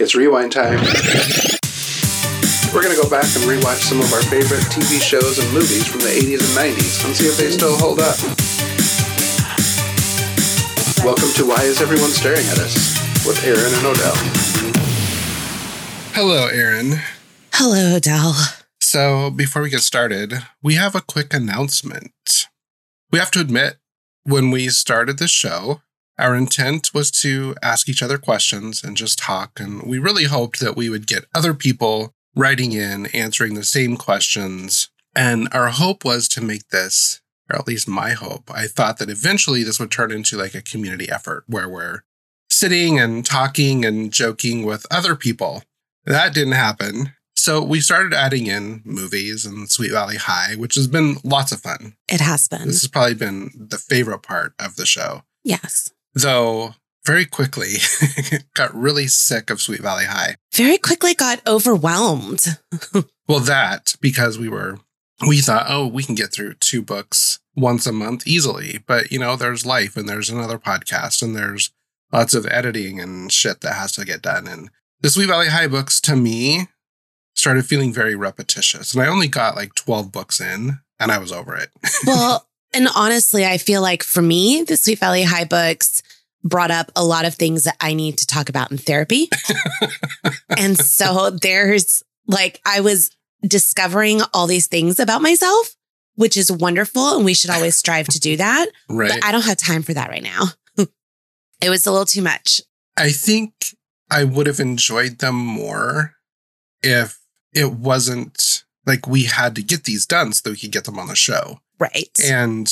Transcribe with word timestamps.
It's 0.00 0.14
rewind 0.14 0.52
time. 0.52 0.78
We're 2.72 2.82
going 2.82 2.94
to 2.94 3.02
go 3.02 3.10
back 3.10 3.24
and 3.34 3.42
rewatch 3.50 3.82
some 3.82 3.98
of 3.98 4.12
our 4.12 4.22
favorite 4.22 4.62
TV 4.70 5.02
shows 5.02 5.40
and 5.40 5.52
movies 5.52 5.88
from 5.88 6.02
the 6.02 6.06
80s 6.06 6.38
and 6.38 6.76
90s 6.78 7.04
and 7.04 7.16
see 7.16 7.26
if 7.26 7.36
they 7.36 7.50
still 7.50 7.76
hold 7.76 7.98
up. 7.98 8.14
Welcome 11.04 11.32
to 11.34 11.48
Why 11.48 11.64
Is 11.64 11.80
Everyone 11.82 12.10
Staring 12.10 12.46
at 12.46 12.58
Us 12.58 12.94
with 13.26 13.42
Erin 13.44 13.74
and 13.74 13.86
O'Dell. 13.86 14.14
Hello, 16.14 16.46
Erin. 16.46 17.00
Hello, 17.54 17.96
O'Dell. 17.96 18.34
So, 18.80 19.30
before 19.30 19.62
we 19.62 19.70
get 19.70 19.80
started, 19.80 20.32
we 20.62 20.74
have 20.74 20.94
a 20.94 21.00
quick 21.00 21.34
announcement. 21.34 22.46
We 23.10 23.18
have 23.18 23.32
to 23.32 23.40
admit, 23.40 23.78
when 24.22 24.52
we 24.52 24.68
started 24.68 25.18
the 25.18 25.26
show, 25.26 25.80
our 26.18 26.34
intent 26.34 26.92
was 26.92 27.10
to 27.12 27.54
ask 27.62 27.88
each 27.88 28.02
other 28.02 28.18
questions 28.18 28.82
and 28.82 28.96
just 28.96 29.18
talk, 29.18 29.60
and 29.60 29.82
we 29.82 29.98
really 29.98 30.24
hoped 30.24 30.60
that 30.60 30.76
we 30.76 30.90
would 30.90 31.06
get 31.06 31.26
other 31.34 31.54
people 31.54 32.12
writing 32.34 32.72
in, 32.72 33.06
answering 33.06 33.54
the 33.54 33.64
same 33.64 33.96
questions. 33.96 34.90
And 35.14 35.48
our 35.52 35.68
hope 35.68 36.04
was 36.04 36.28
to 36.28 36.40
make 36.40 36.68
this, 36.68 37.20
or 37.50 37.56
at 37.58 37.66
least 37.66 37.88
my 37.88 38.10
hope, 38.10 38.50
I 38.52 38.66
thought 38.66 38.98
that 38.98 39.10
eventually 39.10 39.62
this 39.62 39.80
would 39.80 39.90
turn 39.90 40.12
into 40.12 40.36
like 40.36 40.54
a 40.54 40.62
community 40.62 41.10
effort 41.10 41.44
where 41.46 41.68
we're 41.68 42.02
sitting 42.50 42.98
and 42.98 43.24
talking 43.24 43.84
and 43.84 44.12
joking 44.12 44.64
with 44.64 44.86
other 44.90 45.14
people. 45.14 45.62
That 46.04 46.34
didn't 46.34 46.52
happen. 46.52 47.12
So 47.36 47.62
we 47.62 47.80
started 47.80 48.14
adding 48.14 48.48
in 48.48 48.82
movies 48.84 49.46
and 49.46 49.70
Sweet 49.70 49.92
Valley 49.92 50.16
High, 50.16 50.56
which 50.56 50.74
has 50.74 50.88
been 50.88 51.18
lots 51.22 51.52
of 51.52 51.60
fun. 51.60 51.94
It 52.08 52.20
has 52.20 52.48
been. 52.48 52.66
This 52.66 52.82
has 52.82 52.90
probably 52.90 53.14
been 53.14 53.50
the 53.54 53.78
favorite 53.78 54.22
part 54.22 54.54
of 54.58 54.76
the 54.76 54.86
show. 54.86 55.22
Yes. 55.44 55.92
Though 56.22 56.74
very 57.08 57.24
quickly 57.24 57.76
got 58.54 58.74
really 58.74 59.06
sick 59.06 59.50
of 59.50 59.62
Sweet 59.62 59.80
Valley 59.80 60.04
High. 60.04 60.36
Very 60.54 60.76
quickly 60.76 61.14
got 61.14 61.40
overwhelmed. 61.46 62.58
well, 63.28 63.40
that 63.40 63.94
because 64.00 64.38
we 64.38 64.48
were, 64.48 64.78
we 65.26 65.40
thought, 65.40 65.66
oh, 65.68 65.86
we 65.86 66.02
can 66.02 66.14
get 66.14 66.32
through 66.32 66.54
two 66.54 66.82
books 66.82 67.40
once 67.56 67.86
a 67.86 67.92
month 67.92 68.26
easily. 68.26 68.80
But, 68.86 69.10
you 69.10 69.18
know, 69.18 69.36
there's 69.36 69.64
life 69.64 69.96
and 69.96 70.08
there's 70.08 70.28
another 70.28 70.58
podcast 70.58 71.22
and 71.22 71.34
there's 71.34 71.70
lots 72.12 72.34
of 72.34 72.46
editing 72.46 73.00
and 73.00 73.32
shit 73.32 73.60
that 73.62 73.74
has 73.74 73.92
to 73.92 74.04
get 74.04 74.22
done. 74.22 74.46
And 74.46 74.70
the 75.00 75.10
Sweet 75.10 75.28
Valley 75.28 75.48
High 75.48 75.68
books 75.68 76.00
to 76.02 76.16
me 76.16 76.68
started 77.34 77.64
feeling 77.64 77.92
very 77.92 78.16
repetitious. 78.16 78.92
And 78.92 79.02
I 79.02 79.06
only 79.06 79.28
got 79.28 79.56
like 79.56 79.74
12 79.74 80.12
books 80.12 80.40
in 80.40 80.80
and 81.00 81.10
I 81.10 81.18
was 81.18 81.32
over 81.32 81.54
it. 81.56 81.70
well, 82.06 82.47
and 82.72 82.88
honestly, 82.94 83.44
I 83.44 83.58
feel 83.58 83.82
like 83.82 84.02
for 84.02 84.22
me, 84.22 84.62
the 84.62 84.76
Sweet 84.76 84.98
Valley 84.98 85.22
High 85.22 85.44
books 85.44 86.02
brought 86.44 86.70
up 86.70 86.90
a 86.94 87.04
lot 87.04 87.24
of 87.24 87.34
things 87.34 87.64
that 87.64 87.76
I 87.80 87.94
need 87.94 88.18
to 88.18 88.26
talk 88.26 88.48
about 88.48 88.70
in 88.70 88.78
therapy. 88.78 89.28
and 90.56 90.78
so 90.78 91.30
there's 91.30 92.02
like, 92.26 92.60
I 92.64 92.80
was 92.80 93.10
discovering 93.46 94.20
all 94.32 94.46
these 94.46 94.66
things 94.66 95.00
about 95.00 95.22
myself, 95.22 95.74
which 96.14 96.36
is 96.36 96.50
wonderful. 96.52 97.16
And 97.16 97.24
we 97.24 97.34
should 97.34 97.50
always 97.50 97.76
strive 97.76 98.06
to 98.08 98.20
do 98.20 98.36
that. 98.36 98.68
Right. 98.88 99.10
But 99.10 99.24
I 99.24 99.32
don't 99.32 99.44
have 99.44 99.56
time 99.56 99.82
for 99.82 99.94
that 99.94 100.10
right 100.10 100.22
now. 100.22 100.46
it 101.60 101.70
was 101.70 101.86
a 101.86 101.90
little 101.90 102.06
too 102.06 102.22
much. 102.22 102.60
I 102.96 103.10
think 103.10 103.52
I 104.10 104.24
would 104.24 104.46
have 104.46 104.60
enjoyed 104.60 105.18
them 105.18 105.34
more 105.34 106.14
if 106.82 107.18
it 107.54 107.72
wasn't 107.72 108.64
like 108.88 109.06
we 109.06 109.24
had 109.24 109.54
to 109.54 109.62
get 109.62 109.84
these 109.84 110.06
done 110.06 110.32
so 110.32 110.40
that 110.44 110.50
we 110.50 110.58
could 110.58 110.72
get 110.72 110.84
them 110.84 110.98
on 110.98 111.06
the 111.06 111.14
show. 111.14 111.60
Right. 111.78 112.10
And 112.24 112.68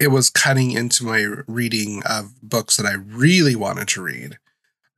it 0.00 0.08
was 0.08 0.30
cutting 0.30 0.72
into 0.72 1.04
my 1.04 1.26
reading 1.46 2.02
of 2.08 2.40
books 2.42 2.76
that 2.76 2.86
I 2.86 2.94
really 2.94 3.56
wanted 3.56 3.88
to 3.88 4.02
read. 4.02 4.38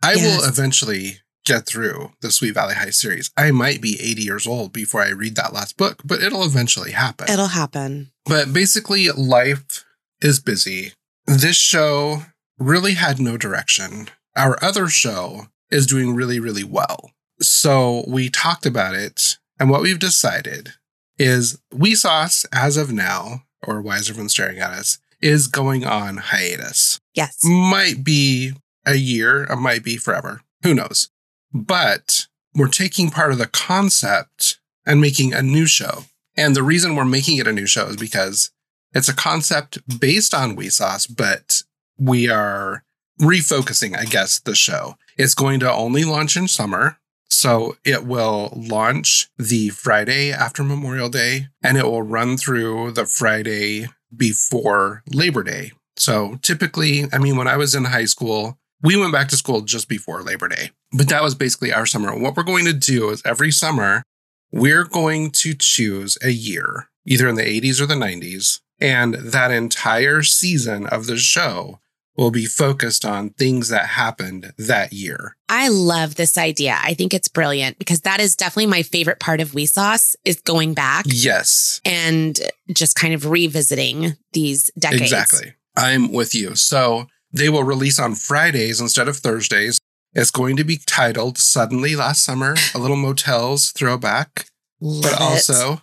I 0.02 0.14
yes. 0.14 0.40
will 0.40 0.48
eventually 0.48 1.20
get 1.44 1.66
through 1.66 2.12
the 2.20 2.30
Sweet 2.30 2.52
Valley 2.54 2.74
High 2.74 2.90
series. 2.90 3.30
I 3.36 3.50
might 3.50 3.80
be 3.80 3.98
80 4.00 4.22
years 4.22 4.46
old 4.46 4.72
before 4.72 5.02
I 5.02 5.08
read 5.08 5.36
that 5.36 5.52
last 5.52 5.76
book, 5.76 6.02
but 6.04 6.22
it'll 6.22 6.44
eventually 6.44 6.92
happen. 6.92 7.28
It'll 7.30 7.48
happen. 7.48 8.12
But 8.26 8.52
basically, 8.52 9.08
life 9.08 9.84
is 10.20 10.38
busy. 10.38 10.92
This 11.26 11.56
show 11.56 12.24
really 12.58 12.94
had 12.94 13.18
no 13.18 13.36
direction. 13.36 14.08
Our 14.36 14.62
other 14.62 14.88
show 14.88 15.48
is 15.70 15.86
doing 15.86 16.14
really, 16.14 16.38
really 16.38 16.64
well. 16.64 17.10
So 17.40 18.04
we 18.06 18.28
talked 18.28 18.66
about 18.66 18.94
it, 18.94 19.38
and 19.60 19.70
what 19.70 19.82
we've 19.82 19.98
decided 19.98 20.72
is 21.18 21.60
We 21.72 21.94
Sauce, 21.94 22.46
as 22.50 22.76
of 22.76 22.92
now, 22.92 23.44
or 23.62 23.80
why 23.82 23.98
is 23.98 24.08
everyone 24.08 24.30
staring 24.30 24.58
at 24.58 24.72
us, 24.72 24.98
is 25.20 25.46
going 25.46 25.84
on 25.84 26.16
hiatus. 26.16 26.98
Yes. 27.14 27.38
Might 27.44 28.02
be 28.02 28.54
a 28.86 28.94
year, 28.94 29.44
it 29.44 29.56
might 29.56 29.84
be 29.84 29.98
forever. 29.98 30.40
Who 30.62 30.74
knows? 30.74 31.10
But 31.52 32.26
we're 32.54 32.68
taking 32.68 33.10
part 33.10 33.32
of 33.32 33.38
the 33.38 33.46
concept 33.46 34.58
and 34.86 35.00
making 35.00 35.34
a 35.34 35.42
new 35.42 35.66
show. 35.66 36.04
And 36.36 36.56
the 36.56 36.62
reason 36.62 36.96
we're 36.96 37.04
making 37.04 37.36
it 37.36 37.46
a 37.46 37.52
new 37.52 37.66
show 37.66 37.86
is 37.86 37.96
because 37.96 38.50
it's 38.94 39.08
a 39.08 39.14
concept 39.14 39.78
based 40.00 40.32
on 40.32 40.58
Sauce, 40.70 41.06
but 41.06 41.62
we 41.98 42.30
are 42.30 42.82
refocusing, 43.20 43.96
I 43.96 44.04
guess, 44.06 44.40
the 44.40 44.54
show. 44.54 44.96
It's 45.18 45.34
going 45.34 45.60
to 45.60 45.70
only 45.70 46.04
launch 46.04 46.36
in 46.36 46.48
summer. 46.48 46.96
So 47.30 47.76
it 47.84 48.04
will 48.04 48.52
launch 48.54 49.28
the 49.38 49.70
Friday 49.70 50.32
after 50.32 50.62
Memorial 50.62 51.08
Day 51.08 51.48
and 51.62 51.78
it 51.78 51.84
will 51.84 52.02
run 52.02 52.36
through 52.36 52.92
the 52.92 53.06
Friday 53.06 53.86
before 54.14 55.02
Labor 55.08 55.42
Day. 55.42 55.72
So 55.96 56.38
typically, 56.42 57.04
I 57.12 57.18
mean, 57.18 57.36
when 57.36 57.48
I 57.48 57.56
was 57.56 57.74
in 57.74 57.84
high 57.84 58.06
school, 58.06 58.58
we 58.82 58.96
went 58.96 59.12
back 59.12 59.28
to 59.28 59.36
school 59.36 59.60
just 59.60 59.88
before 59.88 60.22
Labor 60.22 60.48
Day, 60.48 60.70
but 60.92 61.08
that 61.08 61.22
was 61.22 61.34
basically 61.34 61.72
our 61.72 61.86
summer. 61.86 62.18
What 62.18 62.36
we're 62.36 62.42
going 62.42 62.64
to 62.64 62.72
do 62.72 63.10
is 63.10 63.22
every 63.24 63.50
summer, 63.50 64.02
we're 64.50 64.84
going 64.84 65.30
to 65.32 65.54
choose 65.54 66.18
a 66.22 66.30
year, 66.30 66.88
either 67.06 67.28
in 67.28 67.36
the 67.36 67.42
80s 67.42 67.80
or 67.80 67.86
the 67.86 67.94
90s. 67.94 68.60
And 68.80 69.14
that 69.14 69.50
entire 69.50 70.22
season 70.22 70.86
of 70.86 71.06
the 71.06 71.18
show 71.18 71.80
will 72.16 72.30
be 72.30 72.46
focused 72.46 73.04
on 73.04 73.30
things 73.30 73.68
that 73.68 73.86
happened 73.86 74.52
that 74.58 74.92
year. 74.92 75.36
I 75.48 75.68
love 75.68 76.16
this 76.16 76.36
idea. 76.36 76.78
I 76.82 76.94
think 76.94 77.14
it's 77.14 77.28
brilliant 77.28 77.78
because 77.78 78.02
that 78.02 78.20
is 78.20 78.36
definitely 78.36 78.66
my 78.66 78.82
favorite 78.82 79.20
part 79.20 79.40
of 79.40 79.54
Sauce 79.66 80.16
is 80.24 80.40
going 80.40 80.74
back. 80.74 81.04
Yes. 81.08 81.80
And 81.84 82.38
just 82.72 82.94
kind 82.96 83.14
of 83.14 83.26
revisiting 83.26 84.16
these 84.32 84.70
decades. 84.78 85.02
Exactly. 85.02 85.54
I'm 85.76 86.12
with 86.12 86.34
you. 86.34 86.56
So 86.56 87.06
they 87.32 87.48
will 87.48 87.64
release 87.64 87.98
on 87.98 88.14
Fridays 88.14 88.80
instead 88.80 89.08
of 89.08 89.16
Thursdays. 89.16 89.78
It's 90.12 90.30
going 90.30 90.56
to 90.56 90.64
be 90.64 90.78
titled 90.86 91.38
Suddenly 91.38 91.94
Last 91.94 92.24
Summer, 92.24 92.56
a 92.74 92.78
little 92.78 92.96
motels 92.96 93.70
throwback, 93.70 94.46
love 94.80 95.04
but 95.04 95.20
also 95.20 95.74
it. 95.74 95.80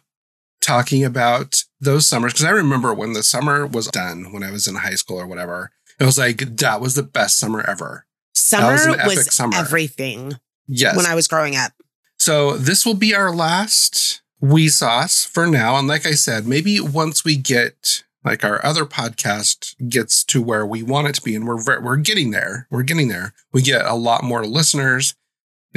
talking 0.62 1.06
about 1.06 1.64
those 1.80 2.06
summers. 2.06 2.34
Because 2.34 2.46
I 2.46 2.52
remember 2.52 2.94
when 2.94 3.14
the 3.14 3.24
summer 3.24 3.66
was 3.66 3.88
done 3.88 4.34
when 4.34 4.44
I 4.44 4.52
was 4.52 4.68
in 4.68 4.76
high 4.76 4.96
school 4.96 5.20
or 5.20 5.26
whatever 5.28 5.72
it 6.00 6.06
was 6.06 6.18
like 6.18 6.40
that 6.58 6.82
was 6.82 6.96
the 6.96 7.04
best 7.04 7.38
summer 7.38 7.62
ever. 7.62 8.06
Summer 8.34 8.72
was, 8.72 9.16
was 9.16 9.34
summer. 9.34 9.58
everything. 9.58 10.34
Yes. 10.68 10.96
When 10.96 11.06
I 11.06 11.16
was 11.16 11.28
growing 11.28 11.56
up. 11.56 11.72
So 12.18 12.58
this 12.58 12.86
will 12.86 12.94
be 12.94 13.16
our 13.16 13.34
last 13.34 14.22
wee 14.40 14.70
sauce 14.70 15.26
for 15.26 15.48
now. 15.48 15.78
And 15.78 15.88
like 15.88 16.06
I 16.06 16.12
said, 16.12 16.46
maybe 16.46 16.80
once 16.80 17.24
we 17.24 17.36
get 17.36 18.04
like 18.24 18.44
our 18.44 18.64
other 18.66 18.86
podcast 18.86 19.76
gets 19.90 20.24
to 20.26 20.42
where 20.42 20.66
we 20.66 20.84
want 20.84 21.08
it 21.08 21.16
to 21.16 21.22
be, 21.22 21.36
and 21.36 21.48
we're 21.48 21.64
we're 21.82 21.98
getting 21.98 22.32
there. 22.32 22.68
We're 22.70 22.84
getting 22.84 23.08
there. 23.08 23.34
We 23.54 23.62
get 23.62 23.86
a 23.86 23.94
lot 23.94 24.24
more 24.24 24.46
listeners 24.46 25.16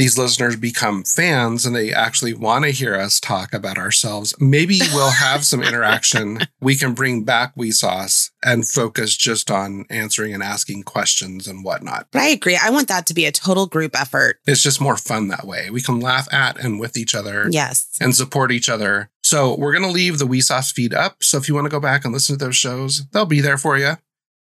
these 0.00 0.16
listeners 0.16 0.56
become 0.56 1.04
fans 1.04 1.66
and 1.66 1.76
they 1.76 1.92
actually 1.92 2.32
want 2.32 2.64
to 2.64 2.70
hear 2.70 2.94
us 2.94 3.20
talk 3.20 3.52
about 3.52 3.76
ourselves, 3.76 4.34
maybe 4.40 4.80
we'll 4.94 5.10
have 5.10 5.44
some 5.44 5.62
interaction. 5.62 6.38
We 6.62 6.76
can 6.76 6.92
bring 6.92 7.24
back 7.24 7.52
We 7.56 7.70
Sauce 7.70 8.30
and 8.44 8.68
focus 8.68 9.16
just 9.16 9.50
on 9.50 9.86
answering 9.88 10.34
and 10.34 10.42
asking 10.42 10.82
questions 10.82 11.46
and 11.46 11.64
whatnot. 11.64 12.08
But 12.12 12.20
I 12.22 12.28
agree. 12.28 12.58
I 12.62 12.68
want 12.68 12.88
that 12.88 13.06
to 13.06 13.14
be 13.14 13.24
a 13.24 13.32
total 13.32 13.66
group 13.66 13.98
effort. 13.98 14.38
It's 14.46 14.62
just 14.62 14.80
more 14.80 14.98
fun 14.98 15.28
that 15.28 15.46
way. 15.46 15.70
We 15.70 15.80
can 15.80 16.00
laugh 16.00 16.32
at 16.32 16.62
and 16.62 16.78
with 16.78 16.98
each 16.98 17.14
other. 17.14 17.48
Yes. 17.50 17.88
And 17.98 18.14
support 18.14 18.52
each 18.52 18.68
other. 18.68 19.10
So 19.22 19.56
we're 19.56 19.72
going 19.72 19.84
to 19.84 19.90
leave 19.90 20.18
the 20.18 20.26
We 20.26 20.42
Sauce 20.42 20.70
feed 20.70 20.92
up. 20.92 21.22
So 21.22 21.38
if 21.38 21.48
you 21.48 21.54
want 21.54 21.64
to 21.64 21.70
go 21.70 21.80
back 21.80 22.04
and 22.04 22.12
listen 22.12 22.38
to 22.38 22.44
those 22.44 22.56
shows, 22.56 23.06
they'll 23.08 23.24
be 23.24 23.40
there 23.40 23.58
for 23.58 23.78
you. 23.78 23.94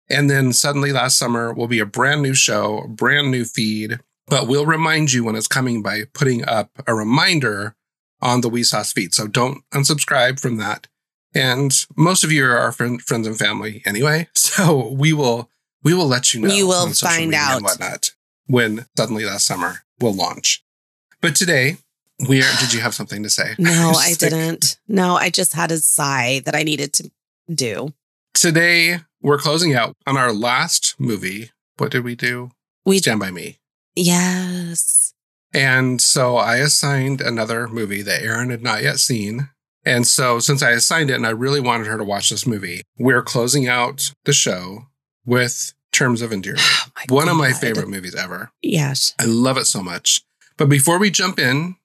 And 0.09 0.31
then 0.31 0.52
suddenly 0.52 0.93
last 0.93 1.19
summer 1.19 1.52
will 1.52 1.69
be 1.69 1.81
a 1.81 1.87
brand 1.87 2.23
new 2.23 2.35
show, 2.35 2.87
brand 2.88 3.31
new 3.31 3.44
feed 3.44 4.00
but 4.26 4.46
we'll 4.49 4.67
remind 4.67 5.12
you 5.12 5.25
when 5.25 5.37
it's 5.37 5.49
coming 5.49 5.82
by 5.82 6.02
putting 6.12 6.46
up 6.49 6.70
a 6.87 6.94
reminder 6.94 7.75
on 8.20 8.40
the 8.40 8.50
WeSauce 8.50 8.93
feed. 8.93 9.14
So 9.14 9.26
don't 9.26 9.62
unsubscribe 9.73 10.40
from 10.40 10.56
that. 10.56 10.88
And 11.34 11.73
most 11.96 12.25
of 12.25 12.32
you 12.32 12.46
are 12.46 12.56
our 12.56 12.73
friend, 12.73 13.00
friends 13.00 13.26
and 13.26 13.38
family 13.38 13.82
anyway. 13.84 14.28
So 14.56 14.88
we 14.93 15.12
will 15.12 15.50
we 15.82 15.93
will 15.93 16.06
let 16.06 16.32
you 16.32 16.40
know. 16.40 16.49
You 16.49 16.67
will 16.67 16.88
find 16.93 17.34
out 17.34 17.62
whatnot 17.62 18.12
when 18.46 18.87
suddenly 18.96 19.25
last 19.26 19.46
summer 19.46 19.82
will 20.00 20.14
launch. 20.14 20.64
But 21.20 21.37
today 21.37 21.76
we 22.26 22.40
are. 22.43 22.61
Did 22.61 22.73
you 22.73 22.81
have 22.81 22.94
something 22.94 23.23
to 23.23 23.28
say? 23.28 23.55
No, 23.58 23.93
I 23.99 24.14
didn't. 24.14 24.78
No, 24.88 25.17
I 25.17 25.28
just 25.28 25.52
had 25.52 25.70
a 25.70 25.76
sigh 25.76 26.40
that 26.46 26.55
I 26.55 26.62
needed 26.62 26.94
to 26.94 27.11
do. 27.52 27.93
Today 28.32 29.00
we're 29.20 29.38
closing 29.38 29.75
out 29.75 29.94
on 30.06 30.17
our 30.17 30.32
last 30.32 30.94
movie. 30.99 31.50
What 31.76 31.90
did 31.90 32.02
we 32.02 32.14
do? 32.14 32.52
We 32.87 32.99
Stand 32.99 33.20
by 33.20 33.31
Me. 33.31 33.58
Yes. 33.97 35.13
And 35.53 36.01
so 36.01 36.37
I 36.37 36.57
assigned 36.57 37.21
another 37.21 37.67
movie 37.67 38.03
that 38.03 38.23
Erin 38.23 38.51
had 38.51 38.63
not 38.63 38.83
yet 38.83 38.99
seen. 38.99 39.49
And 39.85 40.07
so 40.07 40.39
since 40.39 40.63
I 40.63 40.71
assigned 40.71 41.11
it 41.11 41.15
and 41.15 41.27
I 41.27 41.31
really 41.31 41.61
wanted 41.61 41.87
her 41.87 41.97
to 41.97 42.05
watch 42.05 42.29
this 42.29 42.47
movie, 42.47 42.83
we're 42.99 43.23
closing 43.23 43.67
out 43.67 44.13
the 44.25 44.33
show 44.33 44.87
with 45.25 45.73
Terms 45.93 46.23
of 46.23 46.33
Endearment. 46.33 46.63
Oh 47.11 47.15
One 47.15 47.29
of 47.29 47.37
my 47.37 47.53
favorite 47.53 47.89
movies 47.89 48.15
ever. 48.15 48.51
Yes. 48.63 49.15
I 49.21 49.27
love 49.27 49.59
it 49.59 49.67
so 49.67 49.83
much. 49.83 50.23
But 50.57 50.71
before 50.71 50.99
we 50.99 51.11
jump 51.11 51.39
in, 51.39 51.77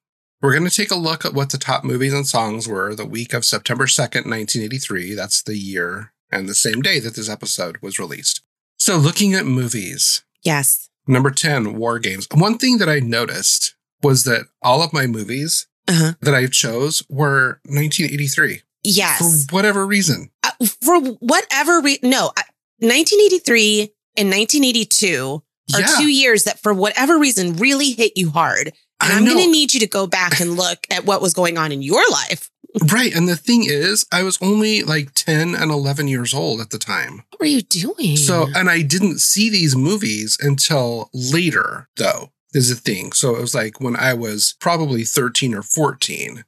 we're 0.42 0.54
going 0.54 0.68
to 0.68 0.76
take 0.76 0.90
a 0.90 0.96
look 0.96 1.26
at 1.26 1.34
what 1.34 1.50
the 1.52 1.58
top 1.58 1.84
movies 1.84 2.14
and 2.14 2.26
songs 2.26 2.68
were 2.68 2.96
the 2.96 3.06
week 3.06 3.34
of 3.34 3.44
September 3.46 3.86
2nd, 3.86 4.26
1983. 4.26 5.14
That's 5.16 5.44
the 5.44 5.58
year 5.58 6.14
and 6.32 6.48
the 6.48 6.56
same 6.56 6.82
day 6.82 7.00
that 7.00 7.16
this 7.16 7.30
episode 7.30 7.78
was 7.82 8.00
released. 8.00 8.42
So, 8.78 8.98
looking 8.98 9.34
at 9.34 9.46
movies, 9.46 10.24
Yes. 10.44 10.90
Number 11.08 11.32
10, 11.32 11.76
War 11.76 12.00
Games. 12.00 12.28
One 12.34 12.58
thing 12.58 12.78
that 12.80 12.90
I 12.90 13.00
noticed 13.00 13.76
was 14.04 14.24
that 14.26 14.46
all 14.62 14.82
of 14.84 14.94
my 14.94 15.08
movies 15.08 15.68
Uh-huh. 15.88 16.14
that 16.22 16.34
I 16.36 16.48
chose 16.48 17.04
were 17.10 17.60
1983 17.66 18.62
Yes. 18.84 19.46
for 19.48 19.56
whatever 19.56 19.86
reason. 19.86 20.32
Uh, 20.44 20.52
for 20.84 21.00
whatever 21.20 21.82
reason, 21.82 22.10
no, 22.10 22.32
I- 22.38 22.44
1983 22.80 23.94
and 24.16 24.30
1982 24.30 25.42
are 25.74 25.80
Yeah, 25.80 25.88
two 25.98 26.08
years 26.10 26.44
that, 26.44 26.62
for 26.62 26.74
whatever 26.74 27.18
reason, 27.18 27.56
really 27.56 27.92
hit 27.92 28.14
you 28.16 28.30
hard. 28.30 28.74
And 29.00 29.12
I 29.14 29.18
I'm 29.18 29.26
going 29.26 29.38
to 29.44 29.50
need 29.52 29.74
you 29.74 29.80
to 29.80 29.88
go 29.88 30.06
back 30.06 30.40
and 30.40 30.56
look 30.56 30.86
at 30.92 31.06
what 31.06 31.22
was 31.22 31.34
going 31.34 31.58
on 31.58 31.72
in 31.72 31.82
your 31.82 32.04
life. 32.12 32.51
Right. 32.92 33.14
And 33.16 33.28
the 33.28 33.36
thing 33.36 33.64
is, 33.66 34.06
I 34.12 34.24
was 34.24 34.38
only 34.42 34.84
like 34.84 35.14
10 35.14 35.56
and 35.56 35.72
11 35.72 36.08
years 36.08 36.34
old 36.34 36.62
at 36.62 36.70
the 36.70 36.78
time. 36.78 37.24
What 37.30 37.40
were 37.42 37.46
you 37.46 37.62
doing? 37.62 38.18
So, 38.18 38.48
and 38.56 38.70
I 38.70 38.82
didn't 38.82 39.20
see 39.20 39.50
these 39.50 39.76
movies 39.76 40.38
until 40.42 41.10
later, 41.14 41.88
though, 41.98 42.32
is 42.54 42.70
the 42.70 42.76
thing. 42.76 43.12
So 43.12 43.36
it 43.36 43.42
was 43.42 43.54
like 43.56 43.80
when 43.82 43.96
I 43.96 44.14
was 44.14 44.56
probably 44.60 45.04
13 45.04 45.54
or 45.54 45.62
14 45.64 46.44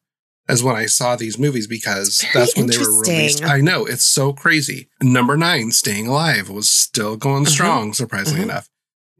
is 0.50 0.62
when 0.62 0.76
I 0.76 0.88
saw 0.88 1.16
these 1.16 1.40
movies 1.40 1.68
because 1.68 2.24
that's 2.34 2.56
when 2.58 2.68
they 2.68 2.78
were 2.78 3.00
released. 3.02 3.44
I 3.46 3.62
know, 3.62 3.86
it's 3.86 4.04
so 4.06 4.34
crazy. 4.34 4.90
Number 5.02 5.38
nine, 5.38 5.72
Staying 5.72 6.08
Alive 6.08 6.50
was 6.50 6.70
still 6.70 7.16
going 7.16 7.44
Uh-huh. 7.44 7.52
strong, 7.54 7.94
surprisingly 7.94 8.42
Uh-huh. 8.42 8.50
enough. 8.52 8.70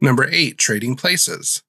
Number 0.02 0.28
eight, 0.30 0.58
Trading 0.58 0.96
Places. 0.96 1.62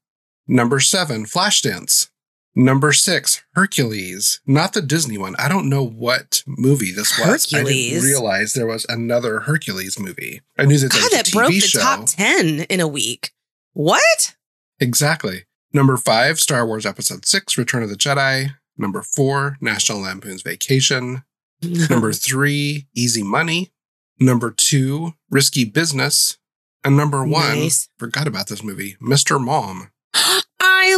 Number 0.47 0.79
seven, 0.81 1.25
Flashdance. 1.25 2.09
Number 2.57 2.93
six, 2.93 3.43
Hercules, 3.53 4.39
not 4.47 4.71
the 4.71 4.81
Disney 4.81 5.17
one. 5.17 5.35
I 5.37 5.49
don't 5.49 5.69
know 5.69 5.83
what 5.85 6.41
movie 6.47 6.91
this 6.93 7.19
was. 7.19 7.53
I 7.53 7.63
didn't 7.63 8.01
realize 8.03 8.53
there 8.53 8.65
was 8.65 8.85
another 8.87 9.41
Hercules 9.41 9.99
movie. 9.99 10.41
I 10.57 10.63
knew 10.63 10.77
that 10.77 10.91
God, 10.91 11.01
was 11.03 11.07
a 11.07 11.15
that 11.17 11.25
TV 11.25 11.33
broke 11.33 11.49
the 11.51 11.59
show. 11.59 11.79
top 11.81 12.05
10 12.07 12.61
in 12.69 12.79
a 12.79 12.87
week. 12.87 13.31
What? 13.73 14.35
Exactly. 14.79 15.43
Number 15.73 15.97
five, 15.97 16.39
Star 16.39 16.65
Wars 16.65 16.85
Episode 16.85 17.25
Six, 17.25 17.57
Return 17.57 17.83
of 17.83 17.89
the 17.89 17.97
Jedi. 17.97 18.51
Number 18.77 19.01
four, 19.01 19.57
National 19.59 19.99
Lampoon's 19.99 20.41
Vacation. 20.41 21.23
Number 21.61 22.13
three, 22.13 22.87
Easy 22.95 23.23
Money. 23.23 23.73
Number 24.17 24.51
two, 24.51 25.11
Risky 25.29 25.65
Business. 25.65 26.37
And 26.85 26.95
number 26.95 27.25
one, 27.25 27.59
Nice. 27.59 27.89
forgot 27.97 28.27
about 28.27 28.47
this 28.47 28.63
movie, 28.63 28.95
Mr. 29.01 29.43
Mom. 29.43 29.89
I 30.67 30.95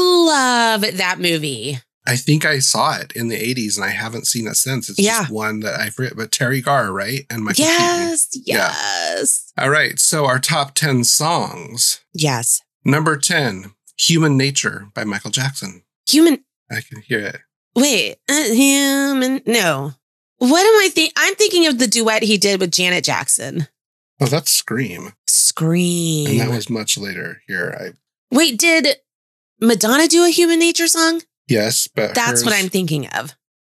love 0.81 0.97
that 0.97 1.19
movie. 1.19 1.79
I 2.05 2.15
think 2.15 2.45
I 2.45 2.59
saw 2.59 2.97
it 2.97 3.11
in 3.13 3.27
the 3.27 3.35
80s 3.35 3.75
and 3.75 3.83
I 3.83 3.89
haven't 3.89 4.27
seen 4.27 4.47
it 4.47 4.55
since. 4.55 4.89
It's 4.89 4.97
Yeah. 4.97 5.19
just 5.21 5.31
one 5.31 5.59
that 5.61 5.79
I 5.79 5.89
forget, 5.89 6.15
but 6.15 6.31
Teri 6.31 6.63
Garr, 6.63 6.91
right? 6.93 7.25
And 7.29 7.43
Michael 7.43 7.65
Keaton. 7.65 7.77
Yes, 7.79 8.27
Yeah. 8.31 8.73
yes, 9.17 9.51
All 9.57 9.69
right. 9.69 9.99
So 9.99 10.25
our 10.25 10.39
top 10.39 10.73
10 10.73 11.03
songs. 11.03 11.99
yes. 12.13 12.61
Number 12.85 13.17
10, 13.17 13.73
Human 13.97 14.37
Nature 14.37 14.87
by 14.93 15.03
Michael 15.03 15.31
Jackson. 15.31 15.83
Human. 16.09 16.45
I 16.71 16.79
can 16.81 17.01
hear 17.01 17.19
it. 17.19 17.41
Wait, 17.75 18.15
uh, 18.29 18.43
human. 18.53 19.41
No. 19.45 19.93
What 20.37 20.61
am 20.61 20.79
I 20.85 20.89
think? 20.89 21.11
I'm 21.17 21.35
thinking 21.35 21.67
of 21.67 21.77
the 21.79 21.87
duet 21.87 22.23
he 22.23 22.37
did 22.37 22.61
with 22.61 22.71
Janet 22.71 23.03
Jackson. 23.03 23.67
Oh, 24.21 24.27
that's 24.27 24.51
Scream. 24.51 25.11
Scream. 25.27 26.27
And 26.29 26.39
that 26.39 26.49
was 26.55 26.69
much 26.69 26.97
later 26.97 27.41
here. 27.47 27.75
I 27.77 28.35
Wait, 28.35 28.57
did 28.57 28.95
Madonna 29.59 30.07
do 30.07 30.23
a 30.25 30.29
Human 30.29 30.59
Nature 30.59 30.87
song? 30.87 31.21
yes, 31.47 31.87
but 31.87 32.13
That's 32.13 32.43
what 32.45 32.53
I'm 32.53 32.69
thinking 32.69 33.07
of. 33.07 33.33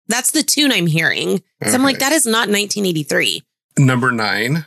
That's 0.09 0.31
the 0.31 0.43
tune 0.43 0.73
I'm 0.73 0.87
hearing. 0.87 1.43
So 1.65 1.73
I'm 1.73 1.83
like, 1.83 2.01
that 2.01 2.13
is 2.13 2.27
not 2.27 2.49
1983. 2.49 3.43
Number 3.79 4.13
nine. 4.13 4.67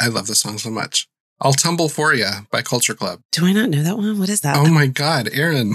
I 0.00 0.08
love 0.08 0.26
the 0.26 0.34
song 0.34 0.58
so 0.58 0.70
much. 0.70 1.08
I'll 1.40 1.52
Tumble 1.52 1.88
For 1.88 2.14
Ya 2.14 2.42
by 2.50 2.62
Culture 2.62 2.94
Club. 2.94 3.20
Do 3.32 3.46
I 3.46 3.52
not 3.52 3.70
know 3.70 3.82
that 3.82 3.96
one? 3.96 4.18
What 4.18 4.28
is 4.28 4.42
that? 4.42 4.56
Oh 4.56 4.68
my 4.68 4.86
God, 4.86 5.28
Erin. 5.32 5.74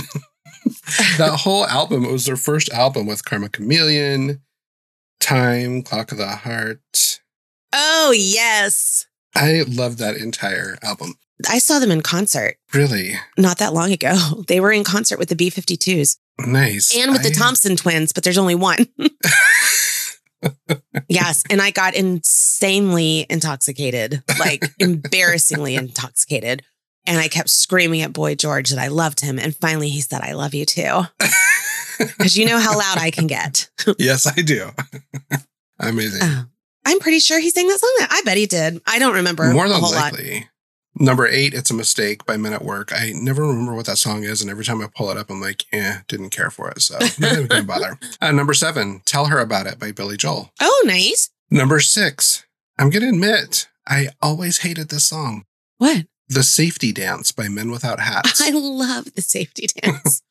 that 1.17 1.39
whole 1.41 1.65
album, 1.65 2.05
it 2.05 2.11
was 2.11 2.25
their 2.25 2.35
first 2.37 2.69
album 2.71 3.07
with 3.07 3.25
Karma 3.25 3.49
Chameleon, 3.49 4.41
Time, 5.19 5.81
Clock 5.81 6.11
of 6.11 6.17
the 6.19 6.27
Heart. 6.27 7.21
oh, 7.73 8.13
yes. 8.15 9.06
I 9.37 9.63
love 9.67 9.97
that 9.97 10.17
entire 10.17 10.77
album. 10.81 11.15
I 11.47 11.59
saw 11.59 11.77
them 11.79 11.91
in 11.91 12.01
concert 12.01 12.57
Really 12.73 13.13
not 13.37 13.59
that 13.59 13.73
long 13.73 13.91
ago. 13.91 14.15
They 14.47 14.59
were 14.59 14.71
in 14.71 14.83
concert 14.83 15.19
with 15.19 15.29
the 15.29 15.35
B 15.35 15.49
52s 15.51 16.17
nice. 16.39 16.95
and 16.95 17.11
with 17.11 17.23
the 17.23 17.31
Thompson 17.31 17.75
twins, 17.75 18.11
but 18.11 18.23
there's 18.23 18.37
only 18.37 18.55
one. 18.55 18.87
yes. 21.09 21.43
And 21.49 21.61
I 21.61 21.71
got 21.71 21.95
insanely 21.95 23.25
intoxicated, 23.29 24.23
like 24.39 24.65
embarrassingly 24.79 25.75
intoxicated. 25.75 26.63
And 27.05 27.19
I 27.19 27.27
kept 27.27 27.49
screaming 27.49 28.01
at 28.01 28.13
Boy 28.13 28.35
George 28.35 28.69
that 28.71 28.79
I 28.79 28.87
loved 28.87 29.21
him. 29.21 29.39
And 29.39 29.55
finally 29.55 29.89
he 29.89 30.01
said, 30.01 30.21
I 30.21 30.33
love 30.33 30.53
you 30.53 30.65
too. 30.65 31.03
Because 31.97 32.37
you 32.37 32.45
know 32.45 32.59
how 32.59 32.77
loud 32.77 32.97
I 32.97 33.11
can 33.11 33.27
get. 33.27 33.69
yes, 33.97 34.27
I 34.27 34.41
do. 34.41 34.69
Amazing. 35.79 36.21
Oh, 36.23 36.45
I'm 36.87 36.99
pretty 36.99 37.19
sure 37.19 37.39
he 37.39 37.49
sang 37.49 37.67
that 37.67 37.79
song. 37.79 38.07
I 38.09 38.21
bet 38.23 38.37
he 38.37 38.45
did. 38.45 38.81
I 38.87 38.97
don't 38.97 39.13
remember 39.15 39.51
More 39.51 39.67
than 39.67 39.79
whole 39.79 39.91
lot. 39.91 40.13
likely. 40.13 40.47
Number 40.99 41.27
eight, 41.27 41.53
It's 41.53 41.69
a 41.69 41.75
Mistake 41.75 42.25
by 42.25 42.37
Men 42.37 42.53
at 42.53 42.63
Work. 42.63 42.91
I 42.91 43.11
never 43.13 43.45
remember 43.45 43.75
what 43.75 43.85
that 43.85 43.97
song 43.99 44.23
is. 44.23 44.41
And 44.41 44.49
every 44.49 44.65
time 44.65 44.81
I 44.81 44.87
pull 44.87 45.11
it 45.11 45.17
up, 45.17 45.29
I'm 45.29 45.39
like, 45.39 45.65
eh, 45.71 45.97
didn't 46.07 46.31
care 46.31 46.49
for 46.49 46.71
it. 46.71 46.81
So 46.81 46.97
not 47.19 47.33
even 47.33 47.45
going 47.47 47.61
to 47.61 47.67
bother. 47.67 47.99
Uh, 48.19 48.31
number 48.31 48.53
seven, 48.55 49.01
Tell 49.05 49.25
Her 49.25 49.39
About 49.39 49.67
It 49.67 49.77
by 49.77 49.91
Billy 49.91 50.17
Joel. 50.17 50.51
Oh, 50.59 50.83
nice. 50.87 51.29
Number 51.51 51.79
six, 51.81 52.45
I'm 52.79 52.89
going 52.89 53.03
to 53.03 53.09
admit, 53.09 53.67
I 53.87 54.07
always 54.23 54.59
hated 54.59 54.89
this 54.89 55.03
song. 55.03 55.43
What? 55.77 56.05
The 56.29 56.41
Safety 56.43 56.91
Dance 56.91 57.31
by 57.31 57.47
Men 57.47 57.69
Without 57.69 57.99
Hats. 57.99 58.41
I 58.41 58.49
love 58.49 59.13
the 59.13 59.21
safety 59.21 59.67
dance. 59.81 60.21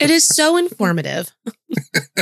it 0.00 0.10
is 0.10 0.26
so 0.26 0.56
informative. 0.56 1.30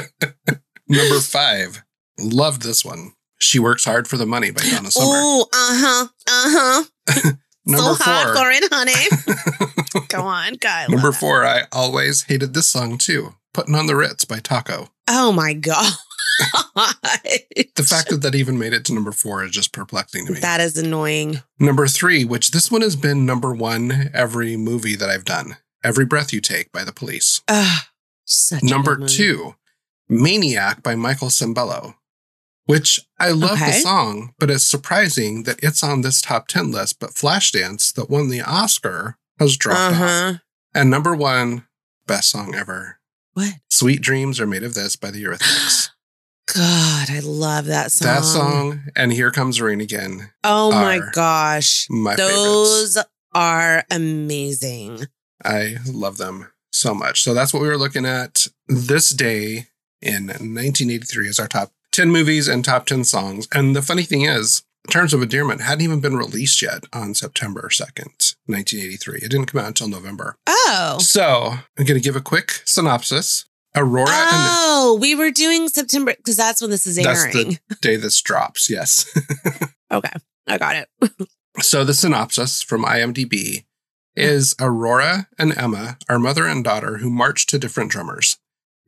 Number 0.88 1.20
five, 1.20 1.82
loved 2.18 2.62
this 2.62 2.84
one. 2.84 3.12
She 3.38 3.58
Works 3.58 3.84
Hard 3.84 4.08
for 4.08 4.16
the 4.16 4.26
Money 4.26 4.50
by 4.50 4.62
Donna 4.62 4.90
Summer. 4.90 5.06
Oh, 5.08 5.46
uh 5.52 5.56
huh. 5.80 6.08
Uh 6.28 6.84
huh. 7.08 7.32
Number 7.68 7.94
so 7.96 8.04
hot 8.04 8.24
four. 8.26 8.36
for 8.36 8.50
it, 8.50 8.64
honey. 8.72 10.06
Go 10.08 10.20
on, 10.22 10.54
God. 10.54 10.88
Number 10.90 11.10
four, 11.12 11.44
I 11.44 11.62
always 11.72 12.22
hated 12.22 12.54
this 12.54 12.66
song 12.68 12.96
too. 12.96 13.34
Putting 13.52 13.74
on 13.74 13.86
the 13.86 13.96
Ritz 13.96 14.24
by 14.24 14.38
Taco. 14.38 14.88
Oh 15.08 15.32
my 15.32 15.52
God. 15.52 15.92
The 17.74 17.86
fact 17.88 18.10
that 18.10 18.20
that 18.22 18.34
even 18.34 18.58
made 18.58 18.72
it 18.72 18.84
to 18.86 18.94
number 18.94 19.12
four 19.12 19.42
is 19.44 19.50
just 19.50 19.72
perplexing 19.72 20.26
to 20.26 20.32
me. 20.32 20.40
that 20.40 20.60
is 20.60 20.76
annoying. 20.76 21.40
number 21.58 21.86
three, 21.86 22.24
which 22.24 22.50
this 22.50 22.70
one 22.70 22.82
has 22.82 22.94
been 22.96 23.24
number 23.26 23.54
one 23.54 24.10
every 24.14 24.56
movie 24.56 24.96
that 24.96 25.08
I've 25.08 25.24
done. 25.24 25.56
Every 25.82 26.04
Breath 26.04 26.32
You 26.32 26.40
Take 26.40 26.72
by 26.72 26.84
the 26.84 26.92
Police. 26.92 27.42
A 27.48 27.66
number 28.62 29.06
two, 29.06 29.54
Maniac 30.08 30.82
by 30.82 30.94
Michael 30.94 31.28
Sembello, 31.28 31.94
which 32.66 33.00
I 33.18 33.30
love 33.30 33.58
the 33.58 33.72
song, 33.72 34.34
but 34.38 34.50
it's 34.50 34.64
surprising 34.64 35.44
that 35.44 35.58
it's 35.62 35.82
on 35.82 36.02
this 36.02 36.20
top 36.20 36.48
10 36.48 36.70
list. 36.72 36.98
But 37.00 37.10
Flashdance, 37.10 37.92
that 37.94 38.10
won 38.10 38.28
the 38.28 38.40
Oscar, 38.42 39.16
has 39.38 39.56
dropped 39.56 39.96
Uh 40.00 40.04
off. 40.04 40.40
And 40.74 40.90
number 40.90 41.14
one, 41.16 41.66
best 42.06 42.28
song 42.28 42.54
ever. 42.54 42.98
What? 43.34 43.54
Sweet 43.70 44.00
Dreams 44.02 44.40
Are 44.40 44.46
Made 44.46 44.62
of 44.64 44.74
This 44.74 44.96
by 44.96 45.10
the 45.10 45.22
Eurythmics. 45.24 45.90
God, 46.54 47.10
I 47.10 47.20
love 47.22 47.66
that 47.66 47.92
song. 47.92 48.06
that 48.06 48.24
song 48.24 48.80
and 48.94 49.12
Here 49.12 49.30
Comes 49.30 49.60
Rain 49.60 49.80
Again, 49.80 50.30
Oh 50.44 50.70
my 50.70 51.00
gosh. 51.12 51.86
my 51.90 52.14
favorites. 52.16 52.36
Those 52.94 52.98
are 53.34 53.84
amazing. 53.90 55.06
I 55.44 55.76
love 55.86 56.16
them 56.18 56.50
so 56.72 56.94
much. 56.94 57.22
So 57.22 57.34
that's 57.34 57.52
what 57.52 57.62
we 57.62 57.68
were 57.68 57.76
looking 57.78 58.06
at 58.06 58.46
this 58.68 59.10
day 59.10 59.66
in 60.00 60.26
1983 60.28 61.28
as 61.28 61.38
our 61.40 61.48
top 61.48 61.72
10 61.96 62.12
movies 62.12 62.46
and 62.46 62.62
top 62.62 62.84
10 62.84 63.04
songs. 63.04 63.48
And 63.54 63.74
the 63.74 63.80
funny 63.80 64.02
thing 64.02 64.20
is, 64.22 64.62
Terms 64.90 65.14
of 65.14 65.22
Endearment 65.22 65.62
hadn't 65.62 65.82
even 65.82 66.00
been 66.00 66.14
released 66.14 66.60
yet 66.60 66.84
on 66.92 67.14
September 67.14 67.70
2nd, 67.72 68.36
1983. 68.44 69.20
It 69.22 69.30
didn't 69.30 69.46
come 69.46 69.62
out 69.62 69.68
until 69.68 69.88
November. 69.88 70.36
Oh. 70.46 70.98
So 71.00 71.54
I'm 71.78 71.84
going 71.86 71.98
to 71.98 72.04
give 72.04 72.14
a 72.14 72.20
quick 72.20 72.60
synopsis. 72.66 73.46
Aurora 73.74 74.06
Oh, 74.10 74.98
we 75.00 75.14
were 75.14 75.30
doing 75.30 75.68
September 75.68 76.14
because 76.16 76.36
that's 76.36 76.60
when 76.60 76.70
this 76.70 76.86
is 76.86 76.96
That's 76.96 77.24
airing. 77.34 77.58
the- 77.68 77.74
day 77.80 77.96
this 77.96 78.20
drops, 78.20 78.68
yes. 78.68 79.06
okay. 79.90 80.12
I 80.46 80.58
got 80.58 80.76
it. 80.76 80.88
So 81.62 81.84
the 81.84 81.94
synopsis 81.94 82.60
from 82.60 82.84
IMDb 82.84 83.64
is 84.14 84.54
Aurora 84.60 85.26
and 85.38 85.56
Emma, 85.56 85.96
are 86.06 86.18
mother 86.18 86.46
and 86.46 86.62
daughter, 86.62 86.98
who 86.98 87.08
march 87.08 87.46
to 87.46 87.58
different 87.58 87.90
drummers. 87.90 88.36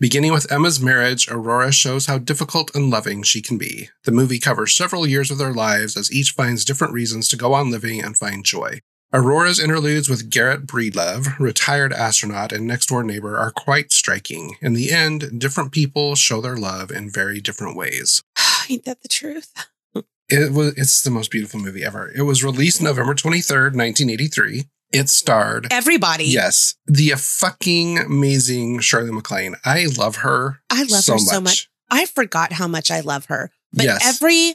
Beginning 0.00 0.32
with 0.32 0.50
Emma's 0.52 0.80
marriage, 0.80 1.28
Aurora 1.28 1.72
shows 1.72 2.06
how 2.06 2.18
difficult 2.18 2.72
and 2.72 2.88
loving 2.88 3.24
she 3.24 3.42
can 3.42 3.58
be. 3.58 3.88
The 4.04 4.12
movie 4.12 4.38
covers 4.38 4.72
several 4.72 5.08
years 5.08 5.28
of 5.32 5.38
their 5.38 5.52
lives 5.52 5.96
as 5.96 6.12
each 6.12 6.30
finds 6.30 6.64
different 6.64 6.92
reasons 6.92 7.28
to 7.28 7.36
go 7.36 7.52
on 7.52 7.72
living 7.72 8.00
and 8.00 8.16
find 8.16 8.44
joy. 8.44 8.78
Aurora's 9.12 9.58
interludes 9.58 10.08
with 10.08 10.30
Garrett 10.30 10.68
Breedlove, 10.68 11.36
retired 11.40 11.92
astronaut 11.92 12.52
and 12.52 12.64
next 12.64 12.86
door 12.86 13.02
neighbor, 13.02 13.36
are 13.36 13.50
quite 13.50 13.90
striking. 13.90 14.54
In 14.60 14.74
the 14.74 14.92
end, 14.92 15.40
different 15.40 15.72
people 15.72 16.14
show 16.14 16.40
their 16.40 16.56
love 16.56 16.92
in 16.92 17.10
very 17.10 17.40
different 17.40 17.76
ways. 17.76 18.22
Ain't 18.70 18.84
that 18.84 19.02
the 19.02 19.08
truth? 19.08 19.52
It 20.30 20.52
was 20.52 20.74
it's 20.76 21.00
the 21.00 21.10
most 21.10 21.30
beautiful 21.30 21.58
movie 21.58 21.82
ever. 21.82 22.12
It 22.14 22.20
was 22.20 22.44
released 22.44 22.82
November 22.82 23.14
23rd, 23.14 23.74
1983. 23.74 24.66
It 24.92 25.08
starred 25.10 25.66
Everybody. 25.70 26.24
Yes, 26.24 26.74
the 26.86 27.10
fucking 27.10 27.98
amazing 27.98 28.80
Shirley 28.80 29.10
MacLaine. 29.12 29.56
I 29.64 29.86
love 29.86 30.16
her. 30.16 30.60
I 30.70 30.82
love 30.84 31.04
her 31.06 31.18
so 31.18 31.40
much. 31.40 31.68
I 31.90 32.06
forgot 32.06 32.52
how 32.52 32.66
much 32.68 32.90
I 32.90 33.00
love 33.00 33.26
her. 33.26 33.50
But 33.72 33.84
Yes. 33.84 34.00
every 34.02 34.54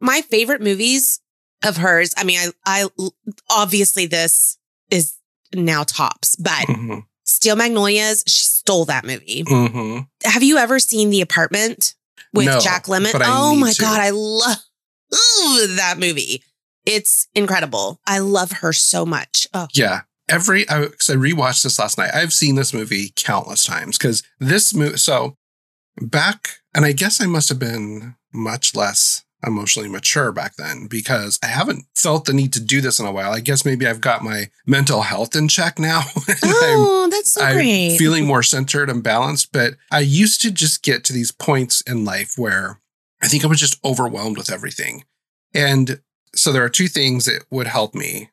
my 0.00 0.22
favorite 0.22 0.62
movies 0.62 1.20
of 1.62 1.76
hers, 1.76 2.14
I 2.16 2.24
mean, 2.24 2.38
I 2.64 2.84
I 2.84 3.10
obviously 3.50 4.06
this 4.06 4.56
is 4.90 5.14
now 5.54 5.82
tops, 5.84 6.36
but 6.36 6.66
Mhm, 6.66 7.04
Steel 7.24 7.56
Magnolias, 7.56 8.24
she 8.26 8.46
stole 8.46 8.86
that 8.86 9.04
movie. 9.04 9.44
mhm. 9.44 10.06
Have 10.24 10.42
you 10.42 10.56
ever 10.56 10.78
seen 10.78 11.10
The 11.10 11.20
Apartment 11.20 11.94
with 12.32 12.46
No, 12.46 12.60
Jack 12.60 12.86
Lemmon? 12.86 13.12
Oh 13.24 13.54
my 13.56 13.72
to. 13.72 13.80
god, 13.80 14.00
I 14.00 14.10
love 14.10 14.56
that 15.76 15.96
movie. 15.98 16.42
It's 16.90 17.28
incredible. 17.34 18.00
I 18.06 18.18
love 18.18 18.52
her 18.52 18.72
so 18.72 19.06
much. 19.06 19.46
Oh, 19.54 19.68
Yeah. 19.72 20.02
Every 20.28 20.68
I, 20.70 20.86
'cause 20.86 21.10
I 21.10 21.14
rewatched 21.14 21.62
this 21.64 21.78
last 21.78 21.98
night. 21.98 22.10
I've 22.14 22.32
seen 22.32 22.54
this 22.54 22.72
movie 22.72 23.12
countless 23.16 23.64
times 23.64 23.98
because 23.98 24.22
this 24.38 24.72
movie. 24.72 24.96
So 24.96 25.36
back, 26.00 26.58
and 26.72 26.84
I 26.84 26.92
guess 26.92 27.20
I 27.20 27.26
must 27.26 27.48
have 27.48 27.58
been 27.58 28.14
much 28.32 28.76
less 28.76 29.24
emotionally 29.44 29.88
mature 29.88 30.30
back 30.30 30.54
then 30.56 30.86
because 30.86 31.38
I 31.42 31.46
haven't 31.46 31.86
felt 31.96 32.26
the 32.26 32.32
need 32.32 32.52
to 32.52 32.60
do 32.60 32.80
this 32.80 32.98
in 33.00 33.06
a 33.06 33.10
while. 33.12 33.32
I 33.32 33.40
guess 33.40 33.64
maybe 33.64 33.86
I've 33.88 34.00
got 34.00 34.22
my 34.22 34.50
mental 34.66 35.02
health 35.02 35.34
in 35.34 35.48
check 35.48 35.78
now. 35.80 36.02
oh 36.44 37.08
that's 37.10 37.32
so 37.32 37.42
I'm 37.42 37.54
great. 37.56 37.96
feeling 37.98 38.26
more 38.26 38.42
centered 38.44 38.88
and 38.90 39.02
balanced. 39.02 39.50
But 39.52 39.74
I 39.90 40.00
used 40.00 40.40
to 40.42 40.50
just 40.52 40.82
get 40.84 41.02
to 41.04 41.12
these 41.12 41.32
points 41.32 41.80
in 41.82 42.04
life 42.04 42.34
where 42.36 42.80
I 43.22 43.26
think 43.28 43.42
I 43.44 43.48
was 43.48 43.58
just 43.58 43.78
overwhelmed 43.84 44.36
with 44.36 44.50
everything. 44.52 45.04
And 45.54 46.00
so 46.34 46.52
there 46.52 46.64
are 46.64 46.68
two 46.68 46.88
things 46.88 47.24
that 47.26 47.44
would 47.50 47.66
help 47.66 47.94
me 47.94 48.30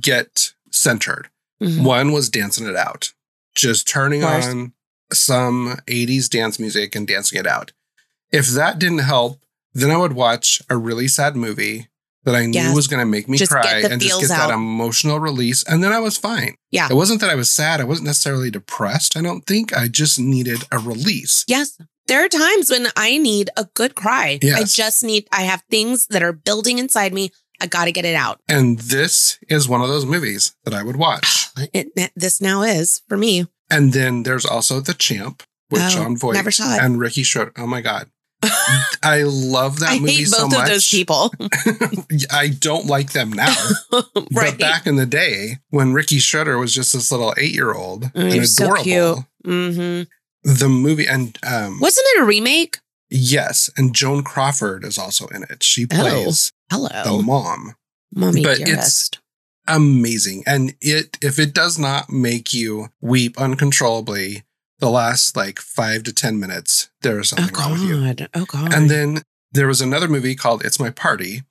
get 0.00 0.52
centered. 0.70 1.28
Mhm. 1.62 1.82
One 1.84 2.12
was 2.12 2.28
dancing 2.30 2.66
it 2.66 2.76
out, 2.76 3.12
just 3.54 3.88
turning 3.88 4.22
on 4.24 4.72
some 5.12 5.78
80s 5.86 6.28
dance 6.28 6.58
music 6.58 6.94
and 6.94 7.06
dancing 7.06 7.38
it 7.38 7.46
out. 7.46 7.72
If 8.32 8.48
that 8.48 8.78
didn't 8.78 8.98
help, 8.98 9.42
then 9.72 9.90
I 9.90 9.96
would 9.96 10.14
watch 10.14 10.60
a 10.68 10.76
really 10.76 11.08
sad 11.08 11.36
movie 11.36 11.88
that 12.24 12.34
I 12.34 12.46
knew 12.46 12.74
was 12.74 12.88
going 12.88 12.98
to 13.00 13.06
make 13.06 13.28
me 13.28 13.38
Just 13.38 13.52
cry 13.52 13.82
and 13.88 14.00
just 14.00 14.20
get 14.20 14.28
that 14.30 14.50
emotional 14.50 15.20
release. 15.20 15.62
And 15.62 15.84
then 15.84 15.92
I 15.92 16.00
was 16.00 16.16
fine. 16.16 16.56
Yeah. 16.72 16.88
It 16.90 16.94
wasn't 16.94 17.20
that 17.20 17.30
I 17.30 17.36
was 17.36 17.50
sad. 17.52 17.80
I 17.80 17.84
wasn't 17.84 18.06
necessarily 18.06 18.50
depressed. 18.50 19.16
I 19.16 19.22
don't 19.22 19.46
think. 19.46 19.72
I 19.76 19.86
just 19.86 20.18
needed 20.18 20.64
a 20.72 20.78
release. 20.78 21.44
Yes. 21.46 21.78
There 22.08 22.24
are 22.24 22.28
times 22.28 22.70
when 22.70 22.86
I 22.96 23.18
need 23.18 23.50
a 23.56 23.64
good 23.74 23.94
cry. 23.94 24.38
I 24.42 24.64
just 24.64 25.02
need, 25.02 25.26
I 25.32 25.42
have 25.42 25.62
things 25.70 26.06
that 26.08 26.22
are 26.22 26.32
building 26.32 26.78
inside 26.78 27.12
me. 27.12 27.30
I 27.60 27.66
got 27.66 27.86
to 27.86 27.92
get 27.92 28.04
it 28.04 28.14
out. 28.14 28.40
And 28.48 28.78
this 28.78 29.38
is 29.48 29.68
one 29.68 29.80
of 29.80 29.88
those 29.88 30.04
movies 30.06 30.54
that 30.64 30.74
I 30.74 30.82
would 30.82 30.96
watch. 30.96 31.48
It, 31.72 31.88
it- 31.96 32.12
this 32.14 32.40
now 32.42 32.60
is 32.62 33.00
for 33.08 33.16
me. 33.16 33.46
And 33.70 33.92
then 33.94 34.24
there's 34.24 34.44
also 34.44 34.78
The 34.80 34.92
Champ 34.92 35.42
with 35.70 35.80
Oh, 35.82 35.88
Jon 35.88 36.16
Voight 36.18 36.34
never 36.34 36.50
saw 36.50 36.74
it. 36.74 36.80
and 36.82 37.00
Ricky 37.00 37.22
Schroder. 37.22 37.52
Oh 37.56 37.66
my 37.66 37.80
God. 37.80 38.08
I 39.02 39.22
love 39.24 39.78
that 39.80 39.88
I 39.92 39.98
movie 39.98 40.12
hate 40.16 40.28
so 40.28 40.42
both 40.42 40.52
much. 40.52 40.62
of 40.64 40.68
those 40.68 40.88
people. 40.88 41.32
I 42.30 42.48
don't 42.48 42.86
like 42.86 43.12
them 43.12 43.32
now. 43.32 43.54
right. 43.90 44.04
But 44.30 44.58
back 44.58 44.86
in 44.86 44.96
the 44.96 45.06
day, 45.06 45.56
when 45.70 45.94
Ricky 45.94 46.18
Schroder 46.18 46.58
was 46.58 46.74
just 46.74 46.92
this 46.92 47.10
little 47.10 47.34
eight 47.38 47.54
year 47.54 47.72
old 47.72 48.10
Oh, 48.14 48.20
and 48.20 48.46
so 48.46 48.64
adorable, 48.74 48.84
cute. 48.84 49.18
hmm 49.44 50.02
the 50.46 50.68
movie 50.68 51.06
and 51.06 51.38
um 51.44 51.80
Wasn't 51.80 52.06
it 52.14 52.20
a 52.22 52.24
remake? 52.24 52.78
yes, 53.10 53.68
and 53.76 53.94
Joan 53.94 54.22
Crawford 54.24 54.84
is 54.84 54.96
also 54.98 55.26
in 55.28 55.42
it. 55.44 55.62
She 55.62 55.84
Oh. 55.84 55.96
plays 55.96 56.52
the 56.70 56.76
Hello. 56.88 57.20
mom. 57.22 57.74
Mommy 58.14 58.42
but 58.42 58.60
it's- 58.60 59.10
Amazing. 59.68 60.44
And 60.46 60.74
it 60.80 61.18
if 61.20 61.38
it 61.40 61.52
does 61.52 61.76
not 61.78 62.08
make 62.10 62.54
you 62.54 62.88
weep 63.00 63.36
uncontrollably 63.38 64.44
the 64.78 64.88
last 64.90 65.36
like 65.36 65.58
five 65.58 66.04
to 66.04 66.12
ten 66.12 66.38
minutes, 66.38 66.88
there 67.02 67.18
is 67.18 67.32
Oh, 67.32 67.36
something 67.36 67.54
wrong 67.56 67.72
with 67.72 67.82
you. 67.82 68.00
God. 68.14 68.28
Oh, 68.34 68.44
God. 68.44 68.72
And 68.72 68.88
then 68.88 69.22
there 69.50 69.66
was 69.66 69.80
another 69.80 70.06
movie 70.06 70.36
called 70.36 70.64
It's 70.64 70.78
My 70.78 70.90
Party, 70.90 71.42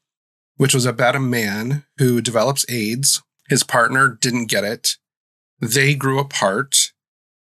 which 0.55 0.73
was 0.73 0.85
about 0.85 1.15
a 1.17 1.19
man 1.19 1.83
who 1.97 2.21
develops 2.21 2.65
AIDS. 2.69 3.21
His 3.49 3.63
partner 3.63 4.07
didn't 4.21 4.45
get 4.45 4.63
it. 4.63 4.97
They 5.59 5.93
grew 5.95 6.17
apart. 6.19 6.93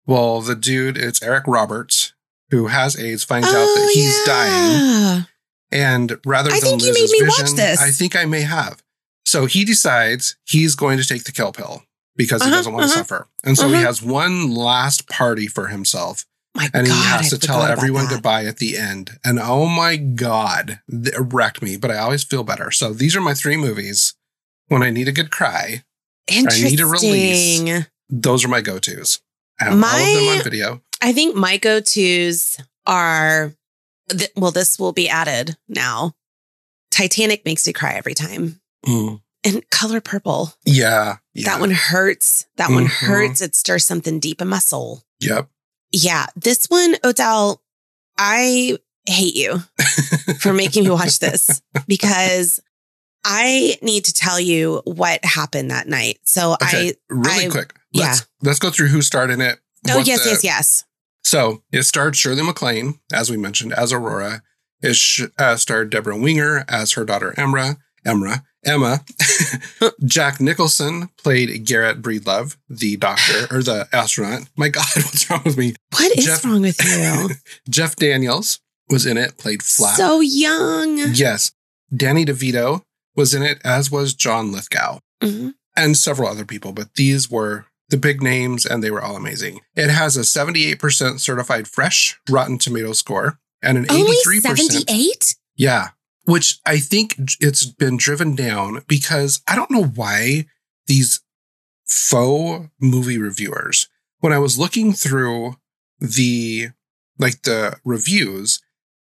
Well, 0.05 0.41
the 0.41 0.55
dude, 0.55 0.97
it's 0.97 1.21
Eric 1.23 1.45
Roberts, 1.47 2.13
who 2.51 2.67
has 2.67 2.97
AIDS, 2.99 3.23
finds 3.23 3.47
out 3.47 3.53
that 3.53 3.91
he's 3.93 4.25
dying. 4.25 4.51
Oh. 4.51 5.25
And 5.71 6.19
rather 6.25 6.51
I 6.51 6.59
than 6.59 6.73
lose 6.73 6.85
his 6.85 7.11
made 7.11 7.19
me 7.21 7.27
watch 7.27 7.39
vision, 7.41 7.55
this. 7.55 7.81
I 7.81 7.89
think 7.89 8.15
I 8.15 8.25
may 8.25 8.41
have. 8.41 8.83
So 9.25 9.45
he 9.45 9.65
decides 9.65 10.35
he's 10.45 10.75
going 10.75 10.97
to 10.99 11.07
take 11.07 11.23
the 11.23 11.31
kill 11.31 11.51
pill 11.51 11.83
because 12.15 12.41
he 12.43 12.47
Uh-huh, 12.49 12.57
doesn't 12.57 12.73
want 12.73 12.83
to 12.83 12.93
uh-huh, 12.93 12.97
suffer. 13.03 13.27
And 13.43 13.57
so 13.57 13.67
he 13.69 13.75
uh-huh. 13.75 13.85
has 13.85 14.01
one 14.03 14.53
last 14.53 15.09
party 15.09 15.47
for 15.47 15.67
himself 15.67 16.25
My 16.53 16.69
and 16.73 16.85
God. 16.85 16.93
he 16.93 17.03
has 17.05 17.29
to 17.31 17.39
tell 17.39 17.63
everyone 17.63 18.07
goodbye 18.07 18.45
at 18.45 18.57
the 18.57 18.77
end. 18.77 19.17
And 19.25 19.39
oh 19.41 19.65
my 19.67 19.95
god, 19.95 20.81
it 20.89 21.15
wrecked 21.17 21.61
me. 21.63 21.77
But 21.77 21.89
I 21.91 21.97
always 21.97 22.23
feel 22.23 22.43
better. 22.43 22.69
So 22.69 22.93
these 22.93 23.15
are 23.15 23.21
my 23.21 23.33
three 23.33 23.57
movies. 23.57 24.13
When 24.67 24.83
I 24.83 24.89
need 24.91 25.07
a 25.07 25.11
good 25.13 25.31
cry, 25.31 25.83
Interesting. 26.27 26.65
I 26.67 26.69
need 26.69 26.79
a 26.79 26.85
release. 26.85 27.85
those 28.09 28.45
are 28.45 28.49
my 28.49 28.61
go 28.61 28.77
tos. 28.79 29.19
I 29.59 29.65
have 29.65 29.73
all 29.73 29.79
of 29.79 29.81
them 30.15 30.25
My- 30.25 30.35
on 30.37 30.43
video. 30.43 30.81
I 31.01 31.11
think 31.13 31.35
my 31.35 31.57
go 31.57 31.79
tos 31.81 32.57
are, 32.85 33.53
th- 34.09 34.31
well, 34.37 34.51
this 34.51 34.79
will 34.79 34.93
be 34.93 35.09
added 35.09 35.57
now. 35.67 36.15
Titanic 36.91 37.43
makes 37.45 37.65
me 37.67 37.73
cry 37.73 37.93
every 37.93 38.13
time. 38.13 38.61
Mm. 38.85 39.21
And 39.43 39.69
Color 39.69 39.99
Purple. 39.99 40.53
Yeah, 40.65 41.17
yeah. 41.33 41.45
That 41.49 41.59
one 41.59 41.71
hurts. 41.71 42.45
That 42.55 42.69
one 42.69 42.85
Mhm. 42.85 43.07
hurts. 43.07 43.41
It 43.41 43.55
stirs 43.55 43.83
something 43.85 44.19
deep 44.21 44.41
in 44.41 44.47
my 44.47 44.59
soul. 44.59 45.03
Yep. 45.19 45.49
Yeah. 45.91 46.27
This 46.37 46.65
one, 46.69 46.95
O'Dell, 47.03 47.61
I 48.17 48.77
hate 49.05 49.35
you 49.35 49.63
for 50.39 50.53
making 50.53 50.85
me 50.85 50.91
watch 50.91 51.19
this 51.19 51.61
because 51.87 52.61
I 53.25 53.77
need 53.81 54.05
to 54.05 54.13
tell 54.13 54.39
you 54.39 54.81
what 54.85 55.25
happened 55.25 55.71
that 55.71 55.87
night. 55.89 56.19
So 56.23 56.53
Okay. 56.53 56.93
really 57.09 57.47
I- 57.47 57.49
quick. 57.49 57.73
Let's 57.93 58.25
let's 58.41 58.59
go 58.59 58.69
through 58.69 58.87
who 58.87 59.01
starred 59.01 59.29
in 59.31 59.41
it. 59.41 59.59
Oh, 59.89 59.99
yes, 59.99 60.23
the- 60.23 60.29
yes, 60.31 60.43
yes. 60.43 60.85
So 61.23 61.63
it 61.71 61.83
starred 61.83 62.15
Shirley 62.15 62.43
MacLaine, 62.43 62.99
as 63.11 63.29
we 63.31 63.37
mentioned, 63.37 63.73
as 63.73 63.93
Aurora. 63.93 64.41
It 64.81 64.95
sh- 64.95 65.23
uh, 65.39 65.55
starred 65.55 65.89
Debra 65.89 66.17
Winger 66.17 66.65
as 66.67 66.93
her 66.93 67.05
daughter 67.05 67.33
Emra. 67.37 67.77
Emra. 68.05 68.43
Emma. 68.65 69.03
Jack 70.05 70.39
Nicholson 70.41 71.09
played 71.21 71.65
Garrett 71.65 72.01
Breedlove, 72.01 72.57
the 72.69 72.95
doctor 72.97 73.47
or 73.51 73.61
the 73.63 73.87
astronaut. 73.93 74.47
My 74.57 74.69
God, 74.69 74.85
what's 74.95 75.29
wrong 75.29 75.41
with 75.45 75.57
me? 75.57 75.75
What 75.91 76.17
is 76.17 76.25
Jeff- 76.25 76.45
wrong 76.45 76.61
with 76.61 76.83
you? 76.83 77.29
Jeff 77.69 77.95
Daniels 77.95 78.59
was 78.89 79.05
in 79.05 79.17
it, 79.17 79.37
played 79.37 79.63
Flap. 79.63 79.95
so 79.95 80.19
young. 80.19 80.97
yes. 81.13 81.51
Danny 81.95 82.25
DeVito 82.25 82.81
was 83.15 83.33
in 83.33 83.43
it, 83.43 83.59
as 83.63 83.91
was 83.91 84.13
John 84.13 84.51
Lithgow 84.51 84.99
Mhm. 85.21 85.53
and 85.75 85.95
several 85.97 86.27
other 86.29 86.45
people, 86.45 86.71
but 86.73 86.95
these 86.95 87.29
were 87.29 87.65
the 87.93 87.97
big 87.99 88.23
names 88.23 88.65
and 88.65 88.83
they 88.83 88.89
were 88.89 89.03
all 89.03 89.15
amazing. 89.15 89.61
It 89.75 89.91
has 89.91 90.17
a 90.17 90.21
78% 90.21 91.19
certified 91.19 91.67
fresh 91.67 92.19
Rotten 92.27 92.57
Tomato 92.57 92.91
score 92.93 93.37
and 93.61 93.77
an 93.77 93.85
Only 93.87 94.17
83%. 94.25 94.57
78? 94.57 95.35
Yeah, 95.55 95.89
which 96.23 96.59
I 96.65 96.79
think 96.79 97.13
it's 97.39 97.65
been 97.65 97.97
driven 97.97 98.33
down 98.33 98.81
because 98.87 99.43
I 99.47 99.55
don't 99.55 99.69
know 99.69 99.83
why 99.85 100.47
these 100.87 101.21
faux 101.85 102.67
movie 102.81 103.19
reviewers, 103.19 103.87
when 104.21 104.33
I 104.33 104.39
was 104.39 104.57
looking 104.57 104.93
through 104.93 105.57
the 105.99 106.69
like 107.19 107.43
the 107.43 107.77
reviews, 107.85 108.59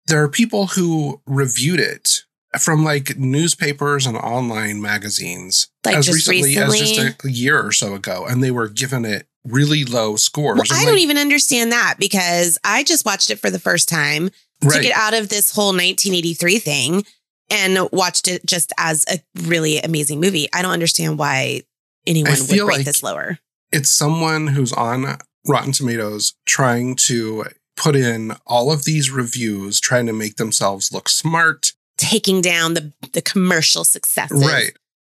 there 0.08 0.22
are 0.22 0.28
people 0.28 0.66
who 0.66 1.22
reviewed 1.26 1.80
it 1.80 2.24
from 2.60 2.84
like 2.84 3.16
newspapers 3.16 4.06
and 4.06 4.16
online 4.16 4.80
magazines 4.80 5.68
Like 5.84 5.96
as 5.96 6.06
just 6.06 6.28
recently, 6.28 6.56
as 6.56 6.78
just 6.78 7.24
a 7.24 7.30
year 7.30 7.60
or 7.60 7.72
so 7.72 7.94
ago, 7.94 8.26
and 8.26 8.42
they 8.42 8.50
were 8.50 8.68
given 8.68 9.04
it 9.04 9.26
really 9.44 9.84
low 9.84 10.16
scores. 10.16 10.58
Well, 10.70 10.80
I 10.80 10.84
don't 10.84 10.98
even 10.98 11.18
understand 11.18 11.72
that 11.72 11.96
because 11.98 12.58
I 12.64 12.84
just 12.84 13.04
watched 13.04 13.30
it 13.30 13.38
for 13.38 13.50
the 13.50 13.58
first 13.58 13.88
time, 13.88 14.30
took 14.60 14.72
right. 14.72 14.84
it 14.84 14.92
out 14.92 15.14
of 15.14 15.28
this 15.28 15.54
whole 15.54 15.68
1983 15.68 16.58
thing 16.58 17.04
and 17.50 17.88
watched 17.92 18.28
it 18.28 18.44
just 18.46 18.72
as 18.78 19.04
a 19.10 19.20
really 19.46 19.78
amazing 19.78 20.20
movie. 20.20 20.48
I 20.52 20.62
don't 20.62 20.72
understand 20.72 21.18
why 21.18 21.62
anyone 22.06 22.32
I 22.32 22.40
would 22.40 22.50
rate 22.50 22.60
like- 22.60 22.84
this 22.84 23.02
lower. 23.02 23.38
It's 23.72 23.90
someone 23.90 24.48
who's 24.48 24.72
on 24.72 25.18
Rotten 25.46 25.72
Tomatoes 25.72 26.34
trying 26.46 26.94
to 27.06 27.46
put 27.76 27.96
in 27.96 28.36
all 28.46 28.70
of 28.70 28.84
these 28.84 29.10
reviews, 29.10 29.80
trying 29.80 30.06
to 30.06 30.12
make 30.12 30.36
themselves 30.36 30.92
look 30.92 31.08
smart. 31.08 31.72
Taking 32.04 32.40
down 32.40 32.74
the 32.74 32.92
the 33.12 33.22
commercial 33.22 33.84
successes. 33.84 34.44
Right. 34.44 34.72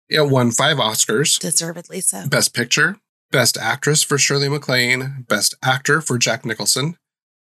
It 0.09 0.29
won 0.29 0.51
five 0.51 0.77
Oscars 0.77 1.39
Deservedly 1.39 2.01
so. 2.01 2.27
Best 2.27 2.53
Picture, 2.53 2.97
Best 3.31 3.57
Actress 3.57 4.03
for 4.03 4.17
Shirley 4.17 4.49
MacLaine, 4.49 5.25
Best 5.27 5.55
Actor 5.63 6.01
for 6.01 6.17
Jack 6.17 6.45
Nicholson, 6.45 6.97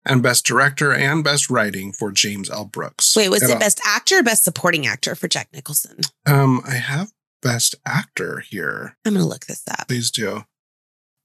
and 0.06 0.22
Best 0.22 0.46
Director 0.46 0.94
and 0.94 1.24
Best 1.24 1.50
Writing 1.50 1.92
for 1.92 2.12
James 2.12 2.50
L. 2.50 2.66
Brooks. 2.66 3.16
Wait, 3.16 3.30
was 3.30 3.42
it 3.42 3.56
uh, 3.56 3.60
best 3.60 3.82
actor 3.86 4.20
or 4.20 4.24
best 4.24 4.44
supporting 4.44 4.86
actor 4.86 5.16
for 5.16 5.28
Jack 5.28 5.50
Nicholson? 5.52 5.98
Um, 6.28 6.62
I 6.68 6.76
have 6.76 7.12
Best 7.42 7.76
Actor 7.86 8.40
here. 8.42 8.98
I'm 9.06 9.14
gonna 9.14 9.26
look 9.26 9.46
this 9.46 9.64
up. 9.70 9.88
Please 9.88 10.12
do. 10.12 10.44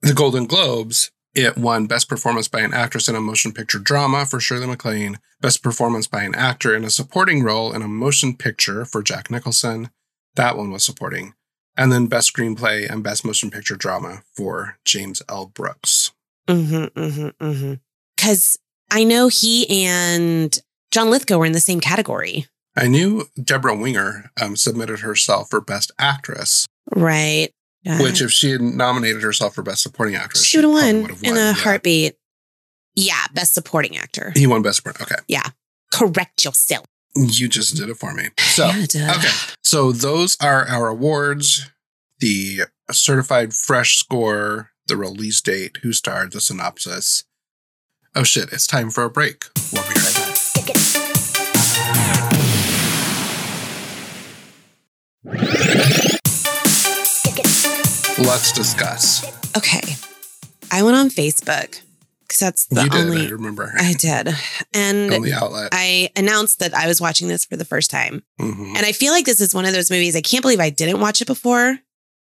The 0.03 0.15
Golden 0.15 0.47
Globes, 0.47 1.11
it 1.35 1.57
won 1.57 1.87
Best 1.87 2.09
Performance 2.09 2.49
by 2.49 2.61
an 2.61 2.73
Actress 2.73 3.09
in 3.09 3.15
a 3.15 3.21
Motion 3.21 3.53
Picture 3.53 3.79
Drama 3.79 4.25
for 4.27 4.41
Shirley 4.41 4.67
MacLaine, 4.67 5.19
Best 5.41 5.63
Performance 5.63 6.07
by 6.07 6.23
an 6.23 6.35
Actor 6.35 6.75
in 6.75 6.85
a 6.85 6.91
Supporting 6.91 7.43
Role 7.43 7.73
in 7.73 7.83
a 7.83 7.89
Motion 7.89 8.37
Picture 8.37 8.85
for 8.85 9.03
Jack 9.03 9.31
Nicholson. 9.31 9.91
That 10.37 10.57
one 10.57 10.71
was 10.71 10.85
supporting. 10.85 11.35
And 11.77 11.91
then 11.91 12.07
Best 12.07 12.35
Screenplay 12.35 12.89
and 12.89 13.03
Best 13.03 13.25
Motion 13.25 13.51
Picture 13.51 13.77
Drama 13.77 14.23
for 14.37 14.79
James 14.85 15.23
L. 15.29 15.47
Brooks. 15.47 16.13
Mm-hmm, 16.49 16.99
mm-hmm, 16.99 17.45
mm-hmm. 17.45 17.75
Because 18.17 18.59
I 18.91 19.05
know 19.05 19.29
he 19.29 19.87
and 19.87 20.57
John 20.91 21.11
Lithgow 21.11 21.39
were 21.39 21.47
in 21.47 21.53
the 21.53 21.61
same 21.61 21.81
category. 21.81 22.47
I 22.77 22.87
knew 22.89 23.27
Debra 23.43 23.77
Winger 23.77 24.31
um, 24.41 24.57
submitted 24.57 25.01
herself 25.01 25.51
for 25.51 25.61
Best 25.61 25.93
Actress, 25.99 26.67
Right. 26.95 27.51
Yeah. 27.85 28.01
which 28.03 28.23
if 28.23 28.31
she 28.31 28.51
had 28.51 28.63
nominated 28.63 29.23
herself 29.23 29.55
for 29.55 29.63
Best 29.63 29.83
Supporting 29.83 30.15
Actress, 30.15 30.45
she 30.45 30.57
would 30.59 30.65
have 30.65 30.73
probably 31.05 31.11
won 31.11 31.19
in 31.23 31.37
a 31.37 31.39
yeah. 31.39 31.53
heartbeat. 31.53 32.17
Yeah, 32.97 33.27
best 33.35 33.55
supporting 33.55 33.97
actor. 33.97 34.33
He 34.35 34.47
won 34.47 34.63
Best 34.63 34.77
Supporting. 34.77 35.03
Okay. 35.03 35.17
Yeah. 35.29 35.49
Correct 35.93 36.45
yourself. 36.45 36.87
You 37.15 37.49
just 37.49 37.77
did 37.77 37.89
it 37.91 37.97
for 37.97 38.15
me. 38.15 38.31
So, 38.39 38.67
Yeah, 38.67 38.87
duh. 38.89 39.15
okay. 39.19 39.29
So 39.63 39.93
those 39.93 40.37
are 40.41 40.67
our 40.67 40.89
awards 40.89 41.71
the 42.21 42.63
certified 42.91 43.53
fresh 43.53 43.97
score, 43.97 44.71
the 44.87 44.97
release 44.97 45.41
date, 45.41 45.79
who 45.83 45.93
starred, 45.93 46.33
the 46.33 46.41
synopsis. 46.41 47.25
Oh 48.15 48.23
shit, 48.23 48.53
it's 48.53 48.67
time 48.67 48.91
for 48.91 49.05
a 49.05 49.11
break. 49.11 49.45
We'll 49.73 49.83
be 49.83 49.89
right 49.89 50.15
back. 55.25 56.11
Let's 58.27 58.53
discuss. 58.53 59.25
Okay. 59.57 59.83
I 60.73 60.83
went 60.83 60.97
on 60.97 61.09
Facebook 61.11 61.81
because 62.23 62.39
that's 62.41 62.67
the 62.67 62.85
you 62.85 62.89
did, 62.91 63.01
only 63.01 63.27
I 63.27 63.31
remember. 63.31 63.73
I 63.77 63.93
did. 63.93 64.29
And 64.73 65.13
only 65.13 65.33
outlet. 65.33 65.69
I 65.73 66.11
announced 66.17 66.59
that 66.61 66.75
I 66.75 66.87
was 66.89 67.01
watching 67.01 67.29
this 67.29 67.45
for 67.45 67.57
the 67.57 67.65
first 67.67 67.91
time. 67.91 68.23
Mhm. 68.41 68.77
And 68.77 68.87
I 68.87 68.93
feel 68.93 69.13
like 69.13 69.27
this 69.27 69.41
is 69.41 69.55
one 69.55 69.67
of 69.67 69.73
those 69.73 69.91
movies. 69.91 70.17
I 70.17 70.21
can't 70.23 70.43
believe 70.43 70.59
I 70.61 70.71
didn't 70.71 71.01
watch 71.01 71.21
it 71.21 71.27
before. 71.27 71.79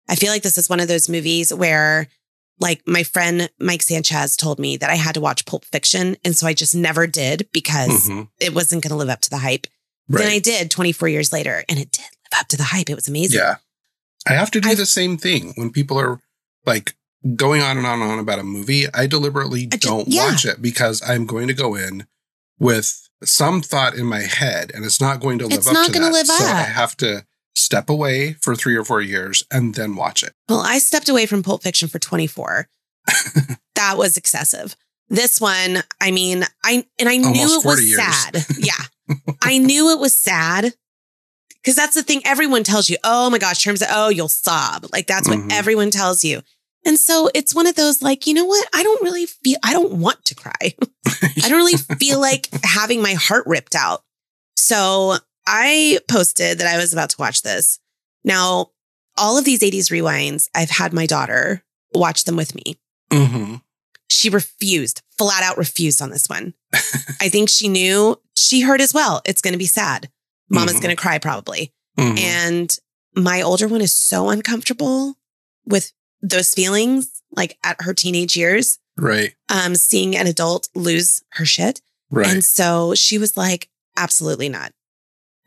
I 0.08 0.15
feel 0.15 0.31
like 0.31 0.43
this 0.43 0.58
is 0.58 0.69
one 0.69 0.79
of 0.79 0.88
those 0.88 1.10
movies 1.10 1.51
where, 1.53 2.08
like, 2.60 2.81
my 2.88 3.03
friend 3.03 3.50
Mike 3.60 3.81
Sanchez 3.84 4.38
told 4.38 4.60
me 4.60 4.77
that 4.77 4.89
I 4.89 4.96
had 4.96 5.15
to 5.15 5.22
watch 5.22 5.46
Pulp 5.46 5.65
Fiction. 5.65 6.17
And 6.24 6.36
so 6.38 6.46
I 6.48 6.53
just 6.53 6.75
never 6.75 7.08
did 7.08 7.50
because 7.51 8.08
Mhm. 8.10 8.27
it 8.39 8.53
wasn't 8.53 8.84
going 8.84 8.91
to 8.91 8.96
live 8.96 9.10
up 9.10 9.22
to 9.22 9.29
the 9.29 9.39
hype. 9.39 9.67
Then 10.08 10.27
I 10.27 10.39
did 10.39 10.72
24 10.72 11.08
years 11.10 11.31
later, 11.34 11.63
and 11.69 11.77
it 11.77 11.91
did 11.91 12.01
live 12.31 12.39
up 12.41 12.48
to 12.50 12.58
the 12.58 12.63
hype. 12.63 12.89
It 12.89 12.96
was 12.96 13.08
amazing. 13.08 13.38
Yeah. 13.39 13.55
I 14.27 14.33
have 14.33 14.51
to 14.51 14.61
do 14.61 14.69
I- 14.69 14.75
the 14.75 14.85
same 14.85 15.17
thing 15.17 15.53
when 15.55 15.71
people 15.71 15.99
are 15.99 16.19
like 16.65 16.95
going 17.35 17.61
on 17.61 17.77
and 17.77 17.85
on 17.85 18.01
and 18.01 18.11
on 18.11 18.19
about 18.19 18.39
a 18.39 18.43
movie. 18.43 18.85
I 18.93 19.07
deliberately 19.07 19.67
I 19.71 19.77
don't 19.77 20.07
yeah. 20.07 20.31
watch 20.31 20.45
it 20.45 20.61
because 20.61 21.01
I'm 21.08 21.25
going 21.25 21.47
to 21.47 21.53
go 21.53 21.75
in 21.75 22.05
with 22.60 23.10
some 23.23 23.62
thought 23.62 23.95
in 23.95 24.05
my 24.05 24.21
head 24.21 24.71
and 24.73 24.86
it's 24.86 25.01
not 25.01 25.19
going 25.19 25.39
to 25.39 25.45
live 25.45 25.53
up. 25.53 25.58
It's 25.60 25.67
up 25.67 25.73
not 25.73 25.93
to 25.93 25.99
that. 25.99 26.12
live 26.12 26.27
so 26.27 26.45
I 26.45 26.62
have 26.62 26.95
to 26.97 27.25
step 27.55 27.89
away 27.89 28.34
for 28.34 28.55
three 28.55 28.75
or 28.75 28.86
four 28.86 29.01
years 29.01 29.43
and 29.51 29.75
then 29.75 29.95
watch 29.95 30.23
it. 30.23 30.34
Well, 30.47 30.62
I 30.62 30.77
stepped 30.79 31.10
away 31.10 31.25
from 31.25 31.43
Pulp 31.43 31.62
Fiction 31.63 31.89
for 31.89 31.99
24. 31.99 32.67
that 33.75 33.97
was 33.97 34.17
excessive. 34.17 34.75
This 35.10 35.41
one, 35.41 35.79
I 35.99 36.12
mean, 36.12 36.43
I 36.63 36.86
and 36.99 37.10
I 37.10 37.17
knew 37.17 37.58
it 37.58 37.63
40 37.63 37.65
was 37.65 37.89
years. 37.89 38.01
sad. 38.01 38.45
Yeah. 38.60 39.15
I 39.41 39.58
knew 39.58 39.89
it 39.89 39.99
was 39.99 40.15
sad. 40.15 40.73
Cause 41.65 41.76
that's 41.76 41.93
the 41.95 42.04
thing 42.04 42.22
everyone 42.26 42.63
tells 42.63 42.89
you. 42.89 42.98
Oh 43.04 43.30
my 43.30 43.38
gosh, 43.38 43.63
terms 43.63 43.82
of 43.82 43.89
oh, 43.91 44.10
you'll 44.10 44.30
sob. 44.30 44.86
Like 44.93 45.08
that's 45.08 45.28
what 45.28 45.39
Mhm. 45.39 45.52
everyone 45.52 45.91
tells 45.91 46.24
you. 46.24 46.41
And 46.86 46.98
so 46.98 47.30
it's 47.36 47.54
one 47.54 47.67
of 47.67 47.76
those 47.76 48.02
like, 48.02 48.26
you 48.26 48.34
know 48.34 48.45
what? 48.45 48.65
I 48.74 48.82
don't 48.84 49.02
really 49.04 49.26
feel 49.26 49.58
I 49.63 49.74
don't 49.74 49.93
want 49.93 50.24
to 50.26 50.36
cry. 50.36 50.54
I 51.43 51.50
don't 51.50 51.58
really 51.58 51.76
feel 52.00 52.19
like 52.22 52.48
having 52.63 53.02
my 53.02 53.13
heart 53.15 53.43
ripped 53.45 53.76
out. 53.76 54.04
So 54.56 55.17
I 55.45 56.00
posted 56.08 56.60
that 56.60 56.67
I 56.74 56.78
was 56.78 56.93
about 56.93 57.10
to 57.12 57.17
watch 57.19 57.41
this. 57.41 57.80
Now, 58.24 58.72
all 59.17 59.38
of 59.38 59.43
these 59.45 59.60
80s 59.62 59.89
rewinds, 59.91 60.48
I've 60.56 60.69
had 60.69 60.93
my 60.93 61.06
daughter 61.06 61.63
watch 61.93 62.24
them 62.24 62.36
with 62.38 62.56
me. 62.56 62.78
hmm 63.12 63.56
She 64.10 64.30
refused, 64.30 65.02
flat 65.17 65.43
out 65.43 65.58
refused 65.58 66.02
on 66.02 66.10
this 66.12 66.28
one. 66.30 66.54
I 67.19 67.28
think 67.30 67.50
she 67.50 67.67
knew 67.67 68.17
she 68.38 68.62
heard 68.62 68.80
as 68.82 68.93
well. 68.93 69.22
It's 69.26 69.41
going 69.41 69.54
to 69.54 69.58
be 69.58 69.65
sad. 69.65 70.10
Mama's 70.49 70.75
Mhm. 70.75 70.81
going 70.81 70.95
to 70.95 71.01
cry 71.01 71.17
probably. 71.19 71.73
Mhm. 71.97 72.19
And 72.19 72.75
my 73.15 73.41
older 73.41 73.67
one 73.67 73.81
is 73.81 73.93
so 73.95 74.29
uncomfortable 74.29 75.17
with 75.65 75.91
those 76.21 76.53
feelings, 76.53 77.21
like 77.31 77.57
at 77.63 77.81
her 77.81 77.93
teenage 77.93 78.35
years, 78.35 78.79
right. 78.97 79.33
um, 79.49 79.75
seeing 79.75 80.15
an 80.15 80.27
adult 80.27 80.69
lose 80.75 81.21
her 81.33 81.45
shit. 81.45 81.81
Right. 82.09 82.27
And 82.27 82.43
so 82.43 82.95
she 82.95 83.17
was 83.17 83.38
like, 83.38 83.69
absolutely 83.97 84.49
not. 84.49 84.73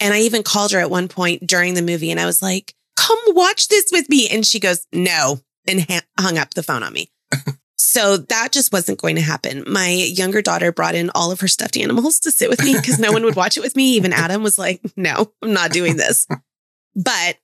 And 0.00 0.12
I 0.14 0.20
even 0.20 0.42
called 0.42 0.72
her 0.72 0.78
at 0.80 0.90
one 0.90 1.08
point 1.08 1.46
during 1.46 1.74
the 1.74 1.82
movie 1.82 2.10
and 2.10 2.18
I 2.20 2.26
was 2.26 2.42
like, 2.42 2.74
come 2.96 3.18
watch 3.28 3.68
this 3.68 3.86
with 3.92 4.08
me. 4.08 4.28
And 4.28 4.46
she 4.46 4.58
goes, 4.60 4.86
no, 4.92 5.40
and 5.66 5.80
ha- 5.88 6.02
hung 6.18 6.38
up 6.38 6.54
the 6.54 6.62
phone 6.62 6.82
on 6.82 6.92
me. 6.92 7.10
so 7.76 8.16
that 8.16 8.50
just 8.52 8.72
wasn't 8.72 9.00
going 9.00 9.16
to 9.16 9.22
happen. 9.22 9.64
My 9.66 9.88
younger 9.90 10.40
daughter 10.42 10.72
brought 10.72 10.94
in 10.94 11.10
all 11.14 11.32
of 11.32 11.40
her 11.40 11.48
stuffed 11.48 11.76
animals 11.76 12.20
to 12.20 12.30
sit 12.30 12.48
with 12.48 12.62
me 12.64 12.74
because 12.74 12.98
no 12.98 13.10
one 13.12 13.24
would 13.24 13.36
watch 13.36 13.56
it 13.56 13.60
with 13.62 13.74
me. 13.76 13.94
Even 13.96 14.12
Adam 14.12 14.42
was 14.42 14.58
like, 14.58 14.80
no, 14.96 15.32
I'm 15.42 15.52
not 15.52 15.72
doing 15.72 15.96
this. 15.96 16.26
But 16.94 17.38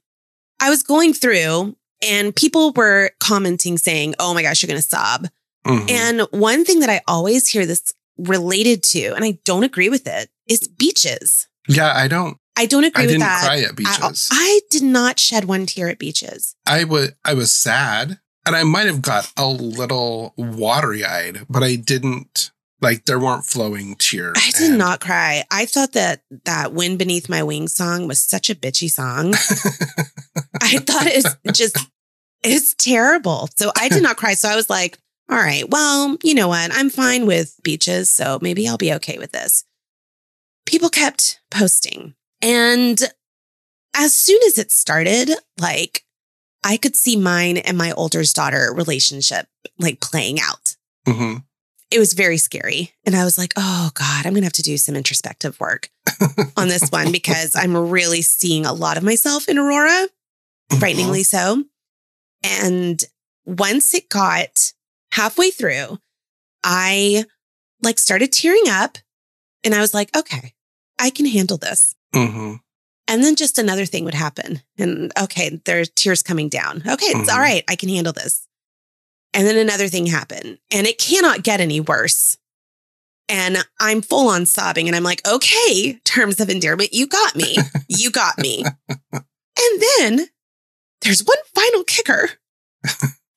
I 0.61 0.71
was 0.71 0.83
going 0.83 1.13
through 1.15 1.77
and 2.09 2.35
people 2.37 2.73
were 2.73 3.11
commenting 3.21 3.79
saying, 3.79 4.15
oh 4.19 4.35
my 4.35 4.43
gosh, 4.43 4.63
you're 4.63 4.69
going 4.69 4.81
to 4.81 4.87
sob. 4.89 5.27
Mhm. 5.67 5.91
And 5.91 6.21
one 6.31 6.65
thing 6.65 6.81
that 6.81 6.91
I 6.91 7.01
always 7.09 7.49
hear 7.49 7.67
this 7.67 7.93
related 8.19 8.83
to, 8.85 9.13
and 9.15 9.25
I 9.25 9.39
don't 9.45 9.65
agree 9.65 9.89
with 9.89 10.07
it, 10.07 10.31
is 10.47 10.67
beaches. 10.69 11.47
yeah, 11.69 11.93
I 11.95 12.09
don't. 12.09 12.39
I 12.57 12.67
don't 12.67 12.85
agree 12.85 13.03
I 13.05 13.07
with 13.07 13.11
didn't 13.11 13.21
that. 13.21 13.45
cry 13.45 13.59
at 13.61 13.71
I- 13.71 13.73
beaches. 13.73 14.29
I, 14.33 14.61
did 14.71 14.83
not 14.83 15.19
shed 15.21 15.45
one 15.45 15.67
tear 15.67 15.89
at 15.89 15.99
beaches. 15.99 16.55
I 16.67 16.85
was 16.85 17.13
I 17.25 17.35
was 17.35 17.55
sad 17.55 18.19
and 18.49 18.57
I 18.57 18.65
might 18.65 18.87
have 18.87 19.03
got 19.03 19.33
a 19.37 19.47
little 19.47 20.35
watery 20.37 21.05
eyed, 21.05 21.47
but 21.49 21.63
I 21.63 21.77
didn't 21.77 22.51
like 22.81 23.05
there 23.05 23.19
weren't 23.19 23.45
flowing 23.45 23.95
tears. 23.97 24.35
I 24.37 24.51
did 24.53 24.71
And- 24.71 24.79
not 24.79 25.01
cry. 25.01 25.45
I 25.51 25.67
thought 25.67 25.93
that 25.93 26.23
that 26.45 26.73
"Wind 26.73 26.99
Beneath 26.99 27.29
My 27.29 27.43
Wings" 27.43 27.75
song 27.75 28.09
was 28.09 28.21
such 28.23 28.51
a 28.51 28.55
bitchy 28.55 28.91
song. 28.91 29.35
I 30.61 30.79
thought 30.79 31.07
it's 31.07 31.37
just 31.59 31.77
it's 32.43 32.75
terrible. 32.75 33.49
So 33.57 33.71
I 33.77 33.89
did 33.89 34.03
not 34.03 34.17
cry. 34.17 34.35
So 34.35 34.49
I 34.49 34.57
was 34.57 34.71
like, 34.71 34.99
all 35.31 35.37
right, 35.37 35.69
well, 35.69 36.17
you 36.23 36.35
know 36.35 36.49
what? 36.49 36.71
I'm 36.73 36.89
fine 36.91 37.27
with 37.27 37.59
beaches, 37.63 38.11
so 38.11 38.39
maybe 38.41 38.67
I'll 38.69 38.79
be 38.79 38.95
okay 38.95 39.19
with 39.19 39.33
this. 39.33 39.65
People 40.67 40.89
kept 40.89 41.41
posting. 41.51 42.15
And 42.41 43.01
as 43.95 44.15
soon 44.15 44.41
as 44.47 44.57
it 44.59 44.71
started, 44.71 45.31
like 45.61 46.05
I 46.65 46.77
could 46.77 46.97
see 46.97 47.17
mine 47.17 47.57
and 47.57 47.79
my 47.79 47.93
older's 47.93 48.33
daughter 48.33 48.73
relationship 48.75 49.47
like 49.79 50.01
playing 50.01 50.41
out. 50.41 50.77
Mhm. 51.07 51.45
It 51.91 51.99
was 51.99 52.13
very 52.13 52.37
scary. 52.37 52.93
And 53.07 53.17
I 53.17 53.25
was 53.25 53.39
like, 53.39 53.55
oh 53.57 53.91
God, 53.95 54.27
I'm 54.27 54.33
going 54.35 54.43
to 54.43 54.47
have 54.47 54.53
to 54.55 54.63
do 54.63 54.77
some 54.77 54.95
introspective 54.95 55.59
work 55.59 55.89
on 56.57 56.69
this 56.69 56.89
one 56.91 57.13
because 57.13 57.57
I'm 57.57 57.75
really 57.77 58.21
seeing 58.21 58.67
a 58.67 58.73
lot 58.75 58.97
of 58.99 59.03
myself 59.03 59.49
in 59.49 59.57
Aurora 59.59 60.09
frighteningly 60.79 61.23
so. 61.23 61.65
And 62.43 63.03
once 63.47 63.95
it 63.95 64.11
got 64.11 64.73
halfway 65.13 65.51
through, 65.51 65.99
I 66.63 67.25
like 67.83 67.99
started 67.99 68.33
tearing 68.33 68.69
up 68.69 68.99
and 69.65 69.75
I 69.75 69.81
was 69.81 69.95
like, 69.95 70.15
okay, 70.17 70.53
I 70.99 71.09
can 71.11 71.25
handle 71.27 71.57
this. 71.57 71.95
Mhm. 72.15 72.61
And 73.09 73.25
then 73.25 73.35
just 73.37 73.59
another 73.59 73.87
thing 73.87 74.05
would 74.05 74.15
happen. 74.15 74.63
And 74.77 75.13
okay, 75.21 75.61
there's 75.65 75.89
tears 75.91 76.23
coming 76.23 76.49
down. 76.49 76.83
Okay, 76.87 77.07
it's 77.07 77.31
Mhm. 77.31 77.35
all 77.35 77.41
right. 77.41 77.65
I 77.67 77.75
can 77.75 77.89
handle 77.89 78.13
this. 78.13 78.47
And 79.35 79.47
then 79.47 79.57
another 79.57 79.89
thing 79.89 80.07
happened 80.07 80.59
and 80.71 80.87
it 80.87 80.99
cannot 80.99 81.43
get 81.43 81.61
any 81.61 81.81
worse. 81.81 82.37
And 83.29 83.59
I'm 83.81 84.01
full 84.03 84.29
on 84.29 84.47
sobbing 84.47 84.89
and 84.89 84.97
I'm 84.97 85.03
like, 85.03 85.27
okay, 85.29 85.95
terms 86.05 86.41
of 86.41 86.49
endearment, 86.49 86.95
you 86.95 87.07
got 87.07 87.35
me. 87.37 87.57
You 87.89 88.11
got 88.11 88.39
me. 88.39 88.65
and 89.13 89.83
then 89.99 90.29
there's 91.03 91.21
one 91.25 91.37
final 91.55 91.85
kicker. 91.85 92.31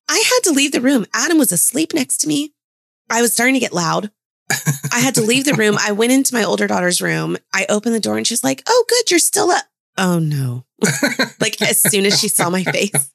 I 0.08 0.18
had 0.20 0.40
to 0.44 0.52
leave 0.52 0.72
the 0.72 0.82
room. 0.82 1.06
Adam 1.14 1.38
was 1.38 1.52
asleep 1.52 1.94
next 1.94 2.18
to 2.20 2.28
me. 2.28 2.54
I 3.10 3.22
was 3.22 3.34
starting 3.34 3.54
to 3.56 3.60
get 3.60 3.74
loud. 3.74 4.12
I 4.92 5.00
had 5.00 5.16
to 5.16 5.22
leave 5.22 5.46
the 5.46 5.54
room. 5.54 5.78
I 5.80 5.92
went 5.92 6.12
into 6.12 6.34
my 6.34 6.44
older 6.44 6.68
daughter's 6.68 7.02
room. 7.02 7.38
I 7.54 7.66
opened 7.70 7.96
the 7.96 8.00
door 8.00 8.18
and 8.18 8.28
she's 8.28 8.44
like, 8.44 8.64
Oh, 8.68 8.86
good, 8.88 9.10
you're 9.10 9.20
still 9.20 9.50
up. 9.50 9.66
Oh 9.98 10.20
no. 10.20 10.66
like 11.40 11.62
as 11.62 11.82
soon 11.82 12.06
as 12.06 12.20
she 12.20 12.28
saw 12.28 12.50
my 12.50 12.64
face. 12.64 13.14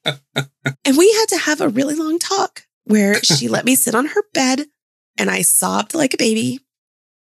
And 0.85 0.97
we 0.97 1.13
had 1.13 1.27
to 1.31 1.39
have 1.39 1.61
a 1.61 1.69
really 1.69 1.95
long 1.95 2.19
talk 2.19 2.67
where 2.85 3.23
she 3.23 3.49
let 3.49 3.65
me 3.65 3.75
sit 3.75 3.95
on 3.95 4.07
her 4.07 4.23
bed 4.33 4.67
and 5.19 5.31
I 5.31 5.43
sobbed 5.43 5.95
like 5.95 6.15
a 6.15 6.19
baby 6.19 6.61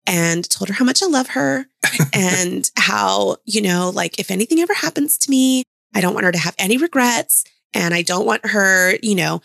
and 0.07 0.49
told 0.49 0.69
her 0.69 0.75
how 0.75 0.85
much 0.85 1.03
I 1.03 1.07
love 1.07 1.29
her 1.29 1.67
and 2.12 2.69
how, 2.77 3.37
you 3.45 3.62
know, 3.62 3.91
like 3.95 4.19
if 4.19 4.31
anything 4.31 4.61
ever 4.61 4.75
happens 4.75 5.17
to 5.19 5.31
me, 5.31 5.62
I 5.95 6.01
don't 6.01 6.15
want 6.15 6.27
her 6.27 6.33
to 6.33 6.38
have 6.38 6.57
any 6.59 6.77
regrets 6.77 7.45
and 7.73 7.95
I 7.95 8.03
don't 8.03 8.27
want 8.27 8.47
her, 8.47 8.97
you 9.03 9.15
know, 9.15 9.43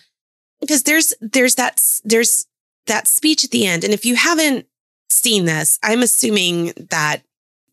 because 0.59 0.83
there's 0.83 1.13
there's 1.21 1.55
that 1.55 1.81
there's 2.03 2.47
that 2.87 3.07
speech 3.07 3.43
at 3.43 3.51
the 3.51 3.67
end 3.67 3.83
and 3.83 3.93
if 3.93 4.05
you 4.05 4.15
haven't 4.15 4.65
seen 5.09 5.45
this, 5.45 5.79
I'm 5.83 6.01
assuming 6.03 6.73
that 6.89 7.21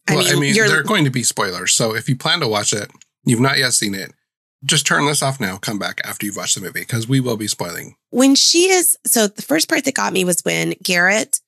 I 0.09 0.16
well, 0.16 0.25
mean, 0.25 0.37
I 0.37 0.40
mean, 0.40 0.55
you're 0.55 0.68
there 0.68 0.81
are 0.81 0.85
going 0.85 1.05
to 1.05 1.11
be 1.11 1.23
spoilers. 1.23 1.75
So 1.75 1.94
if 1.94 2.09
you 2.09 2.16
plan 2.16 2.40
to 2.40 2.49
watch 2.49 2.73
it, 2.73 2.90
you've 3.25 3.40
not 3.40 3.59
yet 3.59 3.73
seen 3.73 3.94
it, 3.94 4.12
just 4.64 4.87
turn 4.87 5.07
this 5.07 5.23
off 5.23 5.40
now. 5.40 5.57
Come 5.57 5.79
back 5.79 6.01
after 6.05 6.27
you've 6.27 6.37
watched 6.37 6.55
the 6.57 6.61
movie 6.61 6.81
because 6.81 7.09
we 7.09 7.20
will 7.20 7.37
be 7.37 7.47
spoiling. 7.49 7.97
when 8.11 8.35
she 8.35 8.68
is 8.70 8.99
so 9.07 9.27
the 9.27 9.42
first 9.42 9.68
part 9.68 9.85
that 9.85 9.94
got 9.94 10.12
me 10.12 10.25
was 10.25 10.40
when 10.42 10.75
Garrett 10.83 11.40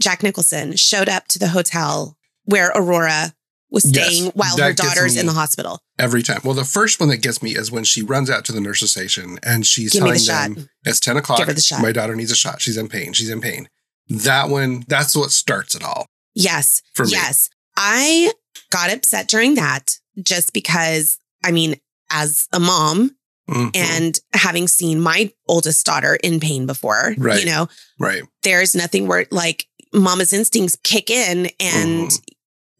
Jack 0.00 0.22
Nicholson 0.22 0.76
showed 0.76 1.08
up 1.08 1.26
to 1.28 1.38
the 1.38 1.48
hotel 1.48 2.16
where 2.44 2.70
Aurora 2.74 3.34
was 3.70 3.84
Yes, 3.84 4.06
staying 4.06 4.30
while 4.34 4.56
her 4.56 4.72
daughter's 4.72 5.16
in 5.16 5.26
the 5.26 5.32
hospital. 5.32 5.80
Every 5.98 6.22
time. 6.22 6.40
Well, 6.44 6.54
the 6.54 6.64
first 6.64 7.00
one 7.00 7.08
that 7.10 7.18
gets 7.18 7.42
me 7.42 7.50
is 7.56 7.70
when 7.70 7.84
she 7.84 8.02
runs 8.02 8.30
out 8.30 8.44
to 8.46 8.52
the 8.52 8.60
nurse's 8.60 8.92
station 8.92 9.38
and 9.42 9.66
she's 9.66 9.92
Give 9.92 10.00
telling 10.00 10.14
the 10.14 10.20
shot. 10.20 10.54
them 10.54 10.68
it's 10.84 11.00
10 11.00 11.16
o'clock. 11.16 11.38
Give 11.38 11.48
her 11.48 11.52
the 11.52 11.60
shot. 11.60 11.82
My 11.82 11.92
daughter 11.92 12.14
needs 12.14 12.30
a 12.30 12.36
shot. 12.36 12.62
She's 12.62 12.76
in 12.76 12.88
pain. 12.88 13.12
She's 13.12 13.28
in 13.28 13.40
pain. 13.40 13.68
That 14.08 14.48
one, 14.48 14.84
that's 14.88 15.14
what 15.16 15.30
starts 15.32 15.74
it 15.74 15.82
all 15.84 16.06
Yes. 16.34 16.82
for 16.94 17.04
me. 17.04 17.12
Yes. 17.12 17.48
I 17.76 18.32
got 18.70 18.92
upset 18.92 19.28
during 19.28 19.54
that 19.54 19.96
just 20.22 20.52
because 20.52 21.18
I 21.44 21.52
mean, 21.52 21.76
as 22.10 22.48
a 22.52 22.58
mom 22.60 23.14
Mhm. 23.48 23.70
and 23.74 24.18
having 24.34 24.66
seen 24.68 25.00
my 25.00 25.32
oldest 25.46 25.86
daughter 25.86 26.16
in 26.16 26.40
pain 26.40 26.66
before, 26.66 27.14
Right. 27.16 27.40
you 27.40 27.46
know, 27.46 27.68
right. 27.98 28.22
there's 28.42 28.74
nothing 28.74 29.06
where 29.06 29.26
like 29.30 29.66
mama's 29.94 30.32
instincts 30.32 30.76
kick 30.82 31.10
in 31.10 31.50
and 31.60 32.10
Mhm. 32.10 32.22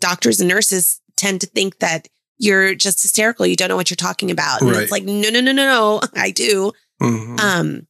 doctors 0.00 0.40
and 0.40 0.48
nurses 0.48 1.00
tend 1.16 1.40
to 1.40 1.46
think 1.46 1.78
that 1.78 2.08
you're 2.38 2.74
just 2.74 3.00
hysterical. 3.02 3.46
You 3.46 3.56
don't 3.56 3.68
know 3.68 3.76
what 3.76 3.90
you're 3.90 3.96
talking 3.96 4.30
about. 4.30 4.60
And 4.60 4.70
Right. 4.70 4.82
it's 4.82 4.92
like, 4.92 5.04
no, 5.04 5.30
no, 5.30 5.40
no, 5.40 5.52
no, 5.52 5.64
no. 5.64 6.00
I 6.14 6.30
do. 6.30 6.72
Mhm. 7.00 7.40
Um, 7.40 7.86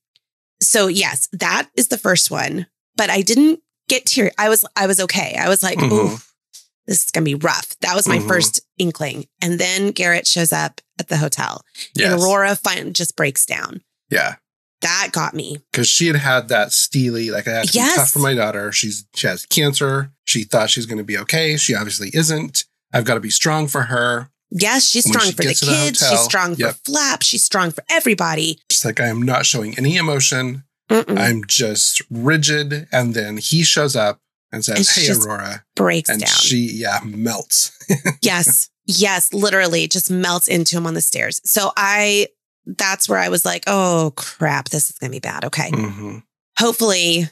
so 0.62 0.86
yes, 0.86 1.28
that 1.32 1.68
is 1.76 1.88
the 1.88 1.98
first 1.98 2.30
one. 2.30 2.66
But 2.98 3.08
I 3.08 3.22
didn't 3.22 3.60
get 3.88 4.04
teary. 4.04 4.30
I 4.36 4.50
was 4.50 4.64
I 4.76 4.86
was 4.86 5.00
okay. 5.00 5.36
I 5.40 5.48
was 5.48 5.62
like, 5.62 5.78
Mhm. 5.78 5.90
ooh, 5.92 6.18
this 6.86 7.04
is 7.04 7.10
gonna 7.10 7.24
be 7.24 7.34
rough. 7.36 7.74
That 7.80 7.94
was 7.94 8.06
my 8.06 8.18
Mhm. 8.18 8.28
first 8.28 8.60
inkling. 8.76 9.26
And 9.40 9.58
then 9.58 9.92
Garrett 9.92 10.26
shows 10.26 10.52
up 10.52 10.82
at 10.98 11.08
the 11.08 11.16
hotel. 11.16 11.64
yes. 11.94 12.12
And 12.12 12.20
Aurora 12.22 12.54
fin- 12.56 12.92
just 12.92 13.16
breaks 13.16 13.46
down. 13.46 13.80
Yeah. 14.10 14.34
That 14.82 15.08
got 15.12 15.34
me. 15.34 15.58
Because 15.72 15.88
she 15.88 16.06
had 16.06 16.16
had 16.16 16.48
that 16.48 16.72
steely, 16.72 17.30
like 17.30 17.48
I 17.48 17.52
had 17.52 17.66
to 17.68 17.72
be 17.72 17.78
tough 17.96 18.10
for 18.12 18.20
my 18.20 18.34
daughter. 18.34 18.70
She's 18.72 19.04
she 19.14 19.26
has 19.26 19.44
cancer. 19.46 20.12
She 20.24 20.44
thought 20.44 20.70
she's 20.70 20.86
going 20.86 20.98
to 20.98 21.04
be 21.04 21.18
okay. 21.18 21.56
She 21.56 21.74
obviously 21.74 22.10
isn't. 22.14 22.64
I've 22.92 23.04
got 23.04 23.14
to 23.14 23.20
be 23.20 23.30
strong 23.30 23.66
for 23.66 23.82
her. 23.84 24.30
Yes, 24.50 24.88
she's 24.88 25.04
strong 25.06 25.26
she 25.26 25.32
for 25.32 25.42
the 25.42 25.52
to 25.54 25.64
the 25.66 25.72
kids. 25.72 25.98
she's 26.08 26.20
strong 26.20 26.54
for. 26.56 26.72
Flap. 26.84 27.22
She's 27.22 27.42
strong 27.44 27.70
for 27.72 27.82
everybody. 27.90 28.60
She's 28.70 28.84
like, 28.84 29.00
I 29.00 29.08
am 29.08 29.20
not 29.20 29.44
showing 29.46 29.76
any 29.76 29.96
emotion. 29.96 30.62
Mm-mm. 30.90 31.18
I'm 31.18 31.44
just 31.46 32.02
rigid. 32.10 32.88
And 32.92 33.14
then 33.14 33.36
he 33.36 33.62
shows 33.62 33.94
up 33.96 34.20
and 34.52 34.58
And 34.68 34.84
says, 34.84 34.92
she 34.92 35.06
Hey, 35.06 35.12
Aurora. 35.12 35.64
Breaks 35.76 36.08
And 36.08 36.20
down. 36.20 36.28
she, 36.28 36.58
yeah, 36.72 37.00
melts. 37.04 37.72
yes. 38.22 38.70
Yes. 38.86 39.32
Literally 39.32 39.86
just 39.88 40.10
melts 40.10 40.48
into 40.48 40.76
him 40.76 40.86
on 40.86 40.94
the 40.94 41.00
stairs. 41.00 41.40
So 41.44 41.72
I, 41.76 42.28
that's 42.66 43.08
where 43.08 43.18
I 43.18 43.28
was 43.28 43.44
like, 43.44 43.64
oh 43.66 44.12
crap, 44.16 44.68
this 44.70 44.90
is 44.90 44.98
going 44.98 45.10
to 45.10 45.16
be 45.16 45.20
bad. 45.20 45.44
Okay. 45.44 45.70
Mhm. 45.70 46.22
Hopefully 46.58 47.24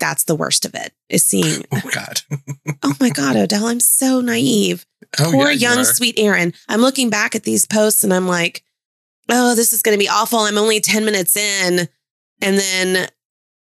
that's 0.00 0.24
the 0.24 0.34
worst 0.34 0.64
of 0.64 0.74
it 0.74 0.92
is 1.08 1.24
seeing, 1.24 1.64
Oh, 1.72 1.80
God. 1.92 2.20
oh 2.82 2.94
my 3.00 3.10
God, 3.10 3.36
O'Dell, 3.36 3.66
I'm 3.66 3.80
so 3.80 4.20
naive. 4.20 4.84
Oh, 5.20 5.30
Poor 5.32 5.46
yeah, 5.50 5.70
young, 5.70 5.78
are. 5.78 5.84
sweet 5.84 6.18
Erin. 6.18 6.52
I'm 6.68 6.80
looking 6.80 7.10
back 7.10 7.34
at 7.36 7.44
these 7.44 7.64
posts 7.66 8.02
and 8.04 8.12
I'm 8.12 8.26
like, 8.26 8.64
oh, 9.28 9.54
this 9.54 9.72
is 9.72 9.82
going 9.82 9.96
to 9.96 10.02
be 10.02 10.08
awful. 10.08 10.40
I'm 10.40 10.58
only 10.58 10.80
10 10.80 11.04
minutes 11.04 11.36
in. 11.36 11.88
And 12.40 12.58
then, 12.58 13.08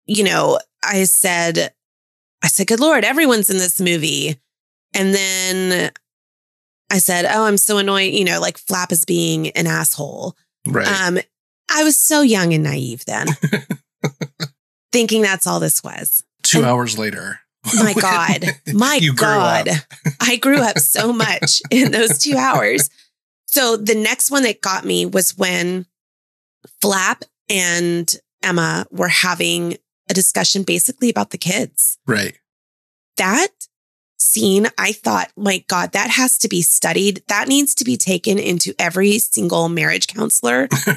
you 0.05 0.23
know, 0.23 0.59
I 0.83 1.03
said, 1.03 1.73
I 2.43 2.47
said, 2.47 2.67
good 2.67 2.79
Lord, 2.79 3.03
everyone's 3.03 3.49
in 3.49 3.57
this 3.57 3.79
movie. 3.79 4.37
And 4.93 5.13
then 5.13 5.91
I 6.91 6.97
said, 6.97 7.25
oh, 7.25 7.45
I'm 7.45 7.57
so 7.57 7.77
annoyed, 7.77 8.13
you 8.13 8.25
know, 8.25 8.39
like 8.39 8.57
Flap 8.57 8.91
is 8.91 9.05
being 9.05 9.49
an 9.49 9.67
asshole. 9.67 10.35
Right. 10.67 10.87
Um, 10.87 11.19
I 11.71 11.83
was 11.83 11.99
so 11.99 12.21
young 12.21 12.53
and 12.53 12.63
naive 12.63 13.05
then, 13.05 13.27
thinking 14.91 15.21
that's 15.21 15.47
all 15.47 15.59
this 15.59 15.83
was. 15.83 16.23
Two 16.43 16.59
and- 16.59 16.67
hours 16.67 16.97
later. 16.97 17.39
My 17.77 17.93
God. 17.93 18.45
My 18.73 18.99
God. 19.15 19.69
I 20.19 20.35
grew 20.35 20.61
up 20.61 20.79
so 20.79 21.13
much 21.13 21.61
in 21.71 21.91
those 21.91 22.19
two 22.19 22.35
hours. 22.35 22.89
So 23.45 23.77
the 23.77 23.95
next 23.95 24.31
one 24.31 24.43
that 24.43 24.61
got 24.61 24.83
me 24.83 25.05
was 25.05 25.37
when 25.37 25.85
Flap 26.81 27.23
and 27.49 28.13
Emma 28.43 28.85
were 28.91 29.07
having 29.09 29.77
a 30.09 30.13
discussion 30.13 30.63
basically 30.63 31.09
about 31.09 31.29
the 31.31 31.37
kids. 31.37 31.97
Right. 32.05 32.37
That 33.17 33.49
scene, 34.17 34.67
I 34.77 34.91
thought, 34.93 35.31
my 35.37 35.63
God, 35.67 35.91
that 35.91 36.09
has 36.11 36.37
to 36.39 36.49
be 36.49 36.61
studied. 36.61 37.23
That 37.27 37.47
needs 37.47 37.75
to 37.75 37.83
be 37.85 37.97
taken 37.97 38.39
into 38.39 38.73
every 38.79 39.19
single 39.19 39.69
marriage 39.69 40.07
counselor 40.07 40.67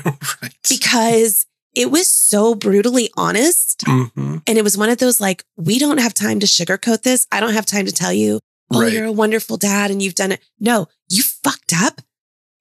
right. 0.43 0.55
because 0.69 1.47
it 1.75 1.91
was 1.91 2.09
so 2.09 2.55
brutally 2.55 3.11
honest. 3.17 3.81
Mhm. 3.81 4.43
And 4.47 4.59
it 4.59 4.63
was 4.65 4.79
one 4.79 4.89
of 4.89 4.99
those 4.99 5.21
like, 5.21 5.45
we 5.57 5.79
don't 5.79 5.99
have 5.99 6.15
time 6.15 6.41
to 6.41 6.47
sugarcoat 6.47 7.03
this. 7.03 7.27
I 7.31 7.41
don't 7.41 7.53
have 7.53 7.67
time 7.67 7.87
to 7.87 7.93
tell 7.93 8.13
you, 8.13 8.41
oh, 8.73 8.81
Right. 8.83 8.93
you're 8.93 9.05
a 9.05 9.13
wonderful 9.13 9.57
dad 9.57 9.91
and 9.91 10.03
you've 10.03 10.15
done 10.15 10.33
it. 10.33 10.41
No, 10.59 10.87
you 11.09 11.23
fucked 11.23 11.73
up. 11.77 12.01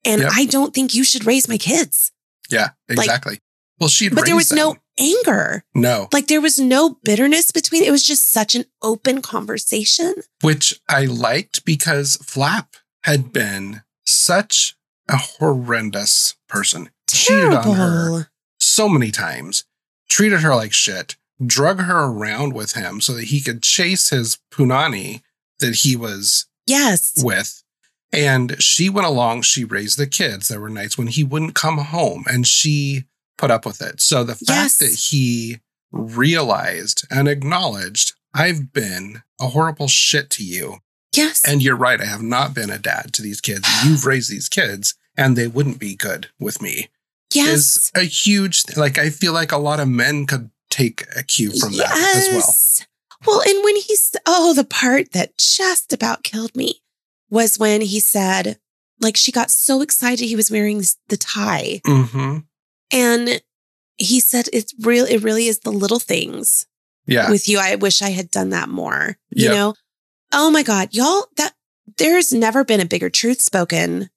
And 0.04 0.22
Yep. 0.22 0.32
I 0.34 0.44
don't 0.46 0.74
think 0.74 0.94
you 0.94 1.02
should 1.02 1.24
raise 1.26 1.48
my 1.48 1.58
kids. 1.58 2.12
Yeah, 2.50 2.70
exactly. 2.88 3.40
Well, 3.78 3.88
she'd 3.88 4.14
But 4.14 4.26
there 4.26 4.34
was 4.36 4.50
raised 4.52 4.56
no 4.56 4.76
anger. 4.98 5.64
no, 5.74 6.08
Like 6.12 6.28
there 6.28 6.40
was 6.40 6.58
no 6.58 6.98
bitterness 7.04 7.50
between 7.50 7.82
it 7.84 7.90
was 7.90 8.02
just 8.02 8.28
such 8.30 8.54
an 8.54 8.64
open 8.82 9.22
conversation. 9.22 10.14
which 10.42 10.80
I 10.88 11.04
liked 11.04 11.64
because 11.64 12.16
Flap 12.16 12.76
had 13.04 13.32
been 13.32 13.82
such 14.04 14.76
a 15.08 15.16
horrendous 15.16 16.34
person. 16.48 16.90
Cheated 17.08 17.52
on 17.54 17.76
her 17.76 18.30
so 18.58 18.88
many 18.88 19.10
times, 19.10 19.64
treated 20.08 20.40
her 20.40 20.54
like 20.54 20.72
shit, 20.72 21.16
drug 21.44 21.80
her 21.80 22.04
around 22.06 22.52
with 22.54 22.72
him 22.72 23.00
so 23.00 23.12
that 23.14 23.24
he 23.26 23.40
could 23.40 23.62
chase 23.62 24.10
his 24.10 24.38
punani 24.52 25.22
that 25.60 25.76
he 25.76 25.94
was 25.96 26.46
Yes. 26.66 27.12
with. 27.22 27.62
And 28.12 28.60
she 28.62 28.88
went 28.88 29.06
along, 29.06 29.42
she 29.42 29.64
raised 29.64 29.98
the 29.98 30.06
kids. 30.06 30.48
There 30.48 30.60
were 30.60 30.68
nights 30.70 30.96
when 30.98 31.06
he 31.08 31.22
wouldn't 31.22 31.54
come 31.54 31.78
home 31.78 32.24
and 32.28 32.46
she 32.46 33.04
put 33.38 33.50
up 33.50 33.66
with 33.66 33.80
it. 33.82 34.00
So 34.00 34.24
the 34.24 34.34
fact 34.34 34.48
Yes. 34.48 34.76
that 34.78 34.92
he 35.10 35.60
realized 35.92 37.06
and 37.10 37.28
acknowledged, 37.28 38.14
I've 38.34 38.72
been 38.72 39.22
a 39.40 39.48
horrible 39.48 39.88
shit 39.88 40.30
to 40.30 40.44
you. 40.44 40.78
Yes. 41.14 41.42
And 41.46 41.62
you're 41.62 41.76
right, 41.76 42.00
I 42.00 42.04
have 42.06 42.22
not 42.22 42.54
been 42.54 42.70
a 42.70 42.78
dad 42.78 43.12
to 43.14 43.22
these 43.22 43.40
kids. 43.40 43.66
You've 43.84 44.04
raised 44.12 44.30
these 44.30 44.48
kids 44.48 44.94
and 45.16 45.36
they 45.36 45.46
wouldn't 45.46 45.78
be 45.78 45.94
good 45.94 46.28
with 46.38 46.60
me. 46.60 46.88
yes. 47.32 47.76
Is 47.76 47.92
a 47.94 48.02
huge, 48.04 48.64
like, 48.76 48.98
I 48.98 49.10
feel 49.10 49.32
like 49.32 49.52
a 49.52 49.56
lot 49.58 49.80
of 49.80 49.88
men 49.88 50.26
could 50.26 50.50
take 50.70 51.06
a 51.16 51.22
cue 51.22 51.52
from 51.58 51.72
that 51.76 51.92
as 52.16 52.28
well. 52.30 52.86
Well, 53.26 53.40
and 53.48 53.64
when 53.64 53.76
he's, 53.76 54.14
oh, 54.26 54.52
the 54.52 54.64
part 54.64 55.12
that 55.12 55.38
just 55.38 55.92
about 55.92 56.22
killed 56.22 56.54
me 56.54 56.82
was 57.30 57.58
when 57.58 57.80
he 57.80 57.98
said, 57.98 58.58
like, 59.00 59.16
she 59.16 59.32
got 59.32 59.50
so 59.50 59.80
excited 59.80 60.26
he 60.26 60.36
was 60.36 60.50
wearing 60.50 60.82
the 61.08 61.16
tie. 61.16 61.80
hmm 61.86 62.38
And 62.92 63.40
he 63.98 64.20
said, 64.20 64.48
it's 64.52 64.74
real, 64.80 65.04
it 65.06 65.22
really 65.22 65.46
is 65.46 65.60
the 65.60 65.70
little 65.70 65.98
things 66.00 66.66
Yeah. 67.06 67.30
with 67.30 67.48
you. 67.48 67.58
I 67.58 67.74
wish 67.76 68.02
I 68.02 68.10
had 68.10 68.30
done 68.30 68.50
that 68.50 68.68
more. 68.68 69.16
You 69.30 69.48
know? 69.48 69.74
Oh 70.32 70.50
my 70.50 70.62
God, 70.62 70.88
y'all, 70.92 71.26
that 71.36 71.54
there's 71.98 72.32
never 72.32 72.64
been 72.64 72.80
a 72.80 72.84
bigger 72.86 73.08
truth 73.10 73.40
spoken. 73.40 74.10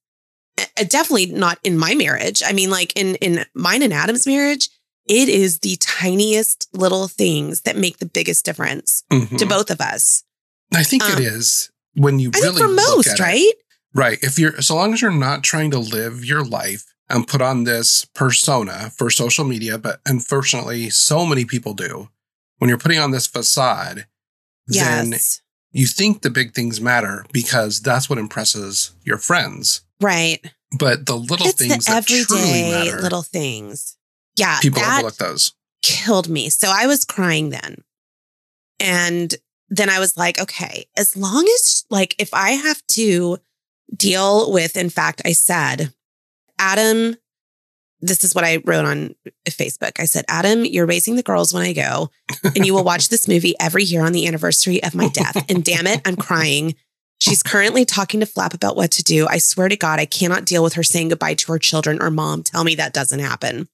Uh, 0.58 0.66
Definitely 0.88 1.28
not 1.28 1.60
in 1.64 1.78
my 1.78 1.94
marriage. 1.96 2.42
I 2.46 2.52
mean, 2.52 2.70
like 2.70 2.94
in 2.98 3.16
in 3.16 3.46
mine 3.54 3.82
and 3.84 3.94
Adam's 3.94 4.26
marriage, 4.28 4.70
it 5.08 5.30
is 5.30 5.60
the 5.60 5.78
tiniest 5.80 6.68
little 6.74 7.08
things 7.08 7.62
that 7.62 7.78
make 7.78 7.98
the 8.00 8.06
biggest 8.06 8.44
difference 8.46 9.04
Mhm. 9.12 9.38
to 9.38 9.46
both 9.46 9.70
of 9.72 9.80
us. 9.82 10.24
I 10.74 10.84
think 10.84 11.04
Um, 11.04 11.14
it 11.14 11.20
is 11.20 11.70
when 11.96 12.20
you 12.20 12.32
I 12.34 12.40
really 12.40 12.58
think 12.58 12.60
for 12.62 12.68
look 12.68 12.98
most, 12.98 13.08
at 13.08 13.20
it. 13.20 13.24
right? 13.24 13.52
Right. 13.94 14.20
If 14.22 14.38
you're 14.38 14.62
so 14.62 14.76
long 14.76 14.94
as 14.94 15.02
you're 15.02 15.12
not 15.12 15.44
trying 15.44 15.72
to 15.72 15.80
live 15.80 16.24
your 16.26 16.44
life 16.44 16.84
and 17.10 17.28
put 17.28 17.42
on 17.42 17.64
this 17.64 18.06
persona 18.06 18.92
for 18.96 19.10
social 19.10 19.46
media, 19.46 19.78
but 19.78 20.00
unfortunately, 20.06 20.90
so 20.90 21.26
many 21.26 21.46
people 21.46 21.74
do. 21.74 22.10
When 22.58 22.70
you're 22.70 22.78
putting 22.78 23.00
on 23.00 23.12
this 23.12 23.26
facade, 23.26 24.06
then 24.68 25.14
you 25.72 25.88
think 25.88 26.22
the 26.22 26.30
big 26.30 26.54
things 26.54 26.80
matter 26.80 27.26
because 27.32 27.80
that's 27.80 28.10
what 28.10 28.20
impresses 28.20 28.92
your 29.04 29.18
friends. 29.18 29.82
Right. 30.02 30.46
But 30.78 31.06
the 31.06 31.16
little 31.16 31.48
it's 31.48 31.58
things 31.58 31.86
the 31.86 31.94
that 31.94 32.06
truly 32.06 32.42
everyday 32.42 32.72
matter, 32.72 33.02
little 33.02 33.24
things. 33.24 33.98
Yeah. 34.38 34.60
people 34.60 34.82
overlook 34.84 35.16
those. 35.16 35.54
killed 35.82 36.30
me. 36.30 36.50
So 36.50 36.72
I 36.74 36.88
was 36.88 37.06
crying 37.06 37.50
then. 37.50 37.84
And 38.80 39.36
then 39.70 39.90
I 39.90 40.00
was 40.00 40.18
like, 40.18 40.40
okay, 40.40 40.86
as 40.98 41.18
long 41.18 41.46
as, 41.46 41.86
like, 41.90 42.16
if 42.18 42.34
I 42.34 42.52
have 42.52 42.82
to 42.92 43.38
deal 43.96 44.52
with, 44.52 44.78
in 44.78 44.90
fact, 44.90 45.22
I 45.26 45.34
said, 45.34 45.94
Adam, 46.60 47.16
this 48.02 48.24
is 48.24 48.36
what 48.36 48.44
I 48.44 48.62
wrote 48.66 48.86
on 48.86 49.16
Facebook. 49.50 50.00
I 50.00 50.06
said, 50.06 50.26
Adam, 50.28 50.66
you're 50.66 50.86
raising 50.86 51.16
the 51.16 51.24
girls 51.24 51.54
when 51.54 51.64
I 51.64 51.74
go, 51.74 52.10
and 52.44 52.66
you 52.66 52.74
will 52.74 52.84
watch 52.84 53.10
this 53.10 53.28
movie 53.28 53.56
every 53.60 53.84
year 53.84 54.06
on 54.06 54.12
the 54.12 54.28
anniversary 54.28 54.82
of 54.84 54.96
my 54.96 55.10
death. 55.10 55.46
And 55.50 55.64
damn 55.64 55.88
it, 55.88 56.02
I'm 56.06 56.16
crying. 56.16 56.76
She's 57.20 57.44
currently 57.44 57.84
talking 57.84 58.22
to 58.22 58.26
Flap 58.26 58.54
about 58.54 58.78
what 58.78 58.92
to 58.92 59.04
do. 59.04 59.28
I 59.28 59.40
swear 59.40 59.68
to 59.68 59.76
God, 59.76 60.00
I 60.00 60.06
cannot 60.06 60.46
deal 60.46 60.64
with 60.64 60.74
her 60.74 60.84
saying 60.84 61.10
goodbye 61.10 61.34
to 61.34 61.52
her 61.52 61.60
children 61.60 62.02
or 62.02 62.10
mom. 62.10 62.44
Tell 62.44 62.64
me 62.64 62.76
that 62.76 62.94
doesn't 62.94 63.20
happen. 63.20 63.68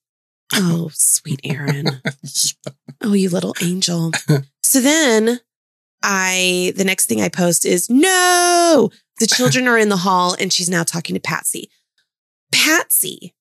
Oh, 0.53 0.89
sweet 0.93 1.41
Erin. 1.43 2.01
Oh, 3.01 3.13
you 3.13 3.29
little 3.29 3.55
angel. 3.61 4.11
so 4.63 4.79
then 4.79 5.39
I, 6.01 6.73
the 6.75 6.83
next 6.83 7.05
thing 7.05 7.21
I 7.21 7.29
post 7.29 7.65
is 7.65 7.89
no, 7.89 8.89
the 9.19 9.27
children 9.27 9.67
are 9.67 9.77
in 9.77 9.89
the 9.89 9.97
hall 9.97 10.35
and 10.39 10.51
she's 10.51 10.69
now 10.69 10.83
talking 10.83 11.13
to 11.13 11.19
Patsy. 11.19 11.69
Patsy, 12.55 13.33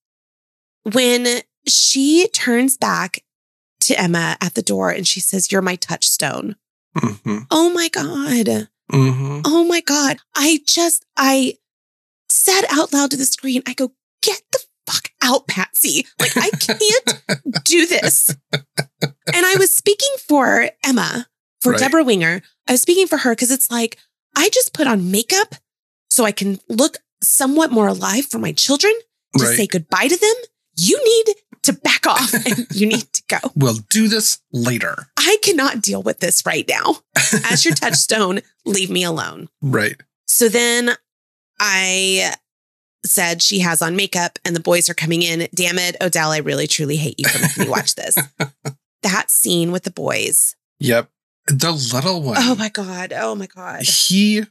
when 0.83 1.25
she 1.67 2.27
turns 2.27 2.77
back 2.77 3.23
to 3.81 3.99
Emma 3.99 4.37
at 4.41 4.55
the 4.55 4.61
door 4.61 4.89
and 4.91 5.07
she 5.07 5.19
says, 5.19 5.51
You're 5.51 5.61
my 5.61 5.75
touchstone. 5.77 6.55
hmm 6.97 7.39
Oh 7.49 7.71
my 7.73 7.87
God. 7.89 8.67
hmm 8.91 9.41
Oh 9.45 9.63
my 9.67 9.79
God. 9.81 10.17
I 10.35 10.59
just, 10.67 11.05
I 11.15 11.57
said 12.29 12.63
out 12.69 12.91
loud 12.91 13.11
to 13.11 13.17
the 13.17 13.25
screen, 13.25 13.63
I 13.65 13.73
go, 13.73 13.93
Get 14.21 14.41
the 14.51 14.59
fuck 14.85 15.09
out, 15.21 15.47
Patsy. 15.47 16.05
Like, 16.19 16.35
I 16.35 16.49
can't 16.49 17.23
do 17.63 17.85
this. 17.85 18.35
And 18.51 19.45
I 19.45 19.55
was 19.57 19.73
speaking 19.73 20.13
for 20.27 20.69
Emma, 20.83 21.27
for 21.61 21.71
Right. 21.71 21.79
Debra 21.79 22.03
Winger. 22.03 22.41
I 22.67 22.71
was 22.73 22.81
speaking 22.81 23.07
for 23.07 23.17
her 23.17 23.31
because 23.31 23.51
it's 23.51 23.71
like, 23.71 23.97
I 24.35 24.49
just 24.49 24.73
put 24.73 24.87
on 24.87 25.11
makeup 25.11 25.55
so 26.09 26.25
I 26.25 26.31
can 26.31 26.59
look 26.69 26.97
somewhat 27.23 27.71
more 27.71 27.87
alive 27.87 28.25
for 28.25 28.39
my 28.39 28.51
children 28.51 28.93
to 29.37 29.45
Right. 29.45 29.57
say 29.57 29.67
goodbye 29.67 30.07
to 30.07 30.17
them. 30.17 30.35
You 30.77 31.01
need 31.03 31.35
to 31.63 31.73
back 31.73 32.05
off 32.05 32.33
and 32.45 32.67
you 32.73 32.85
need 32.87 33.11
to 33.13 33.23
go. 33.27 33.37
We'll 33.55 33.79
do 33.89 34.07
this 34.07 34.39
later. 34.51 35.07
I 35.17 35.37
cannot 35.41 35.81
deal 35.81 36.01
with 36.03 36.19
this 36.19 36.45
right 36.45 36.65
now. 36.67 36.97
As 37.49 37.65
your 37.65 37.73
touchstone, 37.73 38.41
leave 38.65 38.89
me 38.89 39.03
alone. 39.03 39.49
Right. 39.61 39.95
So 40.27 40.49
then 40.49 40.91
I 41.59 42.33
said 43.05 43.41
she 43.41 43.59
has 43.59 43.81
on 43.81 43.95
makeup 43.95 44.39
and 44.43 44.55
the 44.55 44.59
boys 44.59 44.89
are 44.89 44.93
coming 44.95 45.21
in. 45.21 45.47
Damn 45.53 45.77
it, 45.79 45.95
O'Dell, 46.01 46.31
I 46.31 46.37
really 46.37 46.67
truly 46.67 46.97
hate 46.97 47.19
you 47.19 47.27
for 47.27 47.39
making 47.41 47.63
me 47.65 47.69
watch 47.69 47.95
this. 47.95 48.15
that 49.03 49.29
scene 49.31 49.71
with 49.71 49.83
the 49.83 49.91
boys. 49.91 50.55
Yep. 50.79 51.09
The 51.47 51.71
little 51.71 52.21
one. 52.21 52.37
Oh 52.39 52.55
my 52.55 52.69
God. 52.69 53.13
Oh 53.15 53.35
my 53.35 53.45
God. 53.47 53.83
he 53.83 54.43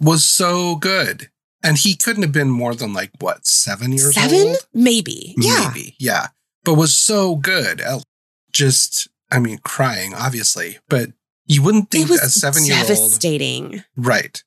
was 0.00 0.24
so 0.24 0.74
good. 0.76 1.30
And 1.62 1.76
he 1.78 1.94
couldn't 1.94 2.22
have 2.22 2.32
been 2.32 2.50
more 2.50 2.74
than 2.74 2.92
like 2.92 3.10
what, 3.20 3.46
seven 3.46 3.92
years 3.92 4.14
Seven? 4.14 4.48
old? 4.48 4.56
Maybe. 4.72 5.34
Yeah. 5.36 5.70
Maybe. 5.74 5.94
Yeah. 5.98 6.28
But 6.64 6.74
was 6.74 6.94
so 6.96 7.36
good. 7.36 7.80
at 7.80 8.02
Just, 8.52 9.08
I 9.30 9.38
mean, 9.40 9.58
crying, 9.64 10.14
obviously. 10.14 10.78
But 10.88 11.10
you 11.46 11.62
wouldn't 11.62 11.90
think 11.90 12.08
a 12.10 12.16
seven 12.30 12.64
year 12.64 12.76
old. 12.78 12.86
devastating. 12.88 13.84
Right. 13.96 14.42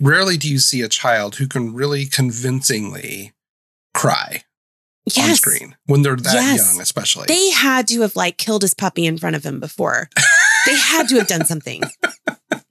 Rarely 0.00 0.36
do 0.36 0.50
you 0.50 0.58
see 0.58 0.82
a 0.82 0.88
child 0.88 1.36
who 1.36 1.46
can 1.46 1.74
really 1.74 2.06
convincingly 2.06 3.32
cry 3.94 4.42
on 5.18 5.34
screen 5.36 5.76
when 5.86 6.02
they're 6.02 6.16
that 6.16 6.34
Yes. 6.34 6.72
young, 6.72 6.80
especially. 6.82 7.26
They 7.28 7.50
had 7.50 7.88
to 7.88 8.00
have 8.02 8.16
like 8.16 8.38
killed 8.38 8.62
his 8.62 8.74
puppy 8.74 9.06
in 9.06 9.18
front 9.18 9.36
of 9.36 9.44
him 9.44 9.60
before. 9.60 10.08
they 10.66 10.76
had 10.76 11.08
to 11.08 11.16
have 11.16 11.28
done 11.28 11.44
something. 11.44 11.82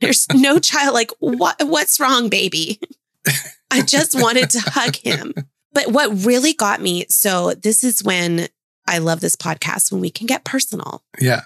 There's 0.02 0.28
no 0.34 0.60
child 0.60 0.94
like, 0.94 1.12
what 1.20 1.56
what's 1.64 2.00
wrong, 2.00 2.30
baby? 2.30 2.80
I 3.76 3.82
just 3.82 4.20
wanted 4.20 4.50
to 4.52 4.60
hug 4.60 4.96
him. 4.96 5.34
But 5.74 5.92
what 5.92 6.26
really 6.26 6.54
got 6.54 6.82
me, 6.82 7.06
so 7.10 7.54
this 7.54 7.84
is 7.84 8.04
when 8.04 8.48
I 8.88 9.00
love 9.00 9.20
this 9.20 9.36
podcast 9.36 9.92
when 9.92 10.00
we 10.02 10.10
can 10.10 10.28
get 10.28 10.44
personal. 10.46 11.04
yeah. 11.20 11.42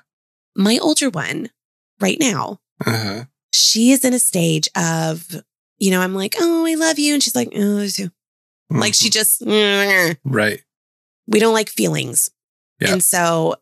My 0.55 0.77
older 0.81 1.09
one 1.09 1.49
right 1.99 2.17
now, 2.19 2.59
Uh-huh. 2.85 3.25
she 3.53 3.91
is 3.91 4.03
in 4.03 4.13
a 4.13 4.19
stage 4.19 4.67
of, 4.75 5.25
you 5.77 5.91
know, 5.91 6.01
I'm 6.01 6.13
like, 6.15 6.35
oh, 6.39 6.65
I 6.65 6.75
love 6.75 6.99
you. 6.99 7.13
And 7.13 7.23
she's 7.23 7.35
like, 7.35 7.49
oh, 7.55 7.87
do. 7.87 8.09
Like 8.69 8.93
she 8.93 9.09
just, 9.09 9.41
Mhm. 9.41 10.17
right. 10.25 10.61
we 11.27 11.39
don't 11.39 11.53
like 11.53 11.69
feelings. 11.69 12.29
Yeah. 12.79 12.93
And 12.93 13.03
so, 13.03 13.55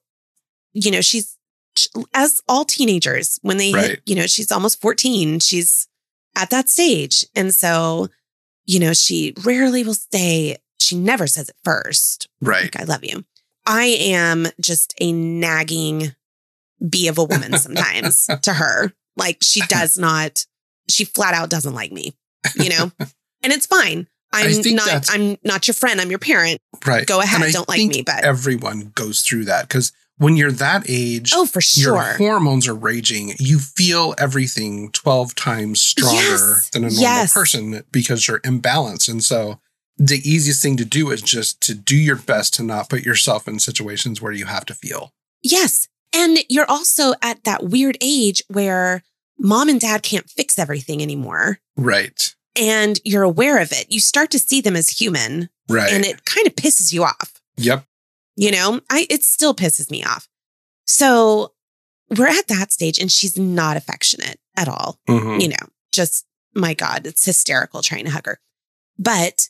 you 0.74 0.92
know, 0.92 1.02
she's 1.02 1.38
as 2.14 2.42
all 2.48 2.66
teenagers, 2.66 3.40
when 3.44 3.58
they 3.58 3.72
Right. 3.74 3.90
hit, 3.92 4.02
you 4.06 4.16
know, 4.16 4.26
she's 4.28 4.52
almost 4.52 4.82
14, 4.82 5.40
she's 5.40 5.88
at 6.36 6.50
that 6.50 6.70
stage. 6.70 7.26
And 7.36 7.54
so, 7.54 8.10
you 8.68 8.80
know, 8.80 8.94
she 8.94 9.34
rarely 9.44 9.84
will 9.84 9.96
say, 9.96 10.58
she 10.80 10.96
never 10.96 11.26
says 11.26 11.50
it 11.50 11.56
first, 11.64 12.28
Right. 12.42 12.64
like, 12.64 12.80
I 12.80 12.84
love 12.84 13.04
you. 13.04 13.26
I 13.66 13.86
am 13.86 14.46
just 14.62 14.94
a 15.02 15.12
nagging 15.12 16.14
bee 16.88 17.08
of 17.08 17.18
a 17.18 17.24
woman 17.24 17.54
sometimes 17.58 18.28
to 18.44 18.54
her. 18.54 18.94
Like 19.16 19.38
she 19.42 19.62
does 19.62 19.98
not, 19.98 20.46
she 20.88 21.04
flat 21.06 21.34
out 21.34 21.50
doesn't 21.50 21.74
like 21.74 21.92
me, 21.92 22.14
you 22.56 22.70
know? 22.70 22.92
and 23.42 23.52
it's 23.54 23.66
fine. 23.66 24.08
I'm 24.34 24.52
not, 24.76 25.08
I'm 25.10 25.38
not 25.44 25.68
your 25.68 25.74
friend. 25.74 26.00
I'm 26.02 26.10
your 26.10 26.20
parent. 26.20 26.60
Right. 26.86 27.08
Go 27.08 27.22
ahead, 27.22 27.52
don't 27.54 27.68
like 27.68 27.80
me, 27.88 28.04
but- 28.06 28.24
everyone 28.26 28.92
goes 28.94 29.22
through 29.22 29.46
that 29.46 29.68
because 29.68 29.92
when 30.18 30.36
you're 30.38 30.52
that 30.52 30.84
age, 30.90 31.32
Oh, 31.36 31.46
for 31.46 31.62
sure. 31.62 31.94
your 31.96 32.14
hormones 32.18 32.68
are 32.68 32.74
raging. 32.76 33.36
You 33.40 33.60
feel 33.60 34.16
everything 34.18 34.92
12 34.92 35.36
times 35.36 35.82
stronger 35.82 36.16
Yes. 36.16 36.70
than 36.72 36.84
a 36.84 36.88
normal 36.88 37.02
Yes. 37.02 37.34
person 37.34 37.84
because 37.92 38.28
you're 38.28 38.40
imbalanced. 38.42 39.08
And 39.10 39.24
so 39.24 39.60
the 39.98 40.18
easiest 40.30 40.62
thing 40.62 40.78
to 40.78 40.86
do 40.86 41.12
is 41.12 41.22
just 41.22 41.62
to 41.62 41.74
do 41.74 41.96
your 41.96 42.16
best 42.16 42.54
to 42.56 42.64
not 42.64 42.90
put 42.90 43.04
yourself 43.04 43.48
in 43.48 43.60
situations 43.60 44.22
where 44.22 44.32
you 44.32 44.46
have 44.46 44.66
to 44.66 44.76
feel. 44.76 45.14
Yes. 45.42 45.88
And 46.14 46.40
you're 46.50 46.70
also 46.70 47.14
at 47.22 47.44
that 47.44 47.64
weird 47.66 47.98
age 48.02 48.44
where 48.48 49.04
mom 49.40 49.70
and 49.70 49.80
dad 49.80 50.04
can't 50.04 50.30
fix 50.30 50.58
everything 50.58 51.02
anymore. 51.02 51.60
Right. 51.76 52.34
And 52.56 53.00
you're 53.04 53.24
aware 53.24 53.60
of 53.60 53.72
it. 53.72 53.92
You 53.92 54.00
start 54.00 54.32
to 54.32 54.40
see 54.40 54.62
them 54.62 54.76
as 54.76 54.90
human 54.90 55.50
Right. 55.70 55.92
and 55.92 56.06
it 56.06 56.26
kind 56.26 56.48
of 56.48 56.56
pisses 56.56 56.92
you 56.94 57.04
off. 57.04 57.34
yep. 57.58 57.86
You 58.38 58.52
know, 58.52 58.80
I 58.90 59.06
it 59.10 59.24
still 59.24 59.54
pisses 59.54 59.92
me 59.92 60.04
off. 60.04 60.30
So 60.86 61.54
we're 62.16 62.28
at 62.28 62.48
that 62.48 62.72
stage 62.72 63.00
and 63.00 63.12
she's 63.12 63.38
not 63.38 63.76
affectionate 63.76 64.40
at 64.56 64.70
all. 64.70 65.00
Mhm. 65.10 65.42
You 65.42 65.50
know, 65.50 65.68
just 65.92 66.26
my 66.54 66.74
God, 66.74 67.06
it's 67.06 67.26
hysterical 67.26 67.82
trying 67.82 68.06
to 68.06 68.12
hug 68.12 68.26
her. 68.28 68.40
But 68.98 69.50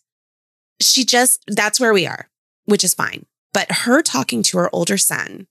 she 0.81 1.03
just 1.05 1.43
that's 1.47 1.79
where 1.79 1.93
we 1.93 2.07
are, 2.07 2.29
which 2.65 2.83
is 2.83 2.93
fine. 2.93 3.25
But 3.53 3.71
her 3.71 4.01
talking 4.01 4.41
to 4.43 4.57
her 4.57 4.73
older 4.73 4.97
son 4.97 5.47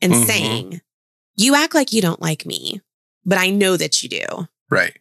and 0.00 0.12
Mhm. 0.12 0.26
saying, 0.26 0.80
You 1.36 1.54
act 1.54 1.74
like 1.74 1.92
you 1.92 2.02
don't 2.02 2.20
like 2.20 2.44
me, 2.44 2.82
but 3.24 3.38
I 3.38 3.48
know 3.50 3.76
that 3.78 4.02
you 4.02 4.08
do. 4.10 4.48
Right. 4.68 4.98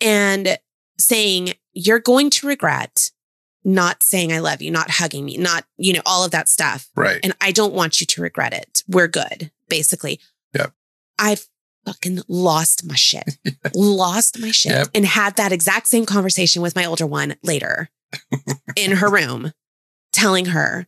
And 0.00 0.58
saying, 0.98 1.54
You're 1.72 1.98
going 2.00 2.30
to 2.30 2.46
regret 2.46 3.10
not 3.64 4.02
saying 4.02 4.32
I 4.32 4.40
love 4.40 4.60
you, 4.62 4.70
not 4.70 4.90
hugging 4.90 5.24
me, 5.24 5.36
not, 5.36 5.64
you 5.76 5.92
know, 5.92 6.02
all 6.04 6.24
of 6.24 6.30
that 6.32 6.48
stuff. 6.48 6.88
Right. 6.96 7.20
And 7.22 7.34
I 7.40 7.52
don't 7.52 7.72
want 7.74 8.00
you 8.00 8.06
to 8.06 8.22
regret 8.22 8.52
it. 8.52 8.82
We're 8.88 9.08
good, 9.08 9.50
basically. 9.68 10.18
Yep. 10.54 10.72
I've 11.18 11.46
fucking 11.86 12.20
lost 12.28 12.84
my 12.84 12.94
shit, 12.94 13.38
lost 13.74 14.40
my 14.40 14.50
shit, 14.50 14.72
Yep. 14.72 14.88
and 14.94 15.06
had 15.06 15.36
that 15.36 15.52
exact 15.52 15.86
same 15.88 16.06
conversation 16.06 16.62
with 16.62 16.74
my 16.76 16.84
older 16.84 17.06
one 17.06 17.36
later 17.42 17.90
in 18.76 18.92
her 18.92 19.08
room, 19.10 19.52
telling 20.12 20.46
her, 20.46 20.86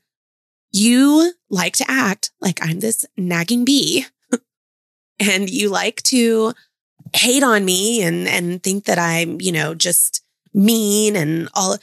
You 0.72 1.32
like 1.50 1.74
to 1.76 1.84
act 1.88 2.32
like 2.40 2.58
I'm 2.62 2.80
this 2.80 3.04
nagging 3.16 3.64
bee, 3.64 4.06
and 5.20 5.48
you 5.48 5.68
like 5.68 6.02
to 6.04 6.52
hate 7.12 7.42
on 7.44 7.64
me 7.64 8.02
and, 8.02 8.26
and 8.26 8.62
think 8.62 8.84
that 8.86 8.98
I'm, 8.98 9.40
you 9.40 9.52
know, 9.52 9.74
just 9.74 10.22
mean 10.52 11.14
and 11.16 11.48
all. 11.54 11.78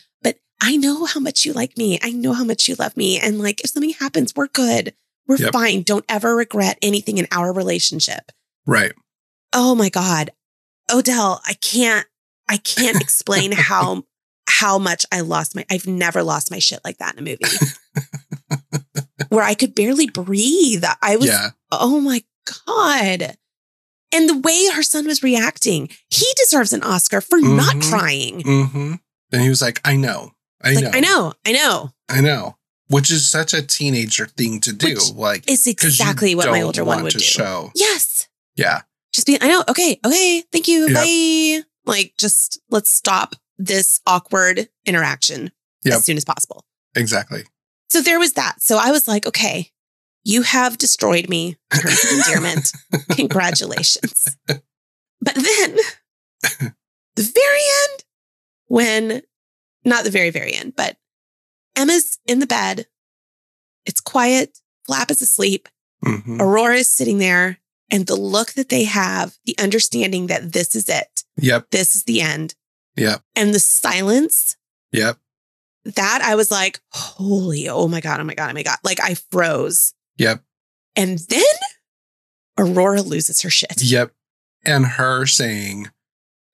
I 0.61 0.77
know 0.77 1.05
how 1.05 1.19
much 1.19 1.43
you 1.45 1.53
like 1.53 1.75
me. 1.77 1.99
I 2.03 2.11
know 2.11 2.33
how 2.33 2.43
much 2.43 2.67
you 2.67 2.75
love 2.75 2.95
me. 2.95 3.19
And 3.19 3.39
like, 3.39 3.61
if 3.63 3.71
something 3.71 3.93
happens, 3.93 4.33
we're 4.35 4.47
good. 4.47 4.93
We're 5.27 5.37
Yep. 5.37 5.53
fine. 5.53 5.81
Don't 5.81 6.05
ever 6.07 6.35
regret 6.35 6.77
anything 6.81 7.17
in 7.17 7.27
our 7.31 7.51
relationship. 7.53 8.31
right. 8.65 8.93
Oh 9.53 9.75
my 9.75 9.89
God. 9.89 10.29
O'Dell, 10.93 11.41
I 11.45 11.53
can't, 11.55 12.07
I 12.47 12.57
can't 12.57 13.01
explain 13.01 13.51
how, 13.51 14.03
how 14.47 14.77
much 14.77 15.05
I 15.11 15.21
lost 15.21 15.55
my, 15.55 15.65
I've 15.69 15.87
never 15.87 16.21
lost 16.23 16.51
my 16.51 16.59
shit 16.59 16.79
like 16.85 16.97
that 16.99 17.15
in 17.15 17.19
a 17.19 17.21
movie. 17.21 17.43
where 19.29 19.43
I 19.43 19.53
could 19.53 19.75
barely 19.75 20.09
breathe. 20.09 20.83
I 21.01 21.15
was, 21.15 21.27
yeah. 21.27 21.49
oh 21.71 21.99
my 21.99 22.23
God. 22.67 23.35
And 24.13 24.27
the 24.29 24.37
way 24.37 24.67
her 24.73 24.83
son 24.83 25.05
was 25.07 25.23
reacting, 25.23 25.89
he 26.09 26.25
deserves 26.37 26.73
an 26.73 26.83
Oscar 26.83 27.21
for 27.21 27.39
not 27.39 27.75
Mhm. 27.75 27.89
crying. 27.89 28.41
Mm-hmm. 28.43 28.93
And 29.31 29.41
he 29.41 29.49
was 29.49 29.61
like, 29.61 29.79
I 29.85 29.95
know. 29.95 30.31
I 30.63 30.73
like, 30.73 30.83
know. 30.83 30.91
I 30.93 30.99
know, 30.99 31.33
I 31.45 31.51
know. 31.51 31.91
I 32.09 32.21
know. 32.21 32.57
Which 32.87 33.09
is 33.09 33.29
such 33.29 33.53
a 33.53 33.61
teenager 33.61 34.25
thing 34.27 34.59
to 34.61 34.73
do. 34.73 34.89
Which 34.95 35.13
like, 35.13 35.43
It's 35.49 35.65
exactly 35.67 36.35
what 36.35 36.49
my 36.51 36.61
older 36.61 36.83
one 36.83 37.03
would 37.03 37.13
to 37.13 37.17
do. 37.19 37.23
show. 37.23 37.71
Yes. 37.75 38.27
Yeah. 38.55 38.81
Just 39.13 39.27
be, 39.27 39.37
I 39.41 39.47
know. 39.47 39.63
Okay. 39.69 39.99
Okay. 40.05 40.43
Thank 40.51 40.67
you. 40.67 40.87
Yep. 40.89 40.95
Bye. 40.95 41.63
Like, 41.85 42.13
just 42.17 42.59
let's 42.69 42.91
stop 42.91 43.35
this 43.57 44.01
awkward 44.05 44.67
interaction 44.85 45.51
Yep. 45.85 45.95
as 45.95 46.05
soon 46.05 46.17
as 46.17 46.25
possible. 46.25 46.65
Exactly. 46.95 47.43
So 47.89 48.01
there 48.01 48.19
was 48.19 48.33
that. 48.33 48.61
So 48.61 48.77
I 48.77 48.91
was 48.91 49.07
like, 49.07 49.25
okay, 49.25 49.71
you 50.23 50.41
have 50.43 50.77
destroyed 50.77 51.27
me 51.29 51.55
in 51.73 51.79
terms 51.79 52.03
of 52.03 52.11
endearment. 52.11 52.71
Congratulations. 53.11 54.37
But 55.23 55.35
then 55.35 55.77
the 57.15 57.21
very 57.21 57.59
end, 57.83 58.03
when 58.67 59.21
not 59.85 60.03
the 60.03 60.11
very, 60.11 60.29
very 60.29 60.53
end, 60.53 60.73
but 60.75 60.97
Emma's 61.75 62.19
in 62.25 62.39
the 62.39 62.47
bed. 62.47 62.87
It's 63.85 64.01
quiet. 64.01 64.59
Flap 64.85 65.09
is 65.11 65.21
asleep. 65.21 65.67
hmm 66.03 66.41
Aurora 66.41 66.75
is 66.77 66.89
sitting 66.91 67.17
there. 67.17 67.59
And 67.89 68.07
the 68.07 68.15
look 68.15 68.53
that 68.53 68.69
they 68.69 68.85
have, 68.85 69.35
the 69.45 69.55
understanding 69.59 70.27
that 70.27 70.53
this 70.53 70.75
is 70.75 70.87
it, 70.87 71.23
Yep. 71.37 71.71
this 71.71 71.95
is 71.95 72.03
the 72.05 72.21
end, 72.21 72.55
Yep. 72.95 73.21
and 73.35 73.53
the 73.53 73.59
silence 73.59 74.55
Yep. 74.93 75.17
that 75.83 76.21
I 76.23 76.35
was 76.35 76.51
like, 76.51 76.79
holy, 76.91 77.67
oh 77.67 77.89
my 77.89 77.99
God, 77.99 78.21
oh 78.21 78.23
my 78.23 78.33
God, 78.33 78.49
oh 78.49 78.53
my 78.53 78.63
God. 78.63 78.77
Like 78.83 79.01
I 79.01 79.15
froze. 79.15 79.93
Yep. 80.17 80.41
And 80.95 81.19
then 81.19 81.43
Aurora 82.57 83.01
loses 83.01 83.41
her 83.41 83.49
shit. 83.49 83.81
Yep. 83.81 84.13
And 84.63 84.85
her 84.85 85.25
saying, 85.25 85.87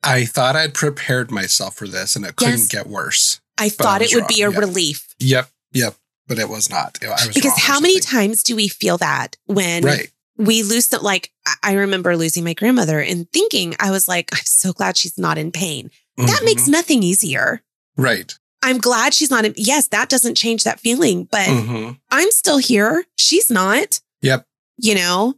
I 0.03 0.25
thought 0.25 0.55
I'd 0.55 0.73
prepared 0.73 1.31
myself 1.31 1.75
for 1.75 1.87
this 1.87 2.15
and 2.15 2.25
it 2.25 2.35
couldn't 2.35 2.53
Yes. 2.59 2.67
get 2.67 2.87
worse. 2.87 3.41
I 3.57 3.69
thought 3.69 4.01
was 4.01 4.11
it 4.11 4.15
would 4.15 4.27
be 4.27 4.41
a 4.41 4.45
wrong, 4.47 4.53
yeah. 4.53 4.59
relief. 4.59 5.07
Yep. 5.19 5.49
Yep. 5.73 5.95
But 6.27 6.39
it 6.39 6.49
was 6.49 6.69
not. 6.69 6.97
I 7.03 7.07
was 7.09 7.29
Because 7.33 7.57
how 7.57 7.79
many 7.79 7.99
times 7.99 8.43
do 8.43 8.55
we 8.55 8.67
feel 8.67 8.97
that 8.99 9.37
when 9.45 9.83
Right. 9.83 10.11
we 10.37 10.61
lose 10.63 10.87
some, 10.87 11.01
like 11.01 11.31
I- 11.45 11.55
I 11.63 11.73
remember 11.73 12.15
losing 12.17 12.43
my 12.43 12.53
grandmother 12.53 12.99
and 13.01 13.31
thinking, 13.31 13.75
I 13.79 13.91
was 13.91 14.07
like, 14.07 14.29
I'm 14.33 14.41
so 14.45 14.73
glad 14.73 14.97
she's 14.97 15.17
not 15.17 15.37
in 15.37 15.51
pain. 15.51 15.89
That 16.17 16.41
Mhm. 16.41 16.45
makes 16.45 16.67
nothing 16.67 17.03
easier. 17.03 17.61
right. 17.95 18.33
I'm 18.63 18.79
glad 18.79 19.13
she's 19.13 19.29
not 19.29 19.45
in, 19.45 19.53
yes, 19.55 19.87
that 19.89 20.09
doesn't 20.09 20.35
change 20.35 20.63
that 20.63 20.79
feeling, 20.79 21.25
but 21.31 21.47
hmm 21.47 21.91
I'm 22.11 22.29
still 22.31 22.57
here. 22.57 23.05
She's 23.15 23.49
not. 23.51 24.01
Yep. 24.21 24.45
You 24.77 24.95
know? 24.95 25.35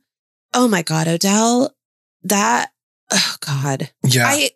Oh 0.53 0.67
my 0.67 0.81
God, 0.81 1.07
O'Dell, 1.07 1.75
that, 2.23 2.71
oh 3.11 3.35
God. 3.41 3.91
Yeah. 4.03 4.25
I 4.27 4.51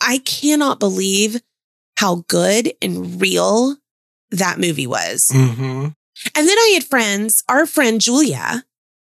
I- 0.00 0.18
cannot 0.18 0.78
believe 0.80 1.40
how 1.98 2.24
good 2.28 2.72
and 2.80 3.20
real 3.20 3.76
that 4.30 4.58
movie 4.58 4.86
was. 4.86 5.30
hmm 5.32 5.88
And 6.34 6.48
then 6.48 6.58
I 6.58 6.70
had 6.74 6.84
friends, 6.84 7.42
our 7.48 7.66
friend 7.66 8.00
Julia. 8.00 8.64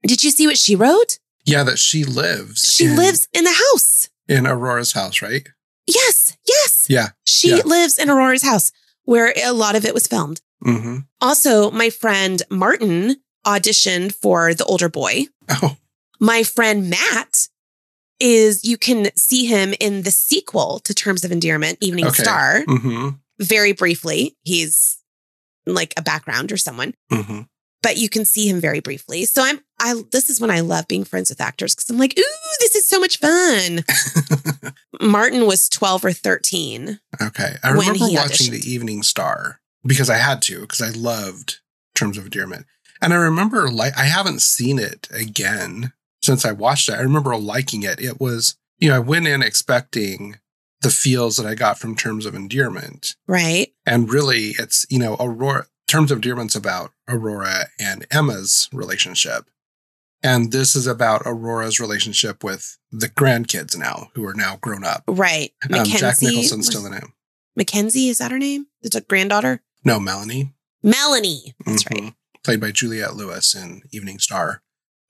Did 0.07 0.25
you 0.25 0.31
see 0.31 0.47
what 0.47 0.59
she 0.59 0.75
wrote? 0.77 1.19
Yeah. 1.45 1.63
That 1.65 1.79
she 1.79 2.05
lives. 2.05 2.73
She 2.75 2.87
in- 2.87 2.97
lives 2.97 3.29
in 3.33 3.45
the 3.45 3.53
house. 3.71 4.09
in 4.29 4.47
Aurora's 4.47 4.93
house, 4.93 5.23
right? 5.23 5.47
Yes, 5.87 6.37
yes. 6.47 6.87
Yeah. 6.89 7.09
She 7.27 7.51
yeah. 7.51 7.63
lives 7.65 7.99
in 7.99 8.09
Aurora's 8.11 8.43
house 8.45 8.73
where 9.05 9.33
a 9.37 9.53
lot 9.53 9.75
of 9.77 9.85
it 9.85 9.95
was 9.95 10.07
filmed. 10.07 10.41
hmm 10.63 10.99
Also, 11.21 11.71
my 11.71 11.91
friend 11.91 12.43
Martin 12.51 13.17
auditioned 13.47 14.15
for 14.15 14.55
The 14.55 14.65
Older 14.65 14.89
Boy. 14.89 15.27
Oh, 15.49 15.77
My 16.21 16.43
friend 16.45 16.89
Matt 16.89 17.49
is, 18.23 18.65
you 18.65 18.79
can 18.79 19.11
see 19.17 19.45
him 19.47 19.75
in 19.81 20.03
the 20.03 20.11
sequel 20.11 20.79
to 20.85 20.95
Terms 20.95 21.25
of 21.25 21.33
Endearment, 21.33 21.79
Evening 21.83 22.07
Okay. 22.07 22.23
Star. 22.23 22.65
hmm 22.67 23.09
very 23.39 23.73
briefly. 23.73 24.37
He's 24.45 24.99
like 25.67 25.93
a 25.97 26.03
background 26.03 26.53
or 26.53 26.57
someone, 26.57 26.95
hmm 27.13 27.41
but 27.83 27.97
you 27.97 28.09
can 28.09 28.25
see 28.25 28.47
him 28.49 28.61
very 28.61 28.79
briefly. 28.79 29.25
So 29.25 29.43
I'm 29.45 29.59
I 29.81 30.01
this 30.13 30.31
is 30.31 30.41
when 30.41 30.51
I 30.53 30.61
love 30.61 30.87
being 30.87 31.03
friends 31.05 31.29
with 31.31 31.41
actors 31.41 31.75
because 31.75 31.91
I'm 31.91 31.99
like, 31.99 32.15
ooh, 32.17 32.57
this 32.61 32.77
is 32.77 32.89
so 32.89 33.01
much 33.01 33.19
fun. 33.19 33.81
Martin 35.01 35.47
was 35.47 35.69
12 35.69 36.05
or 36.05 36.13
13. 36.13 37.01
okay. 37.21 37.57
I 37.65 37.71
When 37.77 37.89
remember 37.89 38.07
watching 38.15 38.53
the 38.53 38.63
Evening 38.65 39.03
Star 39.03 39.61
because 39.85 40.09
I 40.11 40.17
had 40.19 40.41
to, 40.43 40.61
because 40.61 40.81
I 40.83 40.91
loved 40.91 41.59
Terms 41.97 42.17
of 42.19 42.25
Endearment. 42.25 42.67
And 43.01 43.13
I 43.13 43.17
remember 43.17 43.69
like 43.71 43.99
I 43.99 44.05
haven't 44.05 44.43
seen 44.43 44.79
it 44.79 45.09
again 45.11 45.93
since 46.23 46.45
I 46.45 46.53
watched 46.53 46.89
it. 46.89 46.95
I 46.95 47.01
remember 47.01 47.37
liking 47.37 47.83
it. 47.83 48.01
It 48.01 48.21
was, 48.21 48.57
you 48.79 48.89
know, 48.89 48.97
I 48.97 49.01
went 49.01 49.27
in 49.27 49.43
expecting 49.43 50.37
the 50.81 50.91
feels 50.91 51.37
that 51.37 51.47
I 51.47 51.55
got 51.55 51.79
from 51.79 51.95
Terms 51.95 52.27
of 52.27 52.35
Endearment. 52.35 53.15
Right. 53.29 53.73
And 53.87 54.11
really 54.13 54.55
it's, 54.59 54.85
you 54.91 54.99
know, 54.99 55.17
Aurora 55.21 55.67
Terms 55.89 56.11
of 56.11 56.17
Endearment's 56.19 56.55
about 56.57 56.93
Aurora 57.09 57.67
and 57.79 58.07
Emma's 58.11 58.69
relationship. 58.73 59.45
And 60.23 60.51
this 60.53 60.75
is 60.77 60.87
about 60.87 61.23
Aurora's 61.27 61.79
relationship 61.81 62.43
with 62.45 62.79
the 62.91 63.09
grandkids 63.09 63.77
now, 63.77 64.11
who 64.15 64.25
are 64.25 64.35
now 64.35 64.57
grown 64.61 64.85
up. 64.85 65.03
Right. 65.09 65.53
Um, 65.73 65.85
Jack 65.85 66.23
Nicholson's 66.23 66.67
still 66.69 66.87
in 66.87 66.95
it. 66.95 67.05
Mackenzie, 67.57 68.09
is 68.09 68.19
that 68.19 68.31
her 68.31 68.39
name? 68.39 68.67
It's 68.83 68.97
a 68.97 69.01
granddaughter? 69.03 69.61
No, 69.85 69.99
Melanie. 70.01 70.55
Melanie. 70.83 71.55
That's 71.67 71.83
Mhm. 71.85 72.01
right. 72.05 72.15
Played 72.45 72.61
by 72.61 72.71
Juliette 72.73 73.15
Lewis 73.17 73.55
in 73.55 73.83
Evening 73.91 74.19
Star. 74.19 74.63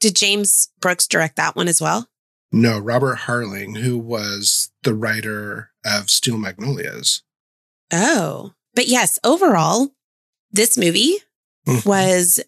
Did 0.03 0.17
James 0.17 0.69
Brooks 0.81 1.07
direct 1.07 1.37
that 1.37 1.55
one 1.55 1.69
as 1.69 1.81
well? 1.81 2.09
No, 2.51 2.79
Robert 2.81 3.19
Harling, 3.21 3.79
who 3.79 3.97
was 3.97 4.73
the 4.83 4.95
writer 4.95 5.71
of 5.87 6.11
Steel 6.11 6.37
Magnolias. 6.39 7.23
Oh. 7.93 8.53
But 8.75 8.89
yes, 8.89 9.21
overall, 9.23 9.93
this 10.51 10.77
movie 10.77 11.19
Mhm. 11.69 11.87
was 11.87 12.41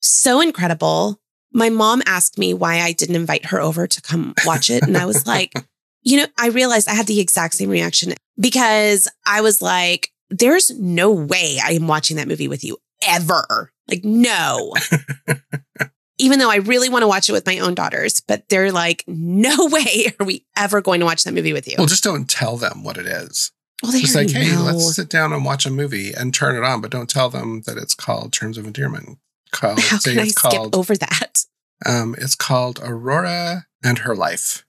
so 0.00 0.40
incredible. 0.40 1.20
My 1.52 1.68
mom 1.68 2.00
asked 2.06 2.38
me 2.38 2.54
why 2.54 2.80
I 2.80 2.92
didn't 2.92 3.16
invite 3.16 3.46
her 3.46 3.60
over 3.60 3.88
to 3.88 4.00
come 4.00 4.34
watch 4.46 4.70
it. 4.70 4.84
And 4.84 4.96
I 4.96 5.04
was 5.04 5.26
like, 5.26 5.52
you 6.02 6.18
know, 6.18 6.26
I 6.38 6.46
realized 6.50 6.86
I 6.88 6.94
had 6.94 7.08
the 7.08 7.18
exact 7.18 7.54
same 7.54 7.70
reaction 7.70 8.14
because 8.38 9.08
I 9.26 9.40
was 9.40 9.60
like, 9.60 10.12
there's 10.30 10.70
no 10.78 11.10
way 11.10 11.58
I 11.62 11.72
am 11.72 11.88
watching 11.88 12.16
that 12.18 12.28
movie 12.28 12.46
with 12.46 12.62
you 12.62 12.78
ever. 13.02 13.72
Like, 13.88 14.04
no. 14.04 14.72
Even 16.20 16.38
though 16.38 16.50
I 16.50 16.56
really 16.56 16.88
want 16.88 17.02
to 17.02 17.08
watch 17.08 17.28
it 17.28 17.32
with 17.32 17.46
my 17.46 17.58
own 17.58 17.74
daughters, 17.74 18.20
but 18.20 18.48
they're 18.48 18.70
like, 18.72 19.04
no 19.06 19.66
way 19.70 20.12
are 20.20 20.26
we 20.26 20.44
ever 20.56 20.80
going 20.80 21.00
to 21.00 21.06
watch 21.06 21.24
that 21.24 21.34
movie 21.34 21.52
with 21.52 21.66
you. 21.66 21.74
Well, 21.78 21.86
just 21.86 22.04
don't 22.04 22.28
tell 22.28 22.56
them 22.56 22.84
what 22.84 22.96
it 22.98 23.06
is. 23.06 23.50
Well, 23.82 23.92
they 23.92 24.00
Just 24.02 24.14
like, 24.14 24.30
hey, 24.30 24.52
know. 24.52 24.62
let's 24.64 24.94
sit 24.94 25.08
down 25.08 25.32
and 25.32 25.44
watch 25.44 25.64
a 25.64 25.70
movie 25.70 26.12
and 26.12 26.34
turn 26.34 26.54
it 26.56 26.62
on, 26.62 26.80
but 26.82 26.90
don't 26.90 27.08
tell 27.08 27.30
them 27.30 27.62
that 27.62 27.78
it's 27.78 27.94
called 27.94 28.32
Terms 28.32 28.58
of 28.58 28.66
Endearment. 28.66 29.18
Called, 29.52 29.80
How 29.80 29.98
can 29.98 30.18
I 30.18 30.22
it's 30.22 30.32
skip 30.34 30.50
called 30.52 30.76
over 30.76 30.94
that? 30.96 31.44
Um, 31.86 32.14
it's 32.18 32.34
called 32.34 32.78
Aurora 32.82 33.66
and 33.82 34.00
Her 34.00 34.14
Life. 34.14 34.66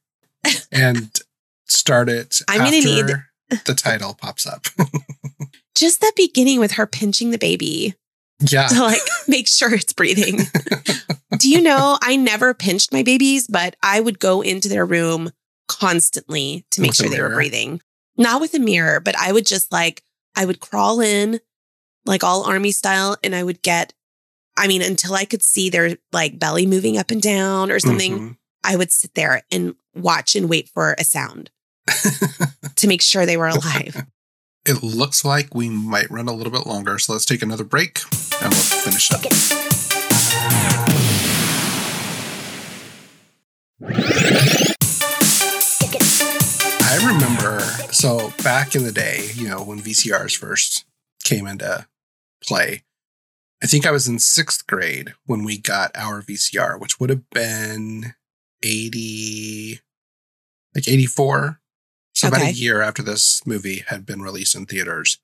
and 0.72 1.20
start 1.68 2.08
it 2.10 2.40
I'm 2.48 2.60
gonna 2.60 2.72
need- 2.72 3.04
after 3.04 3.28
the 3.66 3.76
title 3.76 4.14
pops 4.14 4.48
up. 4.48 4.68
Just 5.76 6.02
that 6.02 6.14
beginning 6.16 6.60
with 6.60 6.74
her 6.74 6.86
pinching 6.88 7.32
the 7.32 7.38
baby 7.38 7.96
yeah. 8.42 8.68
to 8.68 8.82
like 8.82 9.02
make 9.28 9.48
sure 9.48 9.74
it's 9.74 9.94
breathing. 9.94 10.40
Do 11.38 11.50
you 11.50 11.62
know 11.62 11.98
I 12.02 12.16
never 12.16 12.54
pinched 12.54 12.92
my 12.94 13.04
babies, 13.04 13.48
but 13.48 13.76
I 13.82 14.00
would 14.00 14.20
go 14.20 14.42
into 14.42 14.68
their 14.70 14.86
room 14.86 15.32
constantly 15.68 16.66
to 16.72 16.82
make 16.82 16.90
With 16.92 16.98
sure 16.98 17.10
they 17.10 17.22
were 17.22 17.30
breathing. 17.34 17.82
Not 18.18 18.42
with 18.42 18.54
a 18.54 18.60
mirror, 18.60 19.00
but 19.00 19.16
I 19.18 19.32
would 19.32 19.46
just 19.46 19.72
like 19.72 20.04
I 20.36 20.46
would 20.46 20.60
crawl 20.60 21.00
in 21.02 21.40
like 22.06 22.24
all 22.24 22.44
army 22.44 22.72
style 22.72 23.18
and 23.24 23.34
I 23.36 23.44
would 23.44 23.62
get 23.62 23.94
I 24.58 24.68
mean 24.68 24.82
until 24.82 25.14
I 25.14 25.26
could 25.26 25.42
see 25.42 25.70
their 25.70 25.98
like 26.12 26.38
belly 26.38 26.66
moving 26.66 26.98
up 26.98 27.12
and 27.12 27.22
down 27.22 27.72
or 27.72 27.80
something, 27.80 28.20
Mhm. 28.20 28.38
I 28.64 28.76
would 28.76 28.92
sit 28.92 29.16
there 29.16 29.42
and 29.52 29.76
watch 29.96 30.36
and 30.36 30.48
wait 30.50 30.70
for 30.70 30.94
a 31.00 31.04
sound 31.04 31.50
to 32.76 32.88
make 32.88 33.02
sure 33.02 33.26
they 33.26 33.38
were 33.38 33.48
alive. 33.48 34.06
It 34.66 34.84
looks 34.84 35.26
like 35.26 35.56
we 35.56 35.70
might 35.70 36.12
run 36.12 36.28
a 36.28 36.34
little 36.34 36.52
bit 36.52 36.68
longer, 36.68 37.00
so 37.00 37.14
let's 37.14 37.26
take 37.26 37.42
another 37.42 37.64
break 37.64 38.00
and 38.42 38.54
we'll 38.54 38.62
finish 38.62 39.12
up. 39.12 39.22
I 46.84 46.98
remember, 47.08 47.60
so 47.92 48.32
back 48.44 48.76
in 48.76 48.84
the 48.84 48.92
day, 48.92 49.30
you 49.34 49.48
know, 49.48 49.64
when 49.64 49.80
VCRs 49.80 50.38
first 50.38 50.86
came 51.24 51.48
into 51.48 51.88
play, 52.44 52.84
I 53.64 53.68
think 53.68 53.86
I 53.88 53.92
was 53.92 54.08
in 54.08 54.20
sixth 54.20 54.68
grade 54.68 55.14
when 55.26 55.44
we 55.44 55.58
got 55.58 55.92
our 55.96 56.22
VCR, 56.22 56.80
which 56.80 57.00
would 57.00 57.10
have 57.10 57.28
been 57.32 58.14
80, 58.64 59.80
like 60.76 60.88
84. 60.88 61.61
So 62.22 62.28
about 62.28 62.42
a 62.42 62.54
year 62.54 62.82
after 62.82 63.02
this 63.02 63.42
movie 63.48 63.84
had 63.88 64.06
been 64.06 64.22
released 64.22 64.54
in 64.54 64.68
theaters. 64.68 65.18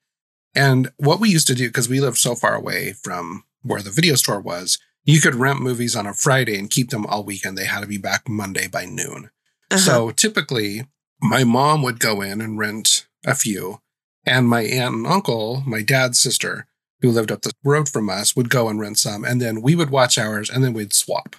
And 0.56 0.91
what 0.98 1.20
we 1.20 1.30
used 1.30 1.45
to 1.48 1.56
do, 1.56 1.68
because 1.68 1.88
we 1.88 2.02
lived 2.02 2.18
so 2.18 2.34
far 2.34 2.56
away 2.56 2.93
from 2.93 3.43
where 3.62 3.84
the 3.84 3.91
video 3.91 4.16
store 4.16 4.39
was, 4.39 4.80
you 5.04 5.22
could 5.22 5.36
rent 5.36 5.62
movies 5.62 5.95
on 5.95 6.08
a 6.08 6.14
Friday 6.14 6.58
and 6.58 6.72
keep 6.72 6.89
them 6.89 7.06
all 7.06 7.24
weekend. 7.24 7.56
They 7.56 7.66
had 7.66 7.82
to 7.82 7.88
be 7.88 8.00
back 8.00 8.28
Monday 8.28 8.68
by 8.68 8.86
noon. 8.86 9.30
Uh-huh. 9.70 9.78
So 9.78 10.10
typically, 10.10 10.88
my 11.22 11.43
mom 11.43 11.84
would 11.84 12.00
go 12.00 12.22
in 12.22 12.41
and 12.41 12.58
rent 12.58 13.06
a 13.26 13.36
few, 13.36 13.80
and 14.26 14.48
my 14.48 14.64
aunt 14.64 14.95
and 14.95 15.08
uncle, 15.08 15.62
my 15.68 15.84
dad's 15.84 16.20
sister, 16.20 16.66
who 17.02 17.12
lived 17.12 17.32
up 17.32 17.43
the 17.43 17.54
road 17.64 17.88
from 17.88 18.10
us, 18.10 18.36
would 18.36 18.50
go 18.50 18.70
and 18.70 18.80
rent 18.80 18.98
some, 18.98 19.24
and 19.24 19.39
then 19.39 19.62
we 19.62 19.76
would 19.76 19.91
watch 19.91 20.18
ours, 20.18 20.50
and 20.50 20.64
then 20.64 20.74
we'd 20.74 20.93
swap. 20.93 21.36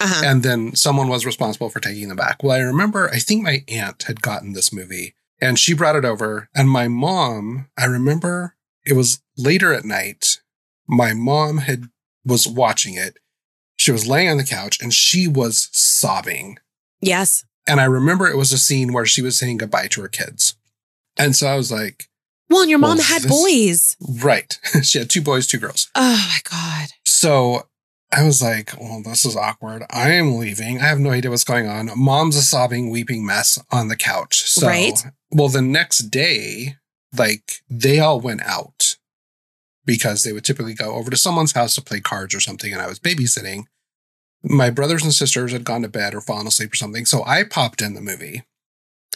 Uh-huh. 0.00 0.22
And 0.24 0.42
then 0.42 0.74
someone 0.74 1.08
was 1.08 1.24
responsible 1.24 1.70
for 1.70 1.80
taking 1.80 2.08
them 2.08 2.16
back. 2.16 2.42
Well, 2.42 2.56
I 2.56 2.60
remember, 2.60 3.08
I 3.10 3.18
think 3.18 3.42
my 3.42 3.64
aunt 3.68 4.02
had 4.04 4.20
gotten 4.22 4.52
this 4.52 4.72
movie 4.72 5.14
and 5.40 5.58
she 5.58 5.72
brought 5.74 5.96
it 5.96 6.04
over. 6.04 6.48
And 6.54 6.68
my 6.68 6.88
mom, 6.88 7.68
I 7.78 7.84
remember 7.86 8.56
it 8.84 8.94
was 8.94 9.22
later 9.36 9.72
at 9.72 9.84
night. 9.84 10.40
My 10.88 11.12
mom 11.14 11.58
had 11.58 11.84
was 12.24 12.46
watching 12.48 12.94
it. 12.94 13.18
She 13.76 13.92
was 13.92 14.06
laying 14.06 14.28
on 14.30 14.36
the 14.36 14.44
couch 14.44 14.80
and 14.82 14.92
she 14.92 15.28
was 15.28 15.68
sobbing. 15.72 16.58
yes. 17.00 17.44
And 17.66 17.80
I 17.80 17.84
remember 17.84 18.26
it 18.28 18.36
was 18.36 18.52
a 18.52 18.58
scene 18.58 18.92
where 18.92 19.06
she 19.06 19.22
was 19.22 19.38
saying 19.38 19.56
goodbye 19.56 19.86
to 19.92 20.02
her 20.02 20.08
kids. 20.08 20.54
And 21.16 21.34
so 21.34 21.46
I 21.46 21.54
was 21.56 21.72
like, 21.72 22.08
Well, 22.50 22.60
and 22.60 22.68
your 22.68 22.78
mom 22.78 22.98
Well, 22.98 23.06
had 23.06 23.22
this- 23.22 23.30
boys. 23.30 23.96
right. 24.22 24.58
she 24.82 24.98
had 24.98 25.08
two 25.08 25.22
boys, 25.22 25.46
two 25.46 25.58
girls. 25.58 25.88
Oh 25.94 26.28
my 26.28 26.40
God. 26.50 26.88
So 27.06 27.68
I 28.16 28.22
was 28.24 28.40
like, 28.42 28.72
well, 28.80 29.02
this 29.02 29.24
is 29.24 29.36
awkward. 29.36 29.84
I 29.90 30.10
am 30.12 30.36
leaving. 30.38 30.80
I 30.80 30.84
have 30.86 31.00
no 31.00 31.10
idea 31.10 31.30
what's 31.30 31.44
going 31.44 31.68
on. 31.68 31.90
Mom's 31.96 32.36
a 32.36 32.42
sobbing, 32.42 32.90
weeping 32.90 33.24
mess 33.26 33.58
on 33.72 33.88
the 33.88 33.96
couch. 33.96 34.42
So, 34.42 34.66
Right. 34.66 34.98
well, 35.32 35.48
the 35.48 35.62
next 35.62 36.10
day, 36.10 36.76
like 37.16 37.62
they 37.68 37.98
all 38.00 38.20
went 38.20 38.42
out 38.42 38.96
because 39.84 40.22
they 40.22 40.32
would 40.32 40.44
typically 40.44 40.74
go 40.74 40.94
over 40.94 41.10
to 41.10 41.16
someone's 41.16 41.52
house 41.52 41.74
to 41.74 41.82
play 41.82 42.00
cards 42.00 42.34
or 42.34 42.40
something. 42.40 42.72
And 42.72 42.80
I 42.80 42.86
was 42.86 42.98
babysitting. 42.98 43.64
My 44.42 44.70
brothers 44.70 45.02
and 45.02 45.12
sisters 45.12 45.52
had 45.52 45.64
gone 45.64 45.82
to 45.82 45.88
bed 45.88 46.14
or 46.14 46.20
fallen 46.20 46.46
asleep 46.46 46.72
or 46.72 46.76
something. 46.76 47.06
So 47.06 47.24
I 47.24 47.44
popped 47.44 47.80
in 47.82 47.94
the 47.94 48.00
movie 48.00 48.44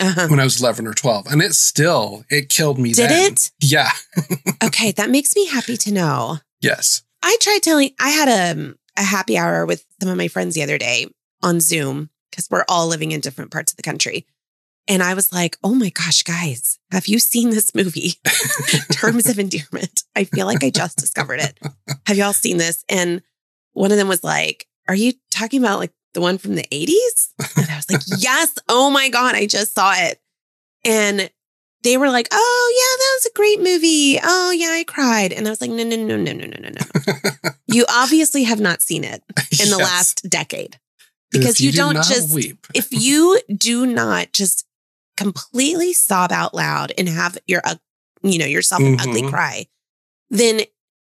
Uh-huh. 0.01 0.28
when 0.28 0.40
I 0.40 0.44
was 0.44 0.61
11 0.61 0.86
or 0.86 0.94
12 0.94 1.26
and 1.26 1.42
it 1.42 1.55
still, 1.55 2.24
it 2.30 2.49
killed 2.49 2.78
me 2.78 2.92
Did 2.94 3.11
then. 3.11 3.32
it? 3.32 3.51
Yeah. 3.61 3.90
Okay, 4.64 4.90
that 4.92 5.09
makes 5.11 5.34
me 5.36 5.46
happy 5.46 5.76
to 5.76 5.92
know. 5.92 6.38
Yes. 6.61 7.03
I 7.22 7.36
tried 7.40 7.62
telling, 7.62 7.90
I 8.01 8.11
had 8.11 8.28
a, 8.28 8.74
a 8.99 9.03
happy 9.05 9.38
hour 9.38 9.64
with 9.64 9.84
some 10.01 10.11
of 10.11 10.16
my 10.16 10.28
friends 10.28 10.55
the 10.55 10.62
other 10.62 10.78
day 10.78 11.07
on 11.42 11.61
Zoom 11.61 12.11
because 12.30 12.49
we're 12.51 12.64
all 12.68 12.88
living 12.88 13.12
in 13.12 13.20
different 13.20 13.51
parts 13.51 13.72
of 13.72 13.76
the 13.76 13.82
country. 13.82 14.26
And 14.86 15.03
I 15.03 15.14
was 15.14 15.32
like, 15.32 15.59
oh 15.62 15.74
my 15.74 15.90
gosh, 15.90 16.22
guys, 16.22 16.78
have 16.90 17.07
you 17.07 17.18
seen 17.18 17.51
this 17.51 17.74
movie? 17.74 18.14
Terms 18.92 19.28
of 19.28 19.38
Endearment. 19.38 20.03
I 20.16 20.24
feel 20.24 20.46
like 20.46 20.64
I 20.64 20.70
just 20.70 20.96
discovered 20.96 21.40
it. 21.40 21.59
Have 22.07 22.16
y'all 22.16 22.32
seen 22.32 22.57
this? 22.57 22.84
And 22.88 23.22
one 23.72 23.92
of 23.92 23.99
them 23.99 24.09
was 24.09 24.24
like, 24.24 24.66
are 24.88 24.94
you 24.94 25.12
talking 25.30 25.62
about 25.62 25.78
like 25.78 25.92
the 26.14 26.22
one 26.22 26.38
from 26.38 26.55
the 26.55 26.66
80s? 26.72 27.57
And 27.57 27.70
I 27.70 27.76
was 27.76 27.90
like, 27.90 28.01
yes. 28.18 28.55
Oh 28.68 28.90
my 28.90 29.11
God, 29.11 29.34
I 29.34 29.46
just 29.46 29.74
saw 29.74 29.92
it. 29.94 30.20
And 30.84 31.30
they 31.83 31.97
were 31.97 32.11
like, 32.11 32.29
"Oh 32.33 32.74
yeah, 32.76 32.97
that 32.99 33.16
was 33.16 33.26
a 33.26 33.37
great 33.37 33.61
movie. 33.61 34.18
Oh 34.22 34.51
yeah, 34.51 34.68
I 34.68 34.85
cried." 34.85 35.33
And 35.33 35.47
I 35.47 35.51
was 35.51 35.61
like, 35.61 35.70
"No, 35.70 35.85
no, 35.85 35.97
no, 35.97 36.16
no, 36.16 36.33
no, 36.33 36.47
no, 36.47 36.59
no, 36.61 36.68
no. 36.68 37.51
you 37.66 37.85
obviously 37.89 38.45
have 38.45 38.61
not 38.61 38.83
seen 38.83 39.05
it 39.05 39.22
in 39.37 39.59
yes. 39.59 39.70
the 39.70 39.79
last 39.79 40.29
decade 40.29 40.79
because 41.31 41.61
you, 41.61 41.70
you, 41.70 41.76
don't 41.76 41.97
just 41.97 42.35
weep. 42.35 42.66
if 42.74 42.89
you 42.91 43.41
do 43.55 43.87
not 43.87 44.33
just 44.33 44.66
completely 45.16 45.93
sob 45.93 46.33
out 46.33 46.55
loud 46.55 46.93
and 46.97 47.09
have 47.09 47.39
your 47.47 47.61
uh, 47.64 47.74
you 48.22 48.39
know 48.39 48.47
yourself 48.47 48.83
mm-hmm. 48.83 48.95
an 48.95 49.01
ugly 49.01 49.22
mm-hmm. 49.22 49.31
cry, 49.31 49.66
then 50.31 50.61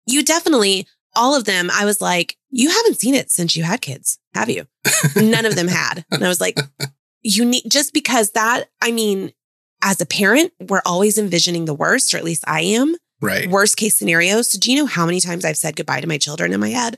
you 0.05 0.23
definitely 0.23 0.87
all 1.15 1.35
of 1.35 1.45
them. 1.45 1.69
I 1.71 1.85
was 1.85 2.01
like, 2.01 2.37
"You 2.49 2.69
haven't 2.69 2.99
seen 2.99 3.15
it 3.15 3.31
since 3.31 3.55
you 3.55 3.63
had 3.63 3.81
kids, 3.81 4.19
have 4.33 4.49
you?" 4.49 4.67
None 5.15 5.45
of 5.45 5.55
them 5.55 5.67
had, 5.67 6.05
and 6.11 6.23
I 6.23 6.27
was 6.27 6.41
like, 6.41 6.57
"You 7.21 7.45
need 7.45 7.63
just 7.69 7.93
because 7.93 8.31
that. 8.31 8.65
I 8.81 8.91
mean." 8.91 9.33
As 9.81 10.01
a 10.01 10.05
parent, 10.05 10.51
we're 10.59 10.81
always 10.85 11.17
envisioning 11.17 11.65
the 11.65 11.73
worst, 11.73 12.13
or 12.13 12.17
at 12.17 12.23
least 12.23 12.43
I 12.47 12.61
am, 12.61 12.95
Right. 13.21 13.49
worst 13.49 13.77
case 13.77 13.97
scenarios. 13.97 14.51
So 14.51 14.59
do 14.59 14.71
you 14.71 14.77
know 14.77 14.85
how 14.85 15.05
many 15.05 15.19
times 15.19 15.43
I've 15.45 15.57
said 15.57 15.75
goodbye 15.75 16.01
to 16.01 16.07
my 16.07 16.17
children 16.17 16.53
in 16.53 16.59
my 16.59 16.69
head? 16.69 16.97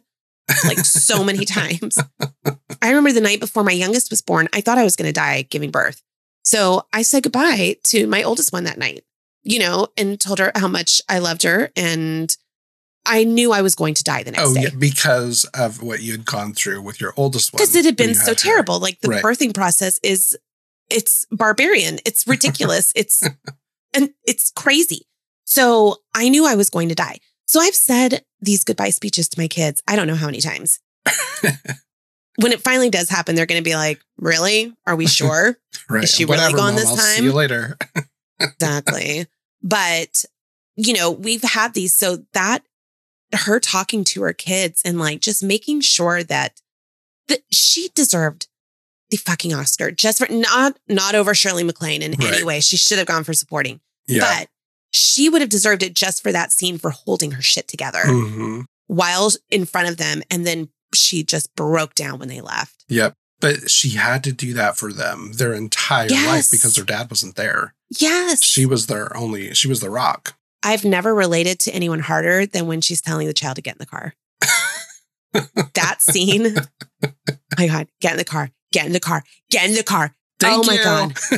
Like 0.65 0.79
so 0.79 1.23
many 1.29 1.45
times. 1.45 1.97
I 2.81 2.89
remember 2.89 3.11
the 3.11 3.21
night 3.21 3.39
before 3.39 3.63
my 3.63 3.71
youngest 3.71 4.09
was 4.09 4.21
born, 4.21 4.47
I 4.53 4.61
thought 4.61 4.77
I 4.77 4.83
was 4.83 4.95
going 4.95 5.07
to 5.07 5.13
die 5.13 5.43
giving 5.43 5.71
birth. 5.71 6.01
So 6.43 6.83
I 6.93 7.01
said 7.03 7.23
goodbye 7.23 7.77
to 7.85 8.07
my 8.07 8.23
oldest 8.23 8.51
one 8.53 8.63
that 8.63 8.77
night, 8.77 9.03
you 9.43 9.59
know, 9.59 9.87
and 9.97 10.19
told 10.19 10.39
her 10.39 10.51
how 10.55 10.67
much 10.67 11.01
I 11.09 11.19
loved 11.19 11.43
her. 11.43 11.69
And 11.75 12.35
I 13.05 13.23
knew 13.23 13.51
I 13.51 13.61
was 13.61 13.75
going 13.75 13.93
to 13.95 14.03
die 14.03 14.23
the 14.23 14.31
next 14.31 14.43
Oh, 14.49 14.53
day 14.53 14.63
yeah, 14.63 14.69
because 14.77 15.45
of 15.53 15.81
what 15.81 16.01
you 16.01 16.11
had 16.13 16.25
gone 16.25 16.53
through 16.53 16.81
with 16.81 16.99
your 17.01 17.13
oldest 17.17 17.53
one. 17.53 17.57
because 17.59 17.75
it 17.75 17.85
had 17.85 17.95
been 17.95 18.15
so 18.15 18.31
her. 18.31 18.35
terrible. 18.35 18.79
Like 18.79 18.99
the 19.01 19.09
Right. 19.09 19.23
birthing 19.23 19.53
process 19.53 19.99
is, 20.03 20.37
it's 20.89 21.25
barbarian. 21.31 21.99
It's 22.05 22.27
ridiculous. 22.27 22.91
it's, 22.95 23.27
and 23.93 24.09
it's 24.25 24.51
crazy. 24.51 25.07
So 25.45 25.97
I 26.13 26.29
knew 26.29 26.45
I 26.45 26.55
was 26.55 26.69
going 26.69 26.89
to 26.89 26.95
die. 26.95 27.19
So 27.45 27.59
I've 27.59 27.75
said 27.75 28.23
these 28.41 28.63
goodbye 28.63 28.91
speeches 28.91 29.27
to 29.29 29.39
my 29.39 29.47
kids. 29.47 29.81
I 29.87 29.95
don't 29.95 30.07
know 30.07 30.15
how 30.15 30.27
many 30.27 30.41
times. 30.41 30.79
when 32.37 32.51
it 32.51 32.61
finally 32.61 32.89
does 32.89 33.09
happen, 33.09 33.35
they're 33.35 33.47
going 33.47 33.61
to 33.61 33.67
be 33.67 33.75
like, 33.75 33.99
really? 34.17 34.73
Are 34.85 34.95
we 34.95 35.07
sure? 35.07 35.57
right. 35.89 36.03
Is 36.03 36.13
she 36.13 36.25
really 36.25 36.37
Whatever, 36.37 36.57
gone 36.57 36.73
Mom, 36.73 36.75
this 36.75 36.87
I'll 36.87 36.95
time? 36.95 37.17
See 37.17 37.23
you 37.23 37.33
later. 37.33 37.77
exactly. 38.39 39.25
But, 39.63 40.25
you 40.75 40.93
know, 40.93 41.11
we've 41.11 41.43
had 41.43 41.73
these. 41.73 41.93
So 41.93 42.19
that 42.33 42.63
her 43.33 43.59
talking 43.59 44.03
to 44.03 44.23
her 44.23 44.33
kids 44.33 44.81
and 44.83 44.99
like 44.99 45.21
just 45.21 45.43
making 45.43 45.81
sure 45.81 46.23
that 46.23 46.61
that 47.27 47.41
she 47.51 47.89
deserved 47.93 48.47
the 49.11 49.17
fucking 49.17 49.53
Oscar 49.53 49.91
just 49.91 50.19
for 50.19 50.31
not 50.31 50.77
not 50.87 51.15
over 51.15 51.33
Shirley 51.33 51.63
MacLaine 51.63 52.01
in 52.01 52.21
any 52.21 52.43
way. 52.43 52.59
She 52.59 52.77
should 52.77 52.97
have 52.97 53.07
gone 53.07 53.23
for 53.23 53.33
supporting, 53.33 53.79
Yeah. 54.07 54.19
but 54.21 54.47
she 54.91 55.29
would 55.29 55.41
have 55.41 55.49
deserved 55.49 55.83
it 55.83 55.93
just 55.95 56.21
for 56.23 56.31
that 56.31 56.51
scene 56.51 56.77
for 56.77 56.89
holding 56.91 57.31
her 57.31 57.41
shit 57.41 57.67
together 57.67 58.01
hmm 58.05 58.61
while 58.87 59.29
in 59.51 59.65
front 59.65 59.87
of 59.87 59.97
them, 59.97 60.23
and 60.31 60.47
then 60.47 60.67
she 60.95 61.23
just 61.23 61.53
broke 61.55 61.93
down 61.93 62.17
when 62.17 62.27
they 62.27 62.41
left. 62.41 62.83
Yep. 62.87 63.13
But 63.39 63.69
she 63.69 63.91
had 63.91 64.23
to 64.23 64.31
do 64.33 64.53
that 64.55 64.77
for 64.77 64.91
them 64.91 65.33
their 65.33 65.53
entire 65.53 66.09
life 66.09 66.49
because 66.51 66.73
their 66.75 66.85
dad 66.85 67.09
wasn't 67.11 67.35
there. 67.35 67.75
Yes, 67.99 68.43
She 68.43 68.65
was 68.65 68.87
their 68.87 69.15
only, 69.15 69.53
she 69.53 69.67
was 69.67 69.79
the 69.79 69.91
rock. 69.91 70.33
I've 70.63 70.83
never 70.83 71.13
related 71.13 71.59
to 71.59 71.71
anyone 71.71 71.99
harder 71.99 72.45
than 72.47 72.65
when 72.65 72.81
she's 72.81 72.99
telling 72.99 73.27
the 73.27 73.33
child 73.33 73.57
to 73.57 73.61
get 73.61 73.75
in 73.75 73.79
the 73.79 73.85
car. 73.85 74.15
that 75.75 75.97
scene. 76.01 76.55
my 77.57 77.67
God, 77.67 77.87
get 78.01 78.13
in 78.13 78.17
the 78.17 78.25
car, 78.25 78.49
get 78.71 78.85
in 78.85 78.93
the 78.93 78.99
car, 78.99 79.23
get 79.49 79.67
in 79.67 79.75
the 79.75 79.83
car. 79.83 80.15
Thank 80.39 80.63
oh 80.63 80.67
my 80.67 80.73
you. 80.75 80.83
God. 80.83 81.15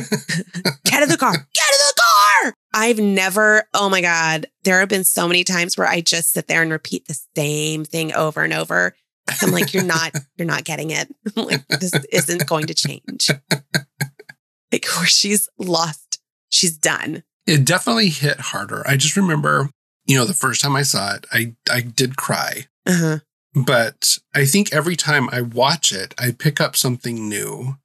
Get 0.84 1.02
in 1.02 1.08
the 1.08 1.16
car, 1.16 1.32
get 1.32 1.40
in 1.40 1.78
the 1.88 1.94
car. 2.00 2.54
I've 2.74 2.98
never, 2.98 3.64
oh 3.74 3.88
my 3.88 4.00
God, 4.00 4.46
there 4.62 4.78
have 4.80 4.88
been 4.88 5.04
so 5.04 5.26
many 5.26 5.42
times 5.42 5.76
where 5.76 5.88
I 5.88 6.02
just 6.02 6.32
sit 6.32 6.46
there 6.46 6.62
and 6.62 6.70
repeat 6.70 7.08
the 7.08 7.18
same 7.34 7.84
thing 7.84 8.14
over 8.14 8.42
and 8.42 8.52
over. 8.52 8.94
I'm 9.40 9.50
like, 9.50 9.74
you're 9.74 9.82
not, 9.82 10.12
you're 10.36 10.46
not 10.46 10.64
getting 10.64 10.90
it. 10.90 11.12
I'm 11.36 11.46
like, 11.46 11.66
this 11.68 11.92
isn't 12.12 12.46
going 12.46 12.66
to 12.66 12.74
change. 12.74 13.30
Like, 14.70 14.86
where 14.96 15.06
she's 15.06 15.48
lost, 15.58 16.20
she's 16.50 16.76
done. 16.76 17.22
It 17.46 17.64
definitely 17.64 18.10
hit 18.10 18.38
harder. 18.38 18.86
I 18.86 18.96
just 18.96 19.16
remember, 19.16 19.70
you 20.06 20.16
know, 20.16 20.24
the 20.24 20.34
first 20.34 20.60
time 20.60 20.76
I 20.76 20.82
saw 20.82 21.14
it, 21.14 21.26
I, 21.32 21.54
I 21.70 21.80
did 21.80 22.16
cry. 22.16 22.66
Uh-huh. 22.86 23.18
But 23.54 24.18
I 24.34 24.44
think 24.46 24.72
every 24.72 24.96
time 24.96 25.28
I 25.30 25.42
watch 25.42 25.92
it, 25.92 26.14
I 26.18 26.30
pick 26.32 26.60
up 26.60 26.74
something 26.76 27.28
new 27.28 27.76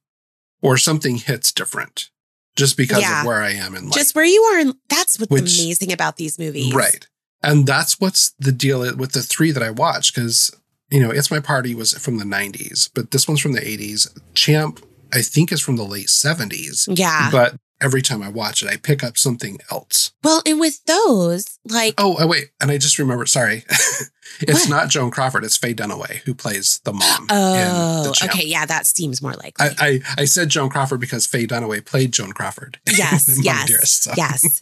or 0.62 0.76
something 0.78 1.16
hits 1.16 1.52
different 1.52 2.10
just 2.56 2.76
because 2.76 3.00
Yeah. 3.02 3.20
of 3.20 3.26
where 3.26 3.42
I 3.42 3.52
am 3.52 3.74
in 3.74 3.84
life. 3.86 3.94
Just 3.94 4.14
where 4.14 4.24
you 4.24 4.42
are. 4.42 4.58
And 4.58 4.74
that's 4.88 5.18
what's 5.18 5.30
Which- 5.30 5.58
amazing 5.58 5.92
about 5.92 6.16
these 6.16 6.38
movies. 6.38 6.72
Right. 6.72 7.06
And 7.42 7.66
that's 7.66 8.00
what's 8.00 8.32
the 8.38 8.50
deal 8.50 8.80
with 8.96 9.12
the 9.12 9.22
three 9.22 9.52
that 9.52 9.62
I 9.62 9.70
watched 9.70 10.14
because, 10.14 10.50
you 10.90 11.00
know, 11.00 11.10
It's 11.10 11.30
My 11.30 11.38
Party 11.38 11.74
was 11.74 11.92
from 11.92 12.16
the 12.18 12.24
90s, 12.24 12.88
but 12.92 13.10
this 13.12 13.28
one's 13.28 13.40
from 13.40 13.52
the 13.52 13.60
80s. 13.64 14.08
Champ, 14.34 14.84
I 15.12 15.22
think, 15.22 15.52
is 15.52 15.60
from 15.60 15.76
the 15.76 15.84
late 15.84 16.08
70s. 16.08 16.88
Yeah. 16.90 17.30
But 17.30 17.54
every 17.80 18.02
time 18.02 18.22
I 18.22 18.28
watch 18.28 18.62
it, 18.62 18.68
I 18.68 18.76
pick 18.76 19.02
up 19.04 19.16
something 19.18 19.58
else. 19.70 20.12
well, 20.24 20.42
and 20.46 20.58
with 20.60 20.84
those, 20.84 21.58
like, 21.64 21.94
Oh, 21.98 22.16
oh 22.18 22.26
wait. 22.26 22.50
And 22.60 22.70
I 22.70 22.78
just 22.78 22.98
remember. 22.98 23.24
sorry. 23.26 23.64
it's 24.40 24.62
What? 24.64 24.68
not 24.68 24.88
Joan 24.88 25.10
Crawford, 25.10 25.44
it's 25.44 25.56
Faye 25.56 25.74
Dunaway 25.74 26.16
who 26.18 26.34
plays 26.34 26.80
the 26.84 26.92
mom. 26.92 27.22
in 27.22 27.26
oh, 27.30 28.02
the 28.14 28.28
okay. 28.30 28.46
Yeah, 28.46 28.66
that 28.66 28.86
seems 28.86 29.22
more 29.22 29.32
likely. 29.32 29.54
I, 29.58 29.70
I, 29.78 30.00
I 30.18 30.24
said 30.24 30.48
Joan 30.48 30.70
Crawford 30.70 31.00
because 31.00 31.26
Faye 31.26 31.46
Dunaway 31.46 31.84
played 31.84 32.12
Joan 32.12 32.32
Crawford. 32.32 32.78
Yes, 32.88 33.38
yes, 33.42 33.66
Dearest, 33.68 34.02
so. 34.04 34.12
yes. 34.16 34.60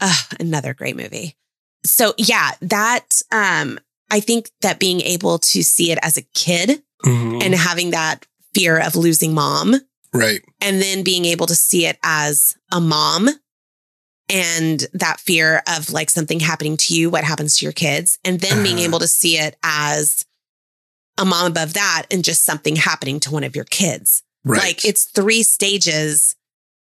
Another 0.40 0.74
great 0.74 0.96
movie. 0.96 1.36
So 1.84 2.14
yeah, 2.16 2.52
that 2.62 3.20
um, 3.30 3.78
I 4.10 4.20
think 4.20 4.50
that 4.62 4.78
being 4.78 5.00
able 5.02 5.38
to 5.38 5.62
see 5.62 5.92
it 5.92 5.98
as 6.02 6.16
a 6.16 6.22
kid 6.22 6.82
Mhm. 7.04 7.42
and 7.44 7.54
having 7.54 7.90
that 7.90 8.26
fear 8.54 8.78
of 8.80 8.96
losing 8.96 9.34
mom, 9.34 9.74
right. 10.14 10.40
and 10.60 10.80
then 10.80 11.02
being 11.02 11.24
able 11.26 11.46
to 11.46 11.54
see 11.54 11.86
it 11.86 11.98
as 12.02 12.56
a 12.72 12.80
mom 12.80 13.28
and 14.30 14.86
that 14.94 15.20
fear 15.20 15.62
of 15.68 15.92
like 15.92 16.08
something 16.08 16.40
happening 16.40 16.76
to 16.78 16.94
you, 16.94 17.10
what 17.10 17.24
happens 17.24 17.58
to 17.58 17.66
your 17.66 17.72
kids, 17.72 18.18
and 18.24 18.40
then 18.40 18.62
being 18.62 18.76
Uh-huh. 18.76 18.84
able 18.86 18.98
to 19.00 19.08
see 19.08 19.36
it 19.36 19.56
as 19.62 20.24
a 21.18 21.24
mom 21.24 21.46
above 21.46 21.74
that 21.74 22.06
and 22.10 22.24
just 22.24 22.44
something 22.44 22.76
happening 22.76 23.20
to 23.20 23.30
one 23.30 23.44
of 23.44 23.54
your 23.54 23.66
kids. 23.66 24.22
Right. 24.44 24.60
Like 24.62 24.84
it's 24.84 25.04
three 25.04 25.42
stages 25.42 26.36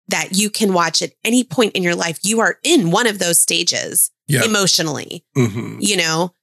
that 0.10 0.30
you 0.38 0.50
can 0.50 0.74
watch 0.74 1.02
at 1.02 1.14
any 1.24 1.44
point 1.44 1.74
in 1.76 1.84
your 1.84 1.96
life. 1.96 2.20
You 2.24 2.40
are 2.40 2.58
in 2.64 2.92
one 2.92 3.08
of 3.08 3.20
those 3.20 3.40
stages 3.40 4.12
yeah. 4.28 4.44
emotionally, 4.46 5.26
hmm 5.36 5.78
you 5.80 5.98
know, 5.98 6.34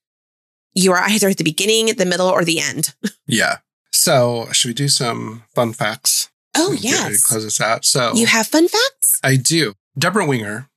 you 0.74 0.92
are 0.92 1.02
either 1.08 1.28
at 1.28 1.36
the 1.36 1.44
beginning, 1.44 1.88
at 1.90 1.98
the 1.98 2.06
middle, 2.06 2.28
or 2.28 2.44
the 2.44 2.60
end. 2.60 2.94
Yeah. 3.26 3.58
So 3.92 4.48
should 4.52 4.68
we 4.68 4.74
do 4.74 4.88
some 4.88 5.44
fun 5.54 5.72
facts? 5.72 6.29
Oh, 6.54 6.72
yes. 6.72 7.24
Close 7.24 7.44
this 7.44 7.60
out. 7.60 7.84
So 7.84 8.12
You 8.14 8.26
have 8.26 8.46
fun 8.46 8.68
facts? 8.68 9.20
I 9.22 9.36
do. 9.36 9.74
Debra 9.98 10.26
Winger 10.26 10.68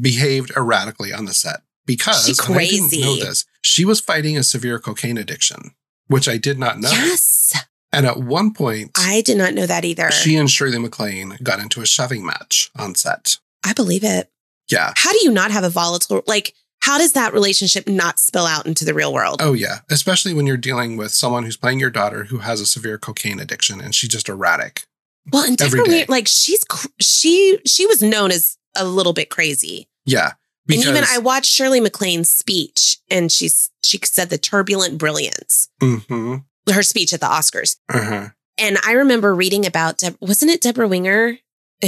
behaved 0.00 0.52
erratically 0.56 1.12
on 1.12 1.24
the 1.24 1.34
set 1.34 1.60
because 1.86 2.26
She 2.26 2.34
and 2.46 2.58
I 2.58 2.66
didn't 2.66 3.00
know 3.00 3.16
this. 3.16 3.44
She 3.62 3.84
was 3.84 4.00
fighting 4.00 4.36
a 4.36 4.42
severe 4.42 4.78
cocaine 4.78 5.18
addiction, 5.18 5.72
which 6.06 6.28
I 6.28 6.36
did 6.38 6.58
not 6.58 6.78
know. 6.78 6.90
Yes. 6.90 7.54
And 7.92 8.06
at 8.06 8.18
one 8.18 8.52
point, 8.52 8.90
I 8.96 9.22
did 9.22 9.38
not 9.38 9.54
know 9.54 9.66
that 9.66 9.84
either. 9.84 10.10
she 10.10 10.36
and 10.36 10.50
Shirley 10.50 10.78
MacLaine 10.78 11.38
got 11.42 11.58
into 11.58 11.80
a 11.80 11.86
shoving 11.86 12.24
match 12.24 12.70
on 12.76 12.94
set. 12.94 13.38
I 13.64 13.72
believe 13.72 14.04
it. 14.04 14.30
Yeah. 14.70 14.92
How 14.96 15.10
do 15.12 15.18
you 15.22 15.30
not 15.30 15.50
have 15.50 15.64
a 15.64 15.70
volatile, 15.70 16.22
like, 16.26 16.54
how 16.80 16.98
does 16.98 17.12
that 17.14 17.32
relationship 17.32 17.88
not 17.88 18.18
spill 18.18 18.44
out 18.46 18.66
into 18.66 18.84
the 18.84 18.94
real 18.94 19.12
world? 19.12 19.40
Oh 19.42 19.52
yeah. 19.52 19.78
Especially 19.90 20.32
when 20.34 20.46
you're 20.46 20.56
dealing 20.56 20.96
with 20.96 21.10
someone 21.12 21.44
who's 21.44 21.56
playing 21.56 21.80
your 21.80 21.90
daughter 21.90 22.24
who 22.24 22.38
has 22.38 22.60
a 22.60 22.66
severe 22.66 22.98
cocaine 22.98 23.40
addiction 23.40 23.80
and 23.80 23.94
she's 23.94 24.10
just 24.10 24.28
erratic. 24.28 24.84
Well, 25.32 25.44
and 25.44 25.56
Debra, 25.56 25.84
like, 26.08 26.26
she's, 26.28 26.64
she, 27.00 27.58
she 27.66 27.86
was 27.86 28.02
known 28.02 28.30
as 28.30 28.56
a 28.76 28.84
little 28.84 29.12
bit 29.12 29.30
crazy. 29.30 29.88
Yeah. 30.04 30.32
and 30.68 30.78
even 30.84 31.04
I 31.08 31.18
watched 31.18 31.50
Shirley 31.50 31.80
MacLaine's 31.80 32.30
speech 32.30 32.96
and 33.10 33.30
she's, 33.30 33.70
she 33.84 33.98
said 34.04 34.30
the 34.30 34.38
turbulent 34.38 34.98
brilliance, 34.98 35.68
hmm 35.80 36.36
her 36.72 36.82
speech 36.82 37.12
at 37.14 37.20
the 37.20 37.26
Oscars. 37.26 37.76
uh-huh. 37.88 38.28
And 38.58 38.76
I 38.84 38.92
remember 38.92 39.34
reading 39.34 39.64
about, 39.64 39.98
Deb- 39.98 40.18
wasn't 40.20 40.50
it 40.50 40.60
Debra 40.60 40.86
Winger 40.88 41.38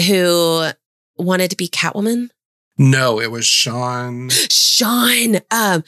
who 0.06 0.70
wanted 1.18 1.50
to 1.50 1.56
be 1.56 1.68
Catwoman? 1.68 2.30
No, 2.78 3.20
it 3.20 3.30
was 3.30 3.44
Sean 3.44 4.30
Sean. 4.50 5.40
Um, 5.50 5.84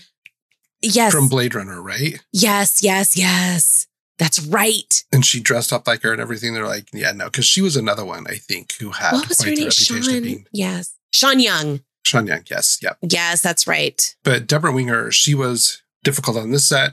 yes. 0.82 1.12
from 1.12 1.28
Blade 1.28 1.54
Runner, 1.54 1.80
right? 1.80 2.22
yes, 2.32 2.82
yes, 2.82 3.16
yes. 3.16 3.86
That's 4.18 4.40
right. 4.46 5.04
And 5.12 5.24
she 5.24 5.40
dressed 5.40 5.72
up 5.72 5.86
like 5.86 6.02
her 6.02 6.12
and 6.12 6.20
everything. 6.20 6.54
They're 6.54 6.66
like, 6.66 6.88
yeah, 6.92 7.12
no, 7.12 7.26
because 7.26 7.44
she 7.46 7.60
was 7.62 7.76
another 7.76 8.04
one, 8.04 8.26
I 8.28 8.36
think, 8.36 8.74
who 8.80 8.90
had 8.90 9.12
what 9.12 9.28
was 9.28 9.38
quite 9.38 9.48
her 9.50 9.54
name? 9.54 9.64
reputation 9.66 9.96
of 9.96 10.04
Sean. 10.04 10.22
being 10.22 10.46
Yes. 10.52 10.94
Sean 11.12 11.40
Young. 11.40 11.80
Sean 12.04 12.26
Young. 12.26 12.42
Yes, 12.50 12.78
yep. 12.82 12.98
Yes, 13.02 13.40
that's 13.40 13.66
right. 13.66 14.14
But 14.22 14.46
Debra 14.46 14.72
Winger, 14.72 15.10
she 15.10 15.34
was 15.34 15.82
difficult 16.04 16.36
on 16.36 16.50
this 16.50 16.68
set. 16.68 16.92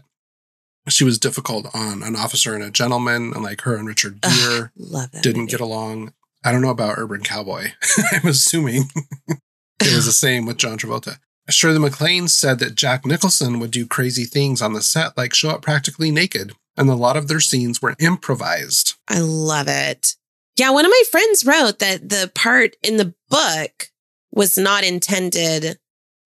She 0.88 1.04
was 1.04 1.20
difficult 1.20 1.68
on 1.76 2.02
an 2.04 2.16
officer 2.16 2.56
and 2.56 2.64
a 2.64 2.72
gentleman, 2.72 3.34
and 3.34 3.44
like 3.44 3.62
her 3.62 3.76
and 3.76 3.88
Richard 3.88 4.20
Ugh, 4.24 4.32
Gere 4.40 4.70
Love 4.78 5.12
that. 5.12 5.22
didn't 5.24 5.42
movie. 5.42 5.52
get 5.52 5.60
along. 5.62 6.14
I 6.44 6.52
don't 6.52 6.62
know 6.62 6.70
about 6.70 6.98
Urban 6.98 7.22
Cowboy. 7.22 7.74
I'm 8.12 8.28
assuming 8.30 8.86
it 9.28 9.94
was 9.96 10.06
the 10.06 10.12
same 10.14 10.46
with 10.46 10.58
John 10.58 10.78
Travolta. 10.80 11.20
Shirley 11.50 11.80
MacLaine 11.80 12.28
said 12.28 12.60
that 12.60 12.76
Jack 12.76 13.06
Nicholson 13.06 13.60
would 13.60 13.72
do 13.72 13.86
crazy 13.88 14.24
things 14.26 14.62
on 14.62 14.74
the 14.74 14.82
set, 14.82 15.18
like 15.18 15.34
show 15.34 15.50
up 15.50 15.62
practically 15.62 16.12
naked, 16.12 16.54
and 16.80 16.90
a 16.90 16.96
lot 16.96 17.16
of 17.18 17.28
their 17.28 17.40
scenes 17.40 17.80
were 17.82 17.96
improvised. 18.00 18.96
I 19.08 19.20
love 19.20 19.68
it. 19.68 20.16
Yeah, 20.58 20.72
one 20.72 20.86
of 20.86 20.90
my 20.92 21.04
friends 21.12 21.46
wrote 21.46 21.78
that 21.80 22.10
the 22.10 22.32
part 22.34 22.76
in 22.82 22.98
the 22.98 23.14
book 23.30 23.92
was 24.34 24.58
not 24.58 24.84
intended. 24.84 25.78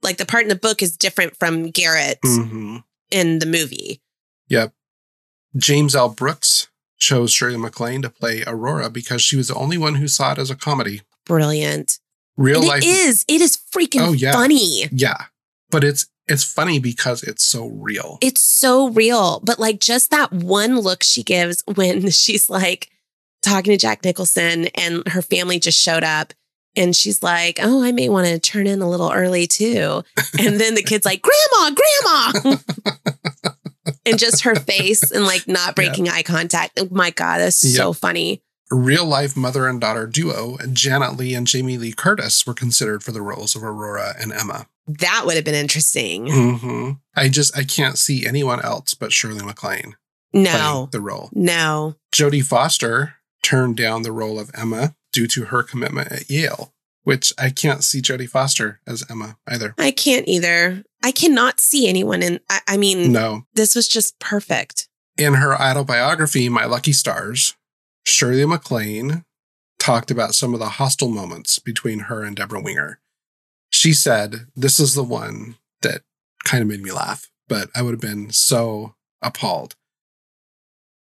Like 0.02 0.18
the 0.18 0.26
part 0.26 0.44
in 0.44 0.50
the 0.50 0.56
book 0.56 0.82
is 0.82 0.96
different 0.98 1.36
from 1.38 1.70
Garrett 1.72 2.20
hmm 2.24 2.78
in 3.12 3.40
the 3.40 3.46
movie. 3.46 4.02
Yep. 4.50 4.74
James 5.56 5.96
L. 5.96 6.10
Brooks 6.10 6.68
chose 6.98 7.32
Shirley 7.32 7.58
MacLaine 7.58 8.02
to 8.02 8.10
play 8.10 8.44
Aurora 8.48 8.90
because 8.90 9.22
she 9.22 9.36
was 9.38 9.50
the 9.50 9.56
only 9.56 9.78
one 9.78 9.96
who 9.96 10.08
saw 10.08 10.32
it 10.32 10.40
as 10.40 10.50
a 10.50 10.56
comedy. 10.56 11.02
Brilliant. 11.26 12.00
Real 12.38 12.60
And 12.60 12.68
life. 12.68 12.84
it 12.84 12.88
is. 12.88 13.24
It 13.28 13.40
is 13.42 13.58
freaking 13.72 14.02
Oh, 14.02 14.14
yeah. 14.14 14.32
funny. 14.32 14.88
Yeah. 14.92 15.26
But 15.70 15.84
it's 15.84 16.08
it's 16.28 16.44
funny 16.44 16.80
because 16.80 17.24
it's 17.24 17.44
so 17.44 17.68
real. 17.68 18.18
It's 18.22 18.42
so 18.42 18.90
real. 18.90 19.40
But 19.44 19.60
like 19.60 19.80
just 19.80 20.12
that 20.12 20.32
one 20.32 20.80
look 20.80 21.04
she 21.04 21.24
gives 21.24 21.64
when 21.76 22.10
she's 22.12 22.50
like 22.50 22.90
talking 23.42 23.72
to 23.72 23.78
Jack 23.78 24.04
Nicholson 24.04 24.68
and 24.76 25.08
her 25.08 25.22
family 25.22 25.60
just 25.60 25.82
showed 25.82 26.04
up. 26.04 26.34
And 26.76 26.96
she's 26.96 27.22
like, 27.22 27.60
Oh, 27.62 27.84
I 27.84 27.92
may 27.92 28.10
want 28.10 28.28
to 28.28 28.40
turn 28.40 28.66
in 28.68 28.82
a 28.82 28.90
little 28.90 29.12
early 29.12 29.46
too. 29.48 30.04
And 30.40 30.60
then 30.60 30.76
the 30.76 30.84
kid's 30.84 31.06
like, 31.06 31.22
Grandma, 31.22 31.76
Grandma. 31.76 32.58
and 34.06 34.18
just 34.18 34.44
her 34.44 34.56
face 34.56 35.12
and 35.12 35.26
like 35.26 35.48
not 35.48 35.76
breaking 35.76 36.10
eye 36.10 36.24
contact. 36.24 36.80
Oh 36.82 36.88
my 36.90 37.12
God, 37.12 37.40
that's 37.40 37.76
so 37.76 37.94
funny. 37.94 38.42
Real 38.72 39.06
life 39.06 39.38
mother 39.38 39.68
and 39.68 39.80
daughter 39.80 40.08
duo, 40.08 40.58
Janet 40.72 41.16
Leigh 41.16 41.36
and 41.36 41.46
Jamie 41.46 41.78
Lee 41.78 41.92
Curtis, 41.92 42.48
were 42.48 42.56
considered 42.56 43.04
for 43.04 43.12
the 43.12 43.22
roles 43.22 43.56
of 43.56 43.64
Aurora 43.64 44.16
and 44.20 44.34
Emma. 44.34 44.66
That 44.88 45.24
would 45.26 45.36
have 45.36 45.46
been 45.46 45.56
interesting. 45.56 46.28
hmm 46.30 46.92
I 47.16 47.30
just 47.30 47.56
I 47.58 47.64
can't 47.64 47.98
see 47.98 48.26
anyone 48.26 48.62
else 48.62 48.94
but 48.94 49.14
Shirley 49.14 49.44
MacLaine 49.46 49.96
No, 50.34 50.90
the 50.92 51.00
role. 51.02 51.30
no. 51.34 51.96
Jodie 52.14 52.44
Foster 52.44 53.16
turned 53.44 53.78
down 53.78 54.02
the 54.02 54.12
role 54.12 54.40
of 54.40 54.50
Emma 54.54 54.96
due 55.12 55.28
to 55.28 55.46
her 55.46 55.62
commitment 55.64 56.12
at 56.12 56.30
Yale, 56.30 56.74
which 57.04 57.32
I 57.38 57.50
can't 57.50 57.84
see 57.84 58.02
Jodie 58.02 58.30
Foster 58.30 58.80
as 58.88 59.04
Emma 59.10 59.38
either. 59.48 59.76
I 59.78 59.92
can't 59.92 60.28
either. 60.28 60.84
I 61.04 61.12
cannot 61.12 61.60
see 61.60 61.88
anyone. 61.88 62.24
And 62.24 62.40
I, 62.50 62.62
I 62.70 62.78
mean, 62.78 63.12
No. 63.12 63.46
this 63.54 63.76
was 63.76 63.88
just 63.88 64.18
perfect. 64.20 64.88
In 65.18 65.36
her 65.36 65.54
autobiography, 65.62 66.50
My 66.50 66.66
Lucky 66.66 66.94
Stars, 66.94 67.56
Shirley 68.06 68.46
MacLaine 68.46 69.24
talked 69.78 70.10
about 70.10 70.34
some 70.34 70.54
of 70.54 70.60
the 70.60 70.70
hostile 70.70 71.10
moments 71.10 71.60
between 71.60 72.00
her 72.00 72.24
and 72.24 72.36
Debra 72.36 72.62
Winger. 72.62 73.00
She 73.84 73.92
said, 73.92 74.48
This 74.56 74.80
is 74.80 74.94
the 74.94 75.04
one 75.04 75.58
that 75.82 76.04
kind 76.46 76.62
of 76.62 76.70
made 76.70 76.82
me 76.82 76.94
laugh, 76.94 77.30
but 77.50 77.70
I 77.76 77.82
would 77.82 77.92
have 77.92 78.00
been 78.00 78.32
so 78.32 78.96
appalled. 79.22 79.76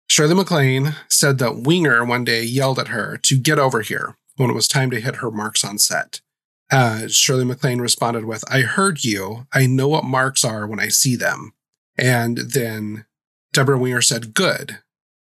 Shirley 0.10 0.36
MacLaine 0.36 0.94
said 1.08 1.38
that 1.38 1.60
Winger 1.60 2.04
one 2.04 2.26
day 2.26 2.44
yelled 2.44 2.80
at 2.80 2.90
her 2.90 3.16
to 3.20 3.38
get 3.38 3.58
over 3.58 3.80
here 3.80 4.18
when 4.36 4.50
it 4.50 4.54
was 4.54 4.68
time 4.68 4.92
to 4.92 5.00
hit 5.00 5.16
her 5.16 5.32
marks 5.32 5.64
on 5.64 5.78
set. 5.78 6.20
Uh, 6.74 7.08
Shirley 7.08 7.46
MacLaine 7.46 7.80
responded 7.80 8.26
with, 8.26 8.44
I 8.52 8.64
heard 8.64 9.06
you. 9.06 9.48
I 9.54 9.66
know 9.66 9.88
what 9.88 10.04
marks 10.04 10.44
are 10.44 10.68
when 10.68 10.82
I 10.82 10.90
see 10.90 11.16
them. 11.16 11.54
And 11.98 12.38
then 12.40 13.06
Debra 13.54 13.78
Winger 13.78 14.02
said, 14.02 14.34
Good. 14.34 14.80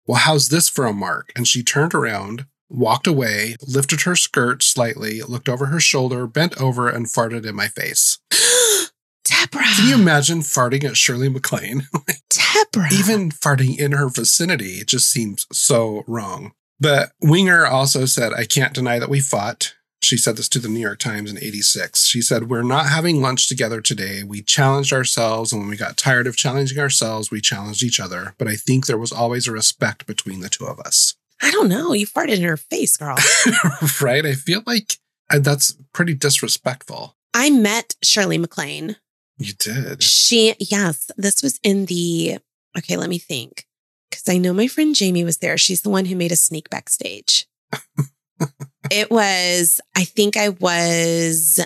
Well, 0.08 0.22
how's 0.22 0.50
this 0.50 0.68
for 0.68 0.88
a 0.88 0.94
mark? 0.94 1.32
And 1.36 1.48
she 1.48 1.62
turned 1.62 1.94
around, 1.94 2.48
walked 2.72 3.08
away, 3.08 3.56
lifted 3.68 4.02
her 4.02 4.16
skirt 4.16 4.64
slightly, 4.64 5.22
looked 5.22 5.50
over 5.50 5.68
her 5.68 5.80
shoulder, 5.80 6.26
bent 6.28 6.60
over, 6.60 6.90
and 6.90 7.06
farted 7.08 7.46
in 7.46 7.56
my 7.56 7.68
face. 7.68 8.20
Debra. 9.24 9.64
Can 9.76 9.88
you 9.88 9.96
imagine 9.96 10.40
farting 10.40 10.84
at 10.84 10.98
Shirley 10.98 11.30
MacLaine? 11.30 11.88
Debra. 12.30 12.88
Even 12.92 13.30
farting 13.30 13.78
in 13.78 13.92
her 13.92 14.10
vicinity 14.10 14.76
it 14.76 14.88
just 14.88 15.12
seems 15.12 15.46
so 15.52 16.04
wrong. 16.08 16.54
But 16.80 17.12
Winger 17.22 17.66
also 17.66 18.06
said, 18.06 18.34
I 18.34 18.46
can't 18.46 18.74
deny 18.74 18.98
that 18.98 19.10
we 19.10 19.20
fought. 19.20 19.76
She 20.04 20.18
said 20.18 20.36
this 20.36 20.50
to 20.50 20.60
the 20.60 20.68
New 20.68 20.80
York 20.80 20.98
Times 20.98 21.30
in 21.30 21.38
86. 21.38 22.08
She 22.08 22.24
said, 22.24 22.50
We're 22.50 22.64
not 22.64 22.88
having 22.88 23.22
lunch 23.22 23.48
together 23.48 23.82
today. 23.82 24.24
We 24.24 24.42
challenged 24.42 24.92
ourselves, 24.92 25.54
and 25.54 25.62
when 25.62 25.70
we 25.70 25.78
got 25.78 25.96
tired 25.96 26.26
of 26.26 26.36
challenging 26.36 26.80
ourselves, 26.80 27.30
we 27.30 27.40
challenged 27.40 27.84
each 27.84 28.00
other. 28.00 28.34
But 28.40 28.48
I 28.48 28.56
think 28.56 28.88
there 28.88 28.98
was 28.98 29.12
always 29.12 29.48
a 29.48 29.52
respect 29.52 30.08
between 30.08 30.40
the 30.40 30.50
two 30.50 30.66
of 30.66 30.80
us. 30.80 31.16
I 31.42 31.52
don't 31.52 31.70
know. 31.70 31.94
You 31.94 32.06
farted 32.08 32.36
in 32.38 32.44
her 32.44 32.58
face, 32.58 32.98
girl. 32.98 33.18
right? 34.02 34.26
I 34.26 34.34
feel 34.34 34.62
like 34.66 34.98
uh, 35.30 35.40
that's 35.40 35.76
pretty 35.94 36.14
disrespectful. 36.14 37.16
I 37.34 37.50
met 37.50 37.96
Shirley 38.04 38.38
MacLaine. 38.38 38.98
You 39.38 39.54
did. 39.54 40.04
She, 40.04 40.54
yes, 40.60 41.10
this 41.18 41.42
was 41.42 41.60
in 41.64 41.86
the, 41.86 42.38
okay, 42.78 42.98
let 42.98 43.10
me 43.10 43.18
think. 43.18 43.66
Because 44.10 44.28
I 44.30 44.38
know 44.38 44.54
my 44.54 44.68
friend 44.68 44.94
Jamie 44.94 45.24
was 45.24 45.38
there. 45.38 45.58
She's 45.58 45.82
the 45.82 45.90
one 45.90 46.06
who 46.06 46.16
made 46.16 46.32
us 46.32 46.42
sneak 46.42 46.70
backstage. 46.70 47.48
it 48.92 49.10
was, 49.10 49.80
I 49.96 50.04
think 50.04 50.36
I 50.38 50.50
was 50.50 51.60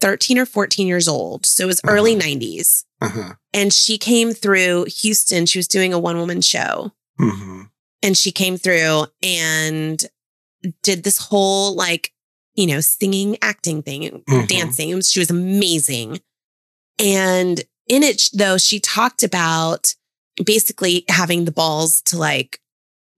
13 0.00 0.38
or 0.38 0.46
14 0.46 0.86
years 0.86 1.06
old. 1.06 1.46
So 1.46 1.64
it 1.64 1.66
was 1.66 1.80
early 1.86 2.14
Uh-huh. 2.16 2.26
90s. 2.26 2.84
Uh-huh. 3.00 3.34
And 3.52 3.72
she 3.72 3.98
came 3.98 4.32
through 4.32 4.86
Houston. 4.86 5.46
She 5.46 5.58
was 5.58 5.68
doing 5.68 5.92
a 5.92 5.98
one 5.98 6.16
woman 6.18 6.40
show. 6.40 6.92
hmm 7.18 7.62
and 8.04 8.16
she 8.16 8.30
came 8.30 8.56
through 8.56 9.06
and 9.22 10.04
did 10.82 11.02
this 11.02 11.18
whole 11.18 11.74
like 11.74 12.12
you 12.54 12.66
know 12.66 12.80
singing 12.80 13.36
acting 13.42 13.82
thing 13.82 14.22
Mhm. 14.28 14.46
dancing 14.48 15.00
she 15.02 15.18
was 15.18 15.30
amazing 15.30 16.20
and 16.98 17.62
in 17.88 18.02
it 18.02 18.30
though 18.32 18.58
she 18.58 18.80
talked 18.80 19.22
about 19.22 19.94
basically 20.44 21.04
having 21.08 21.44
the 21.44 21.52
balls 21.52 22.00
to 22.02 22.16
like 22.18 22.60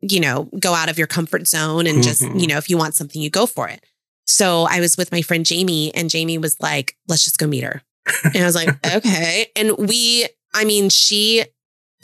you 0.00 0.20
know 0.20 0.48
go 0.58 0.74
out 0.74 0.88
of 0.88 0.98
your 0.98 1.06
comfort 1.06 1.46
zone 1.46 1.86
and 1.86 2.02
just 2.02 2.22
Mhm. 2.22 2.40
you 2.40 2.46
know 2.46 2.56
if 2.58 2.68
you 2.70 2.76
want 2.78 2.94
something 2.94 3.20
you 3.22 3.30
go 3.30 3.46
for 3.46 3.68
it 3.68 3.84
So 4.28 4.66
I 4.68 4.80
was 4.80 4.96
with 4.96 5.12
my 5.12 5.22
friend 5.22 5.46
Jamie, 5.46 5.94
and 5.94 6.10
Jamie 6.10 6.36
was 6.36 6.56
like, 6.60 6.96
let's 7.06 7.22
just 7.22 7.38
go 7.38 7.46
meet 7.46 7.62
her. 7.62 7.84
And 8.24 8.38
I 8.38 8.44
was 8.44 8.56
like, 8.56 8.74
okay. 8.96 9.46
And 9.54 9.78
we, 9.78 10.26
I 10.52 10.64
mean, 10.64 10.88
she 10.90 11.44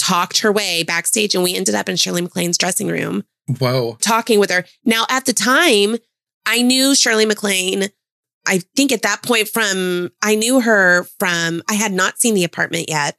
talked 0.02 0.38
her 0.38 0.50
way 0.50 0.82
backstage, 0.82 1.34
and 1.34 1.44
we 1.44 1.54
ended 1.54 1.74
up 1.74 1.88
in 1.88 1.96
Shirley 1.96 2.22
MacLaine's 2.22 2.58
dressing 2.58 2.88
room 2.88 3.24
Whoa. 3.58 3.96
talking 4.00 4.40
with 4.40 4.50
her. 4.50 4.64
Now, 4.84 5.06
at 5.08 5.26
the 5.26 5.32
time, 5.32 5.96
I 6.44 6.62
knew 6.62 6.94
Shirley 6.94 7.24
MacLaine. 7.24 7.84
I 8.46 8.62
think 8.74 8.90
at 8.90 9.02
that 9.02 9.22
point, 9.22 9.48
from 9.48 10.10
I 10.20 10.34
knew 10.34 10.60
her 10.60 11.04
from 11.18 11.62
I 11.68 11.74
had 11.74 11.92
not 11.92 12.18
seen 12.18 12.34
the 12.34 12.42
apartment 12.42 12.88
yet, 12.88 13.16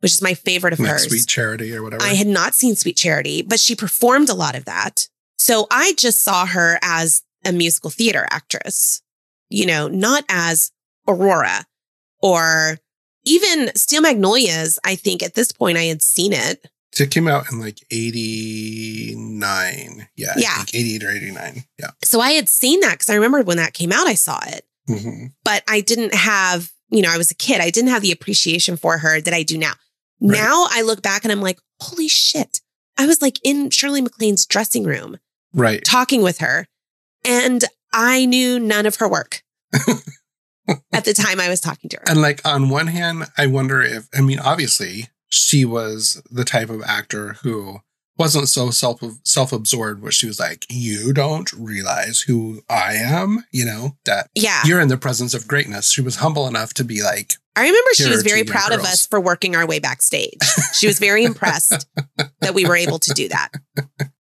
which 0.00 0.12
is 0.12 0.22
my 0.22 0.34
favorite 0.34 0.72
of 0.72 0.80
Like 0.80 0.90
hers. 0.90 1.08
Sweet 1.08 1.26
Charity 1.26 1.74
or 1.74 1.82
whatever. 1.84 2.02
I 2.02 2.14
had 2.14 2.26
not 2.26 2.54
seen 2.54 2.74
Sweet 2.74 2.96
Charity, 2.96 3.42
but 3.42 3.60
she 3.60 3.76
performed 3.76 4.28
a 4.28 4.34
lot 4.34 4.56
of 4.56 4.64
that. 4.64 5.06
So 5.38 5.68
I 5.70 5.94
just 5.96 6.22
saw 6.22 6.44
her 6.46 6.78
as 6.82 7.22
a 7.44 7.52
musical 7.52 7.90
theater 7.90 8.26
actress, 8.30 9.02
you 9.48 9.64
know, 9.64 9.86
not 9.86 10.24
as 10.28 10.72
Aurora 11.06 11.66
or 12.20 12.78
even 13.24 13.70
Steel 13.76 14.02
Magnolias. 14.02 14.78
I 14.84 14.96
think 14.96 15.22
at 15.22 15.34
this 15.34 15.52
point 15.52 15.78
I 15.78 15.84
had 15.84 16.02
seen 16.02 16.32
it. 16.32 16.66
it 16.98 17.10
came 17.10 17.28
out 17.28 17.50
in 17.52 17.60
like 17.60 17.78
89. 17.90 20.08
Yeah. 20.16 20.32
Yeah. 20.36 20.48
I 20.52 20.56
think 20.64 20.74
88 20.74 21.04
or 21.04 21.10
89. 21.10 21.64
Yeah. 21.78 21.90
So 22.04 22.20
I 22.20 22.30
had 22.32 22.48
seen 22.48 22.80
that 22.80 22.92
because 22.92 23.10
I 23.10 23.14
remember 23.14 23.42
when 23.42 23.56
that 23.58 23.74
came 23.74 23.92
out, 23.92 24.06
I 24.06 24.14
saw 24.14 24.40
it, 24.46 24.64
hmm 24.86 25.26
but 25.44 25.62
I 25.68 25.80
didn't 25.80 26.14
have, 26.14 26.70
you 26.90 27.02
know, 27.02 27.10
I 27.10 27.18
was 27.18 27.30
a 27.30 27.34
kid. 27.36 27.60
I 27.60 27.70
didn't 27.70 27.90
have 27.90 28.02
the 28.02 28.12
appreciation 28.12 28.76
for 28.76 28.98
her 28.98 29.20
that 29.20 29.34
I 29.34 29.42
do 29.42 29.58
now. 29.58 29.72
Right. 30.20 30.38
Now 30.38 30.66
I 30.70 30.82
look 30.82 31.02
back 31.02 31.24
and 31.24 31.32
I'm 31.32 31.40
like, 31.40 31.58
holy 31.80 32.08
shit. 32.08 32.60
I 32.98 33.06
was 33.06 33.22
like 33.22 33.38
in 33.42 33.70
Shirley 33.70 34.02
MacLaine's 34.02 34.46
dressing 34.46 34.84
room. 34.84 35.18
Right. 35.52 35.82
talking 35.84 36.22
with 36.22 36.38
her 36.38 36.68
and 37.24 37.64
I 37.92 38.24
knew 38.24 38.60
none 38.60 38.86
of 38.86 38.96
her 38.96 39.08
work 39.08 39.42
at 40.92 41.04
the 41.04 41.14
time 41.14 41.40
I 41.40 41.48
was 41.48 41.60
talking 41.60 41.90
to 41.90 41.96
her. 41.98 42.04
And 42.08 42.22
like 42.22 42.46
on 42.46 42.68
one 42.68 42.88
hand, 42.88 43.26
I 43.36 43.46
wonder 43.46 43.82
if 43.82 44.08
I 44.14 44.20
mean, 44.20 44.38
obviously, 44.38 45.08
she 45.28 45.64
was 45.64 46.22
the 46.30 46.44
type 46.44 46.70
of 46.70 46.82
actor 46.82 47.34
who 47.42 47.80
wasn't 48.18 48.48
so 48.48 48.70
self 48.70 49.02
self 49.24 49.52
absorbed, 49.52 50.02
where 50.02 50.12
she 50.12 50.26
was 50.26 50.38
like, 50.38 50.66
"You 50.68 51.12
don't 51.12 51.50
realize 51.54 52.20
who 52.20 52.62
I 52.68 52.94
am," 52.94 53.44
you 53.50 53.64
know 53.64 53.96
that 54.04 54.28
yeah. 54.34 54.62
you're 54.66 54.80
in 54.80 54.88
the 54.88 54.98
presence 54.98 55.32
of 55.32 55.48
greatness. 55.48 55.90
She 55.90 56.02
was 56.02 56.16
humble 56.16 56.46
enough 56.46 56.74
to 56.74 56.84
be 56.84 57.02
like, 57.02 57.34
I 57.56 57.62
remember 57.62 57.90
she 57.94 58.08
was 58.08 58.22
very 58.22 58.44
proud 58.44 58.72
of 58.72 58.80
us 58.80 59.06
for 59.06 59.20
working 59.20 59.56
our 59.56 59.66
way 59.66 59.78
backstage. 59.78 60.38
She 60.74 60.86
was 60.86 60.98
very 60.98 61.24
impressed 61.24 61.86
that 62.40 62.54
we 62.54 62.64
were 62.64 62.76
able 62.76 62.98
to 62.98 63.12
do 63.12 63.28
that. 63.28 63.50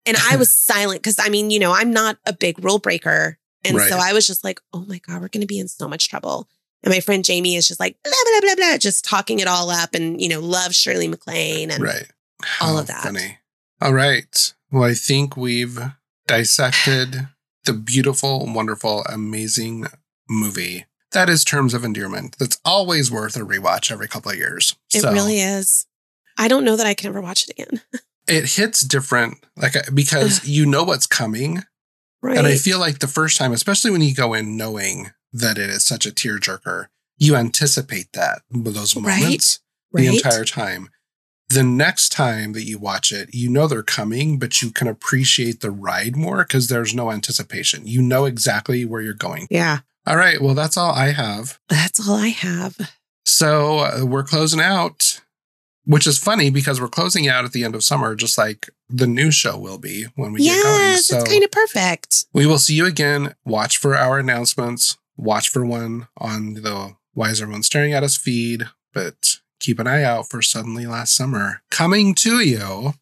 And 0.05 0.17
I 0.29 0.37
was 0.37 0.51
silent 0.51 1.01
because 1.01 1.17
I 1.19 1.29
mean, 1.29 1.49
you 1.49 1.59
know, 1.59 1.71
I'm 1.71 1.91
not 1.91 2.17
a 2.25 2.33
big 2.33 2.63
rule 2.63 2.79
breaker. 2.79 3.37
And 3.65 3.77
so 3.79 3.97
I 3.97 4.13
was 4.13 4.25
just 4.25 4.43
like, 4.43 4.61
oh 4.73 4.85
my 4.87 4.99
God, 4.99 5.21
we're 5.21 5.27
going 5.27 5.41
to 5.41 5.47
be 5.47 5.59
in 5.59 5.67
so 5.67 5.87
much 5.87 6.07
trouble. 6.07 6.47
And 6.83 6.93
my 6.93 7.01
friend 7.01 7.25
Jamie 7.25 7.55
is 7.55 7.67
just 7.67 7.79
like, 7.79 7.97
blah, 8.03 8.13
blah, 8.23 8.41
blah, 8.41 8.55
blah, 8.55 8.77
just 8.77 9.03
talking 9.03 9.39
it 9.39 9.47
all 9.47 9.69
up 9.69 9.93
and, 9.93 10.21
you 10.21 10.29
know, 10.29 10.39
love 10.39 10.73
Shirley 10.73 11.07
MacLaine. 11.07 11.71
And 11.71 11.83
right, 11.83 12.07
all 12.61 12.77
of 12.77 12.87
that. 12.87 13.03
Funny. 13.03 13.39
All 13.81 13.93
right. 13.93 14.53
Well, 14.71 14.83
I 14.83 14.93
think 14.93 15.35
we've 15.35 15.77
dissected 16.27 17.27
the 17.65 17.73
beautiful, 17.73 18.45
wonderful, 18.51 19.03
amazing 19.03 19.87
movie 20.29 20.85
that 21.11 21.29
is 21.29 21.43
Terms 21.43 21.73
of 21.73 21.83
Endearment. 21.83 22.37
That's 22.39 22.59
always 22.63 23.11
worth 23.11 23.35
a 23.35 23.39
rewatch 23.39 23.91
every 23.91 24.07
couple 24.07 24.31
of 24.31 24.37
years. 24.37 24.75
it 24.93 25.01
So- 25.01 25.11
really 25.11 25.39
is. 25.39 25.85
I 26.37 26.47
don't 26.47 26.63
know 26.63 26.77
that 26.77 26.87
I 26.87 26.93
can 26.93 27.09
ever 27.09 27.19
watch 27.19 27.43
it 27.43 27.49
again. 27.49 27.81
it 28.27 28.51
hits 28.51 28.81
different 28.81 29.37
like 29.57 29.75
uh, 29.75 29.81
because 29.93 30.47
you 30.47 30.65
know 30.65 30.83
what's 30.83 31.05
coming 31.05 31.63
Right. 32.21 32.37
and 32.37 32.47
i 32.47 32.55
feel 32.55 32.79
like 32.79 32.99
the 32.99 33.07
first 33.07 33.37
time 33.37 33.51
especially 33.53 33.91
when 33.91 34.01
you 34.01 34.13
go 34.13 34.33
in 34.33 34.57
knowing 34.57 35.11
that 35.33 35.57
it 35.57 35.69
is 35.69 35.85
such 35.85 36.05
a 36.05 36.11
tearjerker 36.11 36.87
you 37.17 37.35
anticipate 37.35 38.07
that 38.13 38.41
those 38.51 38.95
moments 38.95 39.59
right? 39.93 40.01
the 40.03 40.15
entire 40.15 40.45
time 40.45 40.89
the 41.49 41.63
next 41.63 42.09
time 42.11 42.53
that 42.53 42.63
you 42.63 42.77
watch 42.77 43.11
it 43.11 43.29
you 43.33 43.49
know 43.49 43.67
they're 43.67 43.83
coming 43.83 44.37
but 44.37 44.61
you 44.61 44.71
can 44.71 44.87
appreciate 44.87 45.61
the 45.61 45.71
ride 45.71 46.15
more 46.15 46.39
because 46.39 46.67
there's 46.67 46.93
no 46.93 47.11
anticipation 47.11 47.87
you 47.87 48.01
know 48.01 48.25
exactly 48.25 48.85
where 48.85 49.01
you're 49.01 49.13
going 49.13 49.47
Yeah. 49.49 49.79
all 50.05 50.15
right 50.17 50.41
well 50.41 50.53
that's 50.55 50.77
all 50.77 50.91
i 50.91 51.11
have 51.11 51.57
That's 51.69 52.07
all 52.07 52.15
I 52.17 52.27
have. 52.29 52.77
so 53.25 53.79
uh, 53.79 54.05
we're 54.05 54.23
closing 54.23 54.59
out, 54.61 55.21
which 55.85 56.05
is 56.07 56.17
funny 56.17 56.49
because 56.49 56.79
we're 56.79 56.87
closing 56.87 57.27
out 57.27 57.45
at 57.45 57.51
the 57.51 57.63
end 57.63 57.75
of 57.75 57.83
summer, 57.83 58.15
just 58.15 58.37
like 58.37 58.69
the 58.89 59.07
new 59.07 59.31
show 59.31 59.57
will 59.57 59.77
be 59.77 60.05
when 60.15 60.31
we 60.33 60.43
get 60.43 60.63
going. 60.63 60.79
yes, 60.81 61.07
So 61.07 61.19
it's 61.19 61.29
kind 61.31 61.43
of 61.43 61.51
perfect. 61.51 62.25
we 62.33 62.45
will 62.45 62.59
see 62.59 62.73
you 62.75 62.85
again. 62.85 63.35
Watch 63.45 63.77
for 63.77 63.95
our 63.95 64.19
announcements. 64.19 64.97
Watch 65.17 65.49
for 65.49 65.65
one 65.65 66.07
on 66.17 66.53
the 66.55 66.93
Why 67.13 67.29
is 67.29 67.41
Everyone 67.41 67.63
Staring 67.63 67.93
at 67.93 68.03
Us 68.03 68.15
feed, 68.17 68.63
but 68.93 69.37
keep 69.59 69.79
an 69.79 69.87
eye 69.87 70.03
out 70.03 70.29
for 70.29 70.41
Suddenly 70.41 70.85
Last 70.87 71.15
Summer 71.15 71.61
coming 71.69 72.15
to 72.15 72.39
you 72.39 72.93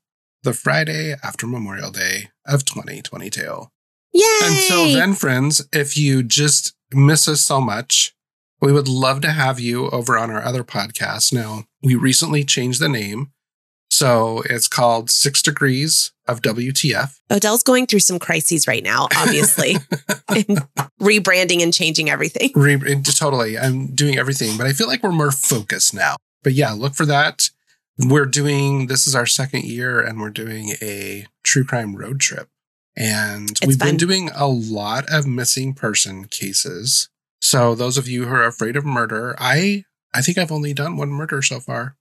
the 0.44 0.54
Friday 0.54 1.16
after 1.24 1.46
Memorial 1.46 1.92
Day 1.92 2.30
of 2.46 2.66
2022. 2.66 3.68
Yay! 4.14 4.24
Until 4.44 4.86
then, 4.94 5.14
friends, 5.14 5.68
if 5.72 5.96
you 5.98 6.24
just 6.24 6.74
miss 6.92 7.28
us 7.28 7.42
so 7.42 7.60
much, 7.62 8.16
we 8.62 8.72
would 8.72 8.88
love 8.88 9.22
to 9.22 9.32
have 9.32 9.60
you 9.60 9.90
over 9.90 10.18
on 10.18 10.32
our 10.32 10.42
other 10.42 10.64
podcast. 10.64 11.34
Now, 11.34 11.66
we 11.84 11.96
recently 11.96 12.44
changed 12.44 12.82
the 12.82 12.90
name. 12.90 13.32
So 13.90 14.44
it's 14.50 14.68
called 14.68 15.10
Six 15.10 15.42
Degrees 15.42 16.12
of 16.28 16.42
WTF. 16.42 17.20
O'Dell's 17.32 17.64
going 17.64 17.88
through 17.88 18.02
some 18.02 18.20
crises 18.20 18.68
right 18.68 18.84
now, 18.84 19.08
obviously, 19.16 19.76
and 20.28 20.68
rebranding 21.02 21.64
and 21.64 21.74
changing 21.74 22.10
everything. 22.10 22.52
Re- 22.54 23.02
totally. 23.02 23.58
I'm 23.58 23.88
doing 23.96 24.18
everything, 24.18 24.58
but 24.58 24.68
I 24.68 24.74
feel 24.74 24.88
like 24.88 25.04
we're 25.04 25.12
more 25.12 25.32
focused 25.32 25.94
now. 25.94 26.18
But 26.44 26.54
yeah, 26.54 26.74
look 26.74 26.96
for 26.96 27.06
that. 27.06 27.50
We're 27.98 28.26
doing, 28.26 28.88
this 28.88 29.08
is 29.08 29.16
our 29.16 29.26
second 29.26 29.64
year, 29.64 30.00
and 30.00 30.20
we're 30.20 30.30
doing 30.30 30.74
a 30.82 31.26
true 31.44 31.64
crime 31.64 31.96
road 31.96 32.20
trip. 32.20 32.50
And 32.96 33.52
It's 33.52 33.66
we've 33.66 33.80
been 33.80 33.98
doing 33.98 34.30
a 34.36 34.48
lot 34.48 35.06
of 35.10 35.26
missing 35.26 35.74
person 35.74 36.26
cases. 36.26 37.10
So 37.48 37.76
those 37.76 37.98
of 37.98 38.10
you 38.10 38.26
who 38.26 38.34
are 38.36 38.46
afraid 38.46 38.76
of 38.76 38.84
murder, 38.84 39.34
I 39.40 39.86
I 40.14 40.22
think 40.22 40.38
I've 40.38 40.52
only 40.52 40.74
done 40.74 40.98
one 40.98 41.08
murder 41.08 41.42
so 41.42 41.62
far. 41.62 41.96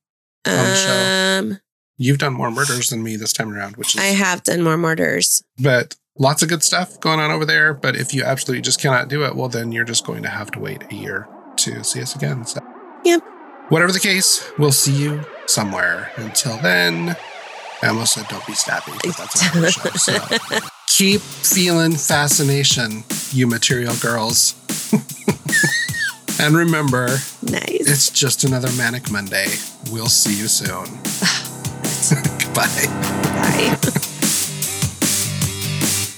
On 0.45 0.53
the 0.53 0.75
show. 0.75 1.39
Um, 1.53 1.61
You've 1.97 2.19
done 2.19 2.33
more 2.33 2.51
murders 2.51 2.89
than 2.89 3.05
me 3.05 3.15
this 3.15 3.33
time 3.33 3.53
around, 3.53 3.77
which 3.77 3.95
is 3.95 4.01
I 4.01 4.07
have 4.07 4.43
done 4.43 4.63
more 4.65 4.77
murders. 4.77 5.45
but 5.63 5.95
lots 6.19 6.43
of 6.43 6.49
good 6.49 6.65
stuff 6.65 6.99
going 6.99 7.21
on 7.21 7.31
over 7.31 7.45
there. 7.45 7.75
But 7.75 7.95
if 7.95 8.13
you 8.13 8.25
absolutely 8.25 8.61
just 8.63 8.81
cannot 8.81 9.07
do 9.07 9.25
it, 9.25 9.37
well, 9.37 9.49
then 9.49 9.71
you're 9.71 9.85
just 9.85 10.05
going 10.05 10.25
to 10.25 10.29
have 10.29 10.51
to 10.51 10.59
wait 10.59 10.83
a 10.91 10.95
year 10.97 11.29
to 11.59 11.85
see 11.85 12.03
us 12.03 12.17
again. 12.17 12.45
So, 12.45 12.59
Yep. 13.05 13.23
Whatever 13.69 13.93
the 13.93 14.01
case, 14.01 14.51
we'll 14.59 14.73
see 14.73 15.01
you 15.01 15.25
somewhere. 15.47 16.11
Until 16.17 16.57
then, 16.59 17.17
I 17.83 17.87
almost 17.87 18.15
said 18.15 18.27
don't 18.27 18.45
be 18.49 18.55
stabby, 18.55 18.99
but 19.05 19.17
that's 19.17 19.57
our 19.57 19.71
show. 19.71 19.91
So 19.91 20.59
keep 20.87 21.21
feeling 21.21 21.93
fascination, 21.93 23.05
you 23.31 23.47
material 23.47 23.95
girls. 24.01 24.55
and 26.41 26.57
remember, 26.57 27.09
Nice. 27.43 27.69
it's 27.81 28.11
just 28.11 28.45
another 28.45 28.71
manic 28.77 29.11
Monday. 29.11 29.47
We'll 29.91 30.09
see 30.09 30.37
you 30.39 30.49
soon. 30.49 30.85
Goodbye. 32.39 32.87
Bye. 32.87 33.77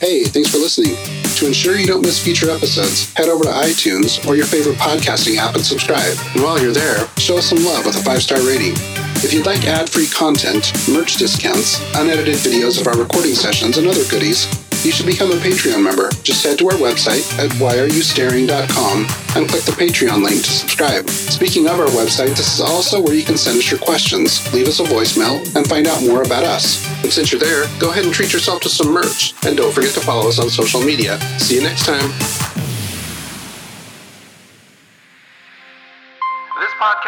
Hey, 0.00 0.24
thanks 0.24 0.50
for 0.50 0.58
listening. 0.58 0.94
To 1.38 1.46
ensure 1.46 1.76
you 1.76 1.86
don't 1.86 2.02
miss 2.02 2.22
future 2.22 2.50
episodes, 2.50 3.12
head 3.14 3.28
over 3.28 3.44
to 3.44 3.50
iTunes 3.50 4.24
or 4.28 4.36
your 4.36 4.46
favorite 4.46 4.76
podcasting 4.76 5.36
app 5.36 5.54
and 5.54 5.64
subscribe. 5.64 6.16
And 6.34 6.42
while 6.42 6.60
you're 6.60 6.72
there, 6.72 7.06
show 7.18 7.38
us 7.38 7.46
some 7.46 7.64
love 7.64 7.84
with 7.86 7.96
a 7.96 8.02
five 8.02 8.22
star 8.22 8.38
rating. 8.46 8.74
If 9.20 9.34
you'd 9.34 9.46
like 9.46 9.66
ad 9.66 9.90
free 9.90 10.06
content, 10.06 10.72
merch 10.88 11.16
discounts, 11.16 11.80
unedited 11.96 12.36
videos 12.36 12.80
of 12.80 12.86
our 12.86 12.96
recording 12.96 13.34
sessions, 13.34 13.76
and 13.76 13.86
other 13.88 14.04
goodies, 14.08 14.46
you 14.84 14.92
should 14.92 15.06
become 15.06 15.32
a 15.32 15.34
Patreon 15.34 15.82
member. 15.82 16.08
Just 16.22 16.44
head 16.44 16.56
to 16.58 16.68
our 16.68 16.76
website 16.76 17.26
at 17.36 17.50
whyareyoustaring.com 17.58 18.98
and 19.36 19.48
click 19.48 19.64
the 19.64 19.72
Patreon 19.72 20.22
link 20.22 20.44
to 20.44 20.50
subscribe. 20.50 21.10
Speaking 21.10 21.66
of 21.66 21.80
our 21.80 21.88
website, 21.88 22.36
this 22.36 22.54
is 22.54 22.60
also 22.60 23.00
where 23.00 23.14
you 23.14 23.24
can 23.24 23.36
send 23.36 23.58
us 23.58 23.68
your 23.68 23.80
questions, 23.80 24.52
leave 24.54 24.68
us 24.68 24.78
a 24.78 24.84
voicemail, 24.84 25.44
and 25.56 25.68
find 25.68 25.88
out 25.88 26.00
more 26.02 26.22
about 26.22 26.44
us. 26.44 26.86
And 27.02 27.12
since 27.12 27.32
you're 27.32 27.40
there, 27.40 27.66
go 27.80 27.90
ahead 27.90 28.04
and 28.04 28.14
treat 28.14 28.32
yourself 28.32 28.62
to 28.62 28.68
some 28.68 28.92
merch. 28.92 29.34
And 29.44 29.56
don't 29.56 29.74
forget 29.74 29.94
to 29.94 30.00
follow 30.00 30.28
us 30.28 30.38
on 30.38 30.48
social 30.48 30.80
media. 30.80 31.18
See 31.40 31.56
you 31.56 31.62
next 31.62 31.86
time. 31.86 32.67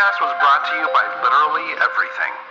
Podcast 0.01 0.21
was 0.23 0.33
brought 0.41 0.65
to 0.65 0.77
you 0.81 0.89
by 0.95 1.05
literally 1.23 1.77
everything. 1.77 2.50